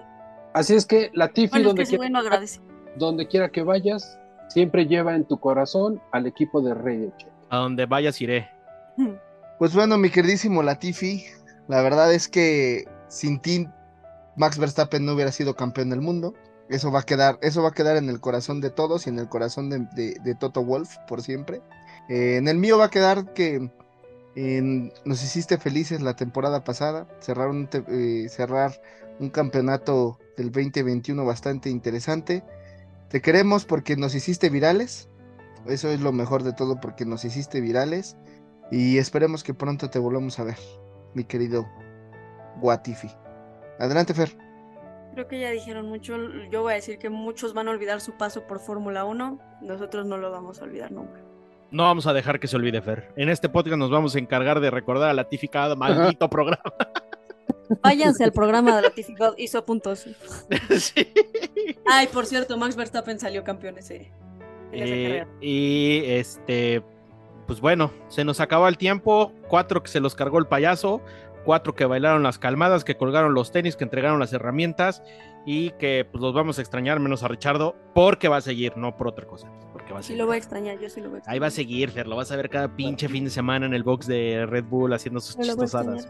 así 0.54 0.74
es 0.74 0.86
que 0.86 1.10
la 1.14 1.28
Tiffy, 1.28 1.50
Bueno, 1.50 1.58
es 1.58 1.62
que 1.62 1.66
donde, 1.68 1.84
quiera, 1.84 1.96
güey 1.98 2.10
no 2.10 2.18
agradece. 2.18 2.60
donde 2.96 3.26
quiera 3.28 3.48
que 3.50 3.62
vayas, 3.62 4.18
siempre 4.48 4.86
lleva 4.86 5.14
en 5.14 5.24
tu 5.24 5.38
corazón 5.38 6.00
al 6.12 6.26
equipo 6.26 6.60
de 6.62 6.74
Radio 6.74 7.12
Check. 7.18 7.28
A 7.50 7.56
donde 7.58 7.86
vayas 7.86 8.20
iré. 8.20 8.48
Pues 9.58 9.74
bueno, 9.74 9.98
mi 9.98 10.10
queridísimo 10.10 10.62
Latifi, 10.62 11.24
la 11.68 11.82
verdad 11.82 12.12
es 12.12 12.28
que 12.28 12.84
sin 13.08 13.40
ti 13.40 13.66
Max 14.36 14.58
Verstappen 14.58 15.04
no 15.04 15.14
hubiera 15.14 15.32
sido 15.32 15.54
campeón 15.56 15.90
del 15.90 16.00
mundo. 16.00 16.34
Eso 16.68 16.92
va 16.92 17.00
a 17.00 17.02
quedar, 17.02 17.38
eso 17.42 17.62
va 17.62 17.70
a 17.70 17.72
quedar 17.72 17.96
en 17.96 18.08
el 18.10 18.20
corazón 18.20 18.60
de 18.60 18.70
todos 18.70 19.06
y 19.06 19.10
en 19.10 19.18
el 19.18 19.28
corazón 19.28 19.70
de, 19.70 19.78
de- 19.94 20.16
de 20.22 20.34
Toto 20.34 20.62
Wolf 20.64 20.96
por 21.08 21.22
siempre. 21.22 21.62
Eh, 22.08 22.36
en 22.36 22.46
el 22.46 22.58
mío 22.58 22.76
va 22.78 22.84
a 22.86 22.90
quedar 22.90 23.32
que 23.32 23.70
en- 24.38 24.92
nos 25.04 25.22
hiciste 25.22 25.58
felices 25.58 26.00
la 26.00 26.14
temporada 26.14 26.62
pasada, 26.64 27.06
cerrar 27.20 27.48
un, 27.48 27.68
eh, 27.88 28.28
cerrar 28.28 28.80
un 29.18 29.30
campeonato 29.30 30.18
del 30.36 30.52
2021 30.52 31.24
bastante 31.24 31.70
interesante. 31.70 32.44
Te 33.08 33.20
queremos 33.20 33.64
porque 33.64 33.96
nos 33.96 34.14
hiciste 34.14 34.48
virales. 34.48 35.08
Eso 35.66 35.90
es 35.90 36.00
lo 36.00 36.12
mejor 36.12 36.44
de 36.44 36.52
todo 36.52 36.78
porque 36.80 37.04
nos 37.04 37.24
hiciste 37.24 37.60
virales. 37.60 38.16
Y 38.70 38.98
esperemos 38.98 39.42
que 39.42 39.54
pronto 39.54 39.90
te 39.90 39.98
volvamos 39.98 40.38
a 40.38 40.44
ver, 40.44 40.58
mi 41.14 41.24
querido 41.24 41.66
Guatifi. 42.60 43.10
Adelante, 43.78 44.14
Fer. 44.14 44.36
Creo 45.14 45.26
que 45.26 45.40
ya 45.40 45.50
dijeron 45.50 45.86
mucho. 45.88 46.16
Yo 46.50 46.62
voy 46.62 46.72
a 46.72 46.76
decir 46.76 46.98
que 46.98 47.10
muchos 47.10 47.54
van 47.54 47.66
a 47.66 47.70
olvidar 47.72 48.00
su 48.00 48.16
paso 48.16 48.46
por 48.46 48.60
Fórmula 48.60 49.04
1. 49.04 49.40
Nosotros 49.62 50.06
no 50.06 50.16
lo 50.16 50.30
vamos 50.30 50.60
a 50.60 50.64
olvidar 50.64 50.92
nunca. 50.92 51.27
No 51.70 51.82
vamos 51.82 52.06
a 52.06 52.12
dejar 52.12 52.40
que 52.40 52.48
se 52.48 52.56
olvide 52.56 52.80
Fer. 52.80 53.12
En 53.16 53.28
este 53.28 53.48
podcast 53.48 53.76
nos 53.76 53.90
vamos 53.90 54.14
a 54.14 54.18
encargar 54.18 54.60
de 54.60 54.70
recordar 54.70 55.10
a 55.10 55.12
Latifi 55.12 55.48
cada 55.48 55.76
maldito 55.76 56.28
programa. 56.30 56.62
Váyanse 57.82 58.24
al 58.24 58.32
programa 58.32 58.76
de 58.76 58.82
la 58.82 58.90
Tiffy 58.90 59.14
God, 59.14 59.34
hizo 59.36 59.64
puntos. 59.64 60.06
Sí. 60.78 61.12
Ay, 61.86 62.06
por 62.06 62.26
cierto, 62.26 62.56
Max 62.56 62.76
Verstappen 62.76 63.18
salió 63.18 63.44
campeón 63.44 63.78
ese. 63.78 64.10
Eh, 64.72 65.26
y 65.40 66.02
este, 66.04 66.82
pues 67.46 67.60
bueno, 67.60 67.92
se 68.08 68.24
nos 68.24 68.40
acabó 68.40 68.68
el 68.68 68.78
tiempo. 68.78 69.32
Cuatro 69.48 69.82
que 69.82 69.90
se 69.90 70.00
los 70.00 70.14
cargó 70.14 70.38
el 70.38 70.46
payaso, 70.46 71.02
cuatro 71.44 71.74
que 71.74 71.84
bailaron 71.84 72.22
las 72.22 72.38
calmadas, 72.38 72.84
que 72.84 72.96
colgaron 72.96 73.34
los 73.34 73.52
tenis, 73.52 73.76
que 73.76 73.84
entregaron 73.84 74.18
las 74.20 74.32
herramientas 74.32 75.02
y 75.46 75.70
que 75.72 76.06
pues 76.10 76.20
los 76.20 76.34
vamos 76.34 76.58
a 76.58 76.60
extrañar 76.62 77.00
menos 77.00 77.22
a 77.22 77.28
Richardo 77.28 77.74
porque 77.94 78.28
va 78.28 78.36
a 78.38 78.40
seguir, 78.40 78.76
no 78.76 78.96
por 78.96 79.08
otra 79.08 79.26
cosa. 79.26 79.50
Porque 79.72 79.92
va 79.92 80.00
a 80.00 80.02
Sí 80.02 80.08
seguir. 80.08 80.20
lo 80.20 80.26
voy 80.26 80.34
a 80.34 80.38
extrañar, 80.38 80.78
yo 80.78 80.90
sí 80.90 81.00
lo 81.00 81.08
voy 81.08 81.16
a 81.16 81.18
extrañar. 81.18 81.34
Ahí 81.34 81.38
va 81.40 81.46
a 81.46 81.50
seguir, 81.50 81.90
Fer, 81.90 82.06
lo 82.06 82.16
vas 82.16 82.30
a 82.32 82.36
ver 82.36 82.50
cada 82.50 82.74
pinche 82.76 83.08
fin 83.08 83.24
de 83.24 83.30
semana 83.30 83.66
en 83.66 83.74
el 83.74 83.82
box 83.82 84.06
de 84.06 84.44
Red 84.46 84.64
Bull 84.64 84.92
haciendo 84.92 85.20
sus 85.20 85.36
chistosadas. 85.38 86.08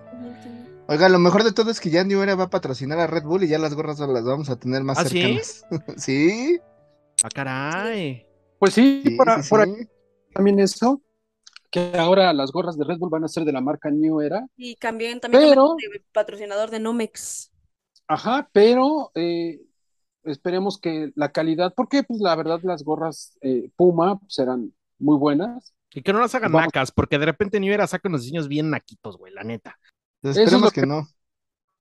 Oiga, 0.89 1.09
lo 1.11 1.18
mejor 1.18 1.45
de 1.45 1.53
todo 1.53 1.70
es 1.70 1.81
que 1.81 1.91
ya 1.91 2.03
New 2.03 2.22
Era 2.22 2.35
va 2.35 2.45
a 2.45 2.51
patrocinar 2.51 2.99
a 2.99 3.07
Red 3.07 3.24
Bull 3.24 3.45
y 3.45 3.49
ya 3.49 3.59
las 3.59 3.74
gorras 3.74 4.01
las 4.01 4.24
vamos 4.24 4.49
a 4.49 4.59
tener 4.59 4.83
más 4.83 4.99
¿Ah, 4.99 5.05
sí? 5.05 5.20
cercanas. 5.20 5.66
¿Sí? 5.99 6.59
Ah, 7.22 7.29
caray. 7.35 8.26
Pues 8.59 8.72
sí, 8.74 9.03
Sí, 9.05 9.11
por, 9.16 9.31
sí, 9.43 9.49
por 9.51 9.64
sí. 9.64 9.70
ahí 9.70 9.87
también 10.33 10.59
eso, 10.61 11.01
que 11.71 11.93
ahora 11.97 12.33
las 12.33 12.51
gorras 12.53 12.77
de 12.79 12.85
Red 12.85 12.99
Bull 12.99 13.11
van 13.11 13.25
a 13.25 13.29
ser 13.29 13.45
de 13.45 13.53
la 13.53 13.61
marca 13.61 13.91
New 13.91 14.21
Era. 14.21 14.47
Y 14.57 14.77
también, 14.77 15.21
también 15.21 15.51
Pero- 15.51 15.75
de 15.79 16.03
patrocinador 16.12 16.71
de 16.71 16.81
Nomex. 16.81 17.51
Ajá, 18.07 18.49
pero 18.53 19.11
eh, 19.14 19.61
esperemos 20.25 20.79
que 20.79 21.12
la 21.14 21.31
calidad, 21.31 21.75
porque 21.77 22.03
pues 22.03 22.21
la 22.21 22.35
verdad 22.37 22.61
las 22.62 22.83
gorras 22.83 23.37
eh, 23.43 23.71
Puma 23.77 24.19
eran 24.39 24.73
muy 24.99 25.19
buenas. 25.19 25.75
Y 25.93 26.03
que 26.03 26.12
no 26.12 26.21
las 26.21 26.35
hagan 26.35 26.53
Vamos. 26.53 26.66
nacas, 26.69 26.91
porque 26.93 27.19
de 27.19 27.27
repente 27.27 27.61
New 27.61 27.73
Era 27.73 27.87
saca 27.87 28.09
unos 28.09 28.23
diseños 28.23 28.49
bien 28.49 28.71
naquitos, 28.71 29.16
güey, 29.19 29.33
la 29.33 29.45
neta. 29.45 29.79
Es 30.23 30.37
esperemos 30.37 30.73
que- 30.73 30.87
no. 30.87 31.07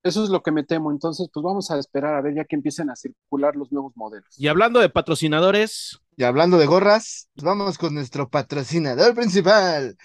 Eso 0.04 0.24
es 0.24 0.30
lo 0.30 0.42
que 0.42 0.52
me 0.52 0.64
temo. 0.64 0.92
Entonces, 0.92 1.28
pues 1.34 1.44
vamos 1.44 1.70
a 1.72 1.78
esperar 1.80 2.16
a 2.16 2.22
ver 2.22 2.36
ya 2.36 2.46
que 2.46 2.56
empiecen 2.56 2.90
a 2.90 2.96
circular 2.96 3.56
los 3.56 3.72
nuevos 3.72 3.94
modelos. 3.96 4.28
Y 4.38 4.48
hablando 4.48 4.80
de 4.80 4.90
patrocinadores, 4.90 6.00
Y 6.16 6.24
hablando 6.24 6.58
de 6.58 6.66
gorras, 6.66 7.30
pues 7.36 7.44
vamos 7.46 7.78
con 7.78 7.94
nuestro 7.94 8.30
patrocinador 8.30 9.14
principal. 9.14 9.98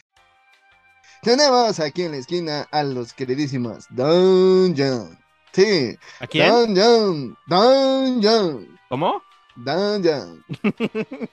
Tenemos 1.23 1.79
aquí 1.79 2.03
en 2.03 2.13
la 2.13 2.19
esquina 2.19 2.63
a 2.73 2.83
los 2.83 3.13
queridísimos 3.13 3.87
Don 3.91 4.75
John. 4.77 5.19
Sí, 5.53 5.97
¿a 6.19 6.27
quién? 6.27 6.49
Don 6.49 6.77
John, 6.77 7.37
Don 7.47 8.23
John. 8.23 8.79
¿Cómo? 8.89 9.23
Don 9.55 10.03
John. 10.03 10.45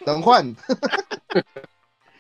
Don 0.06 0.22
Juan. 0.22 0.56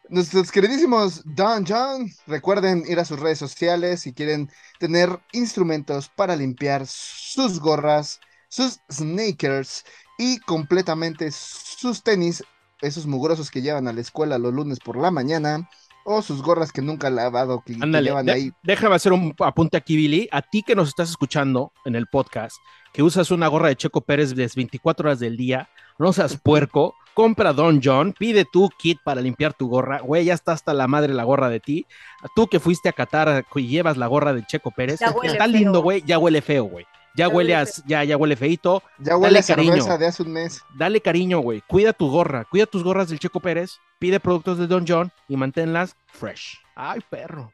Nuestros 0.09 0.51
queridísimos 0.51 1.21
Don 1.23 1.65
John, 1.67 2.09
recuerden 2.25 2.83
ir 2.87 2.99
a 2.99 3.05
sus 3.05 3.19
redes 3.19 3.37
sociales 3.37 4.01
si 4.01 4.13
quieren 4.13 4.49
tener 4.79 5.19
instrumentos 5.33 6.09
para 6.09 6.35
limpiar 6.35 6.87
sus 6.87 7.59
gorras, 7.59 8.19
sus 8.47 8.79
sneakers 8.91 9.85
y 10.17 10.39
completamente 10.39 11.29
sus 11.31 12.01
tenis, 12.01 12.43
esos 12.81 13.05
mugrosos 13.05 13.51
que 13.51 13.61
llevan 13.61 13.87
a 13.87 13.93
la 13.93 14.01
escuela 14.01 14.39
los 14.39 14.51
lunes 14.51 14.79
por 14.79 14.97
la 14.97 15.11
mañana, 15.11 15.69
o 16.05 16.23
sus 16.23 16.41
gorras 16.41 16.71
que 16.71 16.81
nunca 16.81 17.07
han 17.07 17.15
lavado, 17.15 17.61
que, 17.63 17.75
que 17.75 17.83
Ándale, 17.83 18.09
llevan 18.09 18.25
de- 18.25 18.31
ahí. 18.31 18.51
déjame 18.63 18.95
hacer 18.95 19.13
un 19.13 19.35
apunte 19.39 19.77
aquí, 19.77 19.95
Billy. 19.95 20.27
A 20.31 20.41
ti 20.41 20.63
que 20.63 20.73
nos 20.75 20.87
estás 20.89 21.11
escuchando 21.11 21.71
en 21.85 21.95
el 21.95 22.07
podcast, 22.07 22.57
que 22.93 23.03
usas 23.03 23.29
una 23.29 23.47
gorra 23.47 23.67
de 23.67 23.75
Checo 23.75 24.01
Pérez 24.01 24.33
de 24.33 24.49
24 24.55 25.07
horas 25.07 25.19
del 25.19 25.37
día, 25.37 25.69
no 25.99 26.11
seas 26.13 26.35
puerco, 26.37 26.95
compra 27.19 27.51
Don 27.51 27.81
John, 27.83 28.13
pide 28.17 28.45
tu 28.45 28.69
kit 28.69 28.97
para 29.03 29.19
limpiar 29.19 29.53
tu 29.53 29.67
gorra. 29.67 29.99
Güey, 29.99 30.23
ya 30.23 30.33
está 30.33 30.53
hasta 30.53 30.73
la 30.73 30.87
madre 30.87 31.13
la 31.13 31.25
gorra 31.25 31.49
de 31.49 31.59
ti. 31.59 31.85
Tú 32.33 32.47
que 32.47 32.61
fuiste 32.61 32.87
a 32.87 32.93
Qatar 32.93 33.45
y 33.55 33.67
llevas 33.67 33.97
la 33.97 34.07
gorra 34.07 34.31
de 34.31 34.45
Checo 34.45 34.71
Pérez, 34.71 35.01
está 35.01 35.13
feo. 35.13 35.47
lindo, 35.47 35.81
güey, 35.81 36.01
ya 36.05 36.17
huele 36.17 36.41
feo, 36.41 36.63
güey. 36.63 36.85
Ya, 37.17 37.25
Ya 37.25 37.27
huele 37.27 37.51
huele 37.51 37.55
a, 37.57 37.67
ya, 37.87 38.05
ya 38.05 38.15
huele 38.15 38.37
feito. 38.37 38.81
Ya 38.99 39.17
huele 39.17 39.39
a 39.39 39.43
cariño. 39.43 39.73
cerveza 39.73 39.97
de 39.97 40.07
hace 40.07 40.23
un 40.23 40.31
mes. 40.31 40.61
Dale 40.77 41.01
cariño, 41.01 41.39
güey. 41.39 41.61
Cuida 41.67 41.91
tu 41.91 42.09
gorra, 42.09 42.45
cuida 42.45 42.65
tus 42.65 42.85
gorras 42.85 43.09
del 43.09 43.19
Checo 43.19 43.41
Pérez, 43.41 43.79
pide 43.99 44.21
productos 44.21 44.57
de 44.57 44.67
Don 44.67 44.85
John 44.87 45.11
y 45.27 45.35
manténlas 45.35 45.97
fresh. 46.07 46.57
Ay, 46.73 47.01
perro. 47.09 47.51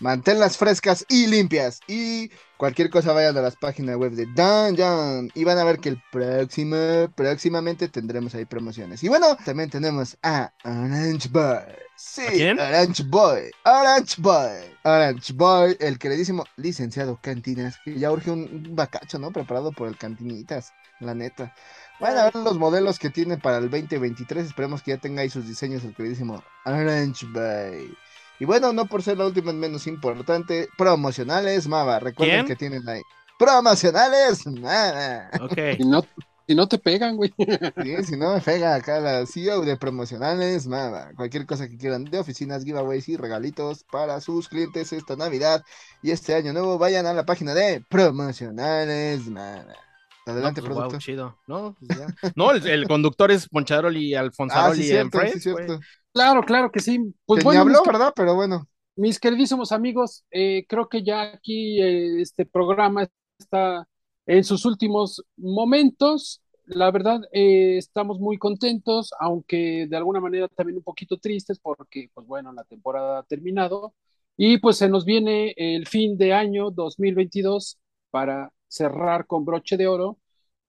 Manténlas 0.00 0.56
frescas 0.56 1.04
y 1.08 1.26
limpias. 1.26 1.80
Y 1.88 2.30
cualquier 2.56 2.88
cosa 2.88 3.12
vayan 3.12 3.36
a 3.36 3.40
las 3.40 3.56
páginas 3.56 3.96
web 3.96 4.12
de 4.12 4.28
John. 4.36 5.30
Y 5.34 5.44
van 5.44 5.58
a 5.58 5.64
ver 5.64 5.78
que 5.78 5.88
el 5.88 6.02
próximo, 6.12 6.76
próximamente 7.16 7.88
tendremos 7.88 8.34
ahí 8.34 8.44
promociones. 8.44 9.02
Y 9.02 9.08
bueno, 9.08 9.36
también 9.44 9.70
tenemos 9.70 10.16
a 10.22 10.52
Orange 10.64 11.28
Boy. 11.30 11.58
Sí, 11.96 12.22
¿A 12.22 12.30
quién? 12.30 12.60
Orange 12.60 13.02
Boy. 13.02 13.50
Orange 13.64 14.14
Boy. 14.18 14.76
Orange 14.84 15.32
Boy, 15.32 15.76
el 15.80 15.98
queridísimo 15.98 16.44
licenciado 16.56 17.18
Cantinas. 17.20 17.76
Que 17.84 17.98
ya 17.98 18.12
urge 18.12 18.30
un, 18.30 18.76
bacacho, 18.76 19.18
¿no? 19.18 19.32
Preparado 19.32 19.72
por 19.72 19.88
el 19.88 19.98
Cantinitas. 19.98 20.72
La 21.00 21.14
neta. 21.14 21.54
Van 21.98 22.16
a 22.16 22.24
ver 22.24 22.36
los 22.36 22.56
modelos 22.56 23.00
que 23.00 23.10
tiene 23.10 23.36
para 23.36 23.58
el 23.58 23.68
2023. 23.68 24.46
Esperemos 24.46 24.82
que 24.82 24.92
ya 24.92 24.98
tenga 24.98 25.22
ahí 25.22 25.30
sus 25.30 25.48
diseños 25.48 25.82
el 25.82 25.94
queridísimo 25.94 26.44
Orange 26.64 27.26
Bay. 27.32 27.92
Y 28.40 28.44
bueno, 28.44 28.72
no 28.72 28.86
por 28.86 29.02
ser 29.02 29.18
la 29.18 29.26
última 29.26 29.52
menos 29.52 29.86
importante, 29.86 30.68
promocionales, 30.76 31.66
Mava. 31.66 31.98
Recuerden 31.98 32.46
que 32.46 32.56
tienen 32.56 32.88
ahí. 32.88 33.02
Promocionales, 33.38 34.46
Mava. 34.46 35.30
Ok. 35.40 35.58
Y 35.78 35.84
no, 35.84 36.04
si 36.48 36.54
no 36.54 36.66
te 36.66 36.78
pegan, 36.78 37.16
güey. 37.16 37.32
Sí, 37.84 38.04
si 38.04 38.16
no 38.16 38.32
me 38.32 38.40
pega 38.40 38.74
acá 38.74 39.00
la 39.00 39.26
CEO 39.26 39.60
de 39.60 39.76
promocionales, 39.76 40.66
nada. 40.66 41.12
Cualquier 41.14 41.44
cosa 41.44 41.68
que 41.68 41.76
quieran 41.76 42.04
de 42.04 42.18
oficinas, 42.18 42.64
giveaways 42.64 43.06
y 43.10 43.16
regalitos 43.18 43.84
para 43.84 44.18
sus 44.22 44.48
clientes 44.48 44.92
esta 44.94 45.14
Navidad 45.14 45.62
y 46.02 46.10
este 46.10 46.34
año 46.34 46.54
nuevo, 46.54 46.78
vayan 46.78 47.04
a 47.04 47.12
la 47.12 47.26
página 47.26 47.52
de 47.52 47.84
promocionales, 47.90 49.28
nada. 49.28 49.76
Adelante, 50.24 50.62
no, 50.62 50.88
pues, 50.88 51.04
chido. 51.04 51.38
No, 51.46 51.76
pues 51.78 51.98
no 52.34 52.50
el, 52.52 52.88
conductor 52.88 53.30
es 53.30 53.48
Poncharoli 53.48 54.08
y 54.08 54.14
Alfonsaroli 54.14 54.80
ah, 54.80 54.82
sí, 54.82 55.40
cierto, 55.40 55.80
Claro, 56.12 56.42
claro 56.42 56.70
que 56.70 56.80
sí. 56.80 57.14
Pues 57.26 57.44
bueno, 57.44 57.60
habló, 57.60 57.82
¿verdad? 57.86 58.12
Pero 58.14 58.34
bueno. 58.34 58.66
Mis 58.96 59.20
queridísimos 59.20 59.70
amigos, 59.70 60.24
eh, 60.30 60.66
creo 60.68 60.88
que 60.88 61.04
ya 61.04 61.22
aquí 61.22 61.80
eh, 61.80 62.20
este 62.20 62.44
programa 62.44 63.06
está 63.38 63.86
en 64.26 64.44
sus 64.44 64.64
últimos 64.64 65.24
momentos. 65.36 66.42
La 66.64 66.90
verdad, 66.90 67.20
eh, 67.32 67.78
estamos 67.78 68.18
muy 68.18 68.38
contentos, 68.38 69.10
aunque 69.20 69.86
de 69.88 69.96
alguna 69.96 70.20
manera 70.20 70.48
también 70.48 70.78
un 70.78 70.82
poquito 70.82 71.16
tristes 71.18 71.58
porque, 71.60 72.10
pues 72.12 72.26
bueno, 72.26 72.52
la 72.52 72.64
temporada 72.64 73.20
ha 73.20 73.22
terminado 73.22 73.94
y 74.36 74.58
pues 74.58 74.76
se 74.76 74.88
nos 74.88 75.04
viene 75.04 75.54
el 75.56 75.86
fin 75.86 76.18
de 76.18 76.32
año 76.32 76.70
2022 76.70 77.78
para 78.10 78.52
cerrar 78.68 79.26
con 79.26 79.44
broche 79.44 79.76
de 79.76 79.86
oro. 79.86 80.18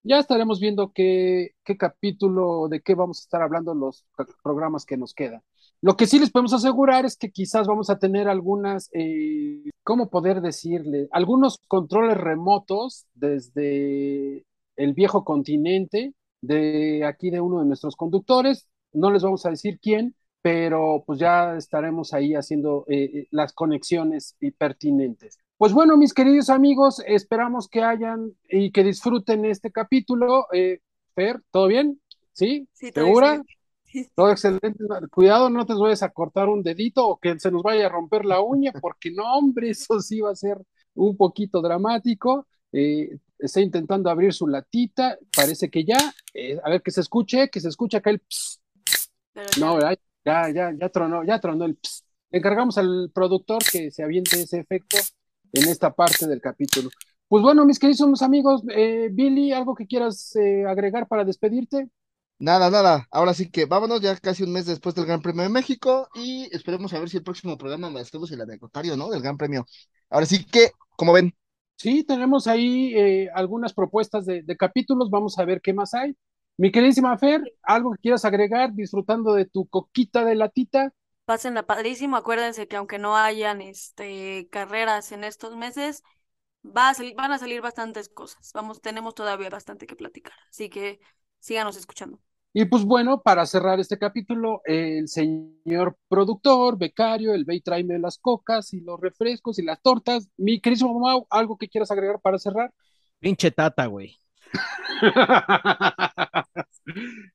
Ya 0.10 0.18
estaremos 0.18 0.60
viendo 0.60 0.91
qué, 0.91 1.51
qué 1.64 1.78
capítulo, 1.78 2.68
de 2.68 2.82
qué 2.82 2.95
vamos 2.95 3.20
a 3.20 3.22
estar 3.22 3.43
hablando 3.43 3.76
los 3.76 4.07
programas 4.41 4.84
que 4.84 4.97
nos 4.97 5.14
quedan. 5.14 5.43
Lo 5.82 5.97
que 5.97 6.07
sí 6.07 6.18
les 6.18 6.32
podemos 6.32 6.51
asegurar 6.53 7.05
es 7.05 7.16
que 7.16 7.30
quizás 7.30 7.68
vamos 7.68 7.91
a 7.91 7.99
tener 7.99 8.28
algunas, 8.28 8.89
eh, 8.93 9.70
¿cómo 9.84 10.10
poder 10.10 10.41
decirle? 10.41 11.10
Algunos 11.12 11.60
controles 11.68 12.18
remotos 12.18 13.05
desde 13.14 14.47
el 14.78 14.95
viejo 14.95 15.24
continente, 15.24 16.16
de 16.41 17.05
aquí 17.05 17.30
de 17.30 17.41
uno 17.41 17.60
de 17.60 17.68
nuestros 17.68 17.95
conductores. 17.95 18.68
No 18.91 19.12
les 19.12 19.22
vamos 19.22 19.45
a 19.45 19.51
decir 19.51 19.80
quién, 19.80 20.16
pero 20.41 21.03
pues 21.05 21.19
ya 21.19 21.55
estaremos 21.55 22.13
ahí 22.13 22.35
haciendo 22.35 22.85
eh, 22.87 23.03
eh, 23.03 23.27
las 23.31 23.53
conexiones 23.53 24.35
pertinentes. 24.57 25.37
Pues 25.57 25.73
bueno, 25.73 25.97
mis 25.97 26.13
queridos 26.13 26.49
amigos, 26.49 27.03
esperamos 27.05 27.67
que 27.67 27.83
hayan 27.83 28.33
y 28.49 28.71
que 28.71 28.83
disfruten 28.83 29.45
este 29.45 29.71
capítulo. 29.71 30.47
Fer, 31.13 31.41
¿todo 31.51 31.67
bien? 31.67 31.99
¿Sí? 32.31 32.67
sí 32.73 32.91
¿Segura? 32.93 33.43
Todo 34.15 34.31
excelente. 34.31 34.75
Cuidado, 35.11 35.49
no 35.49 35.65
te 35.65 35.73
vayas 35.73 36.03
a 36.03 36.09
cortar 36.09 36.47
un 36.47 36.61
dedito 36.61 37.07
o 37.07 37.17
que 37.17 37.39
se 37.39 37.51
nos 37.51 37.63
vaya 37.63 37.87
a 37.87 37.89
romper 37.89 38.25
la 38.25 38.41
uña, 38.41 38.71
porque 38.81 39.11
no, 39.11 39.23
hombre, 39.35 39.71
eso 39.71 39.99
sí 39.99 40.21
va 40.21 40.31
a 40.31 40.35
ser 40.35 40.57
un 40.95 41.17
poquito 41.17 41.61
dramático. 41.61 42.47
Eh, 42.71 43.17
está 43.37 43.61
intentando 43.61 44.09
abrir 44.09 44.33
su 44.33 44.47
latita, 44.47 45.17
parece 45.35 45.69
que 45.69 45.83
ya, 45.83 45.97
eh, 46.33 46.59
a 46.63 46.69
ver 46.69 46.81
que 46.81 46.91
se 46.91 47.01
escuche, 47.01 47.49
que 47.49 47.59
se 47.59 47.69
escuche 47.69 47.97
acá 47.97 48.11
el 48.11 48.19
ps. 48.19 48.61
No, 49.59 49.79
ya, 50.26 50.49
ya, 50.49 50.74
ya 50.78 50.89
tronó, 50.89 51.24
ya 51.24 51.39
tronó 51.39 51.65
el 51.65 51.76
ps. 51.76 52.05
encargamos 52.32 52.78
al 52.78 53.11
productor 53.13 53.63
que 53.72 53.91
se 53.91 54.03
aviente 54.03 54.41
ese 54.41 54.59
efecto 54.59 54.97
en 55.53 55.70
esta 55.70 55.93
parte 55.93 56.28
del 56.28 56.41
capítulo. 56.41 56.89
Pues 57.28 57.43
bueno, 57.43 57.65
mis 57.65 57.80
queridos 57.80 58.22
amigos, 58.22 58.63
eh, 58.70 59.09
Billy, 59.11 59.51
¿algo 59.51 59.76
que 59.76 59.88
quieras 59.88 60.34
agregar 60.67 61.07
para 61.07 61.24
despedirte? 61.24 61.89
Nada, 62.39 62.70
nada. 62.70 63.05
Ahora 63.11 63.34
sí 63.34 63.51
que 63.51 63.65
vámonos 63.65 63.99
ya 63.99 64.15
casi 64.15 64.43
un 64.43 64.53
mes 64.53 64.65
después 64.65 64.95
del 64.95 65.05
Gran 65.05 65.22
Premio 65.22 65.43
de 65.43 65.49
México 65.49 66.07
y 66.15 66.47
esperemos 66.55 66.93
a 66.93 66.99
ver 66.99 67.09
si 67.09 67.17
el 67.17 67.24
próximo 67.24 67.57
programa 67.57 67.99
estamos 67.99 68.32
el 68.32 68.39
anecdotario, 68.39 68.95
¿no? 68.95 69.09
Del 69.09 69.22
Gran 69.22 69.38
Premio. 69.38 69.65
Ahora 70.09 70.26
sí 70.26 70.45
que, 70.45 70.72
como 70.95 71.11
ven. 71.11 71.36
Sí, 71.76 72.05
tenemos 72.05 72.47
ahí 72.47 72.93
eh, 72.95 73.30
algunas 73.34 73.74
propuestas 73.74 74.26
de, 74.26 74.43
capítulos. 74.57 75.09
Vamos 75.09 75.38
a 75.38 75.43
ver 75.43 75.59
qué 75.61 75.74
más 75.74 75.93
hay. 75.93 76.15
Mi 76.60 76.74
queridísima 76.74 77.18
Fer, 77.18 77.41
¿algo 77.64 77.93
que 77.93 77.99
quieras 77.99 78.26
agregar 78.26 78.74
disfrutando 78.74 79.34
de 79.34 79.45
tu 79.45 79.66
coquita 79.68 80.26
de 80.26 80.36
latita? 80.36 80.93
Pásenla 81.24 81.66
padrísimo. 81.66 82.18
Acuérdense 82.18 82.68
que 82.68 82.76
aunque 82.76 82.99
no 82.99 83.16
hayan 83.16 83.62
este, 83.62 84.49
carreras 84.51 85.14
en 85.14 85.24
estos 85.24 85.55
meses, 85.55 86.03
va 86.66 86.89
a 86.89 86.93
van 87.16 87.32
a 87.32 87.38
salir 87.38 87.62
bastantes 87.62 88.10
cosas. 88.10 88.51
Vamos, 88.53 88.82
tenemos 88.82 89.16
todavía 89.16 89.49
bastante 89.49 89.88
que 89.88 89.95
platicar. 89.95 90.34
Así 90.49 90.70
que 90.70 90.99
síganos 91.39 91.78
escuchando. 91.78 92.20
Y 92.51 92.66
pues 92.66 92.84
bueno, 92.84 93.22
para 93.22 93.45
cerrar 93.45 93.80
este 93.80 93.97
capítulo, 93.97 94.62
el 94.66 95.07
señor 95.07 95.97
productor, 96.10 96.78
becario, 96.78 97.34
el 97.34 97.45
ve 97.45 97.55
y 97.55 97.62
tráeme 97.62 97.97
las 97.99 98.18
cocas 98.18 98.74
y 98.74 98.82
los 98.82 98.99
refrescos 98.99 99.60
y 99.60 99.64
las 99.64 99.82
tortas. 99.82 100.28
Mi 100.36 100.60
querido 100.60 100.89
Mau, 100.89 101.26
¿algo 101.30 101.57
que 101.57 101.70
quieras 101.70 101.89
agregar 101.89 102.20
para 102.20 102.38
cerrar? 102.38 102.74
Pinche 103.20 103.49
tata, 103.49 103.86
güey 103.86 104.20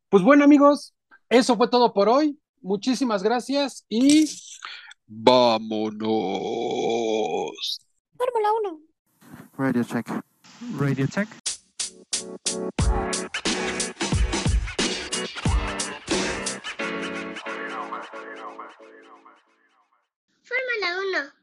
pues 0.08 0.22
bueno, 0.22 0.44
amigos, 0.44 0.94
eso 1.28 1.56
fue 1.56 1.68
todo 1.68 1.92
por 1.92 2.08
hoy. 2.08 2.38
Muchísimas 2.60 3.22
gracias 3.22 3.84
y 3.88 4.28
vámonos. 5.06 6.08
Fórmula 8.16 8.48
1. 8.62 8.80
Radio 9.58 9.84
check. 9.84 10.08
Radio 10.78 11.06
check. 11.06 11.28
Fórmula 20.42 20.98
1. 21.20 21.34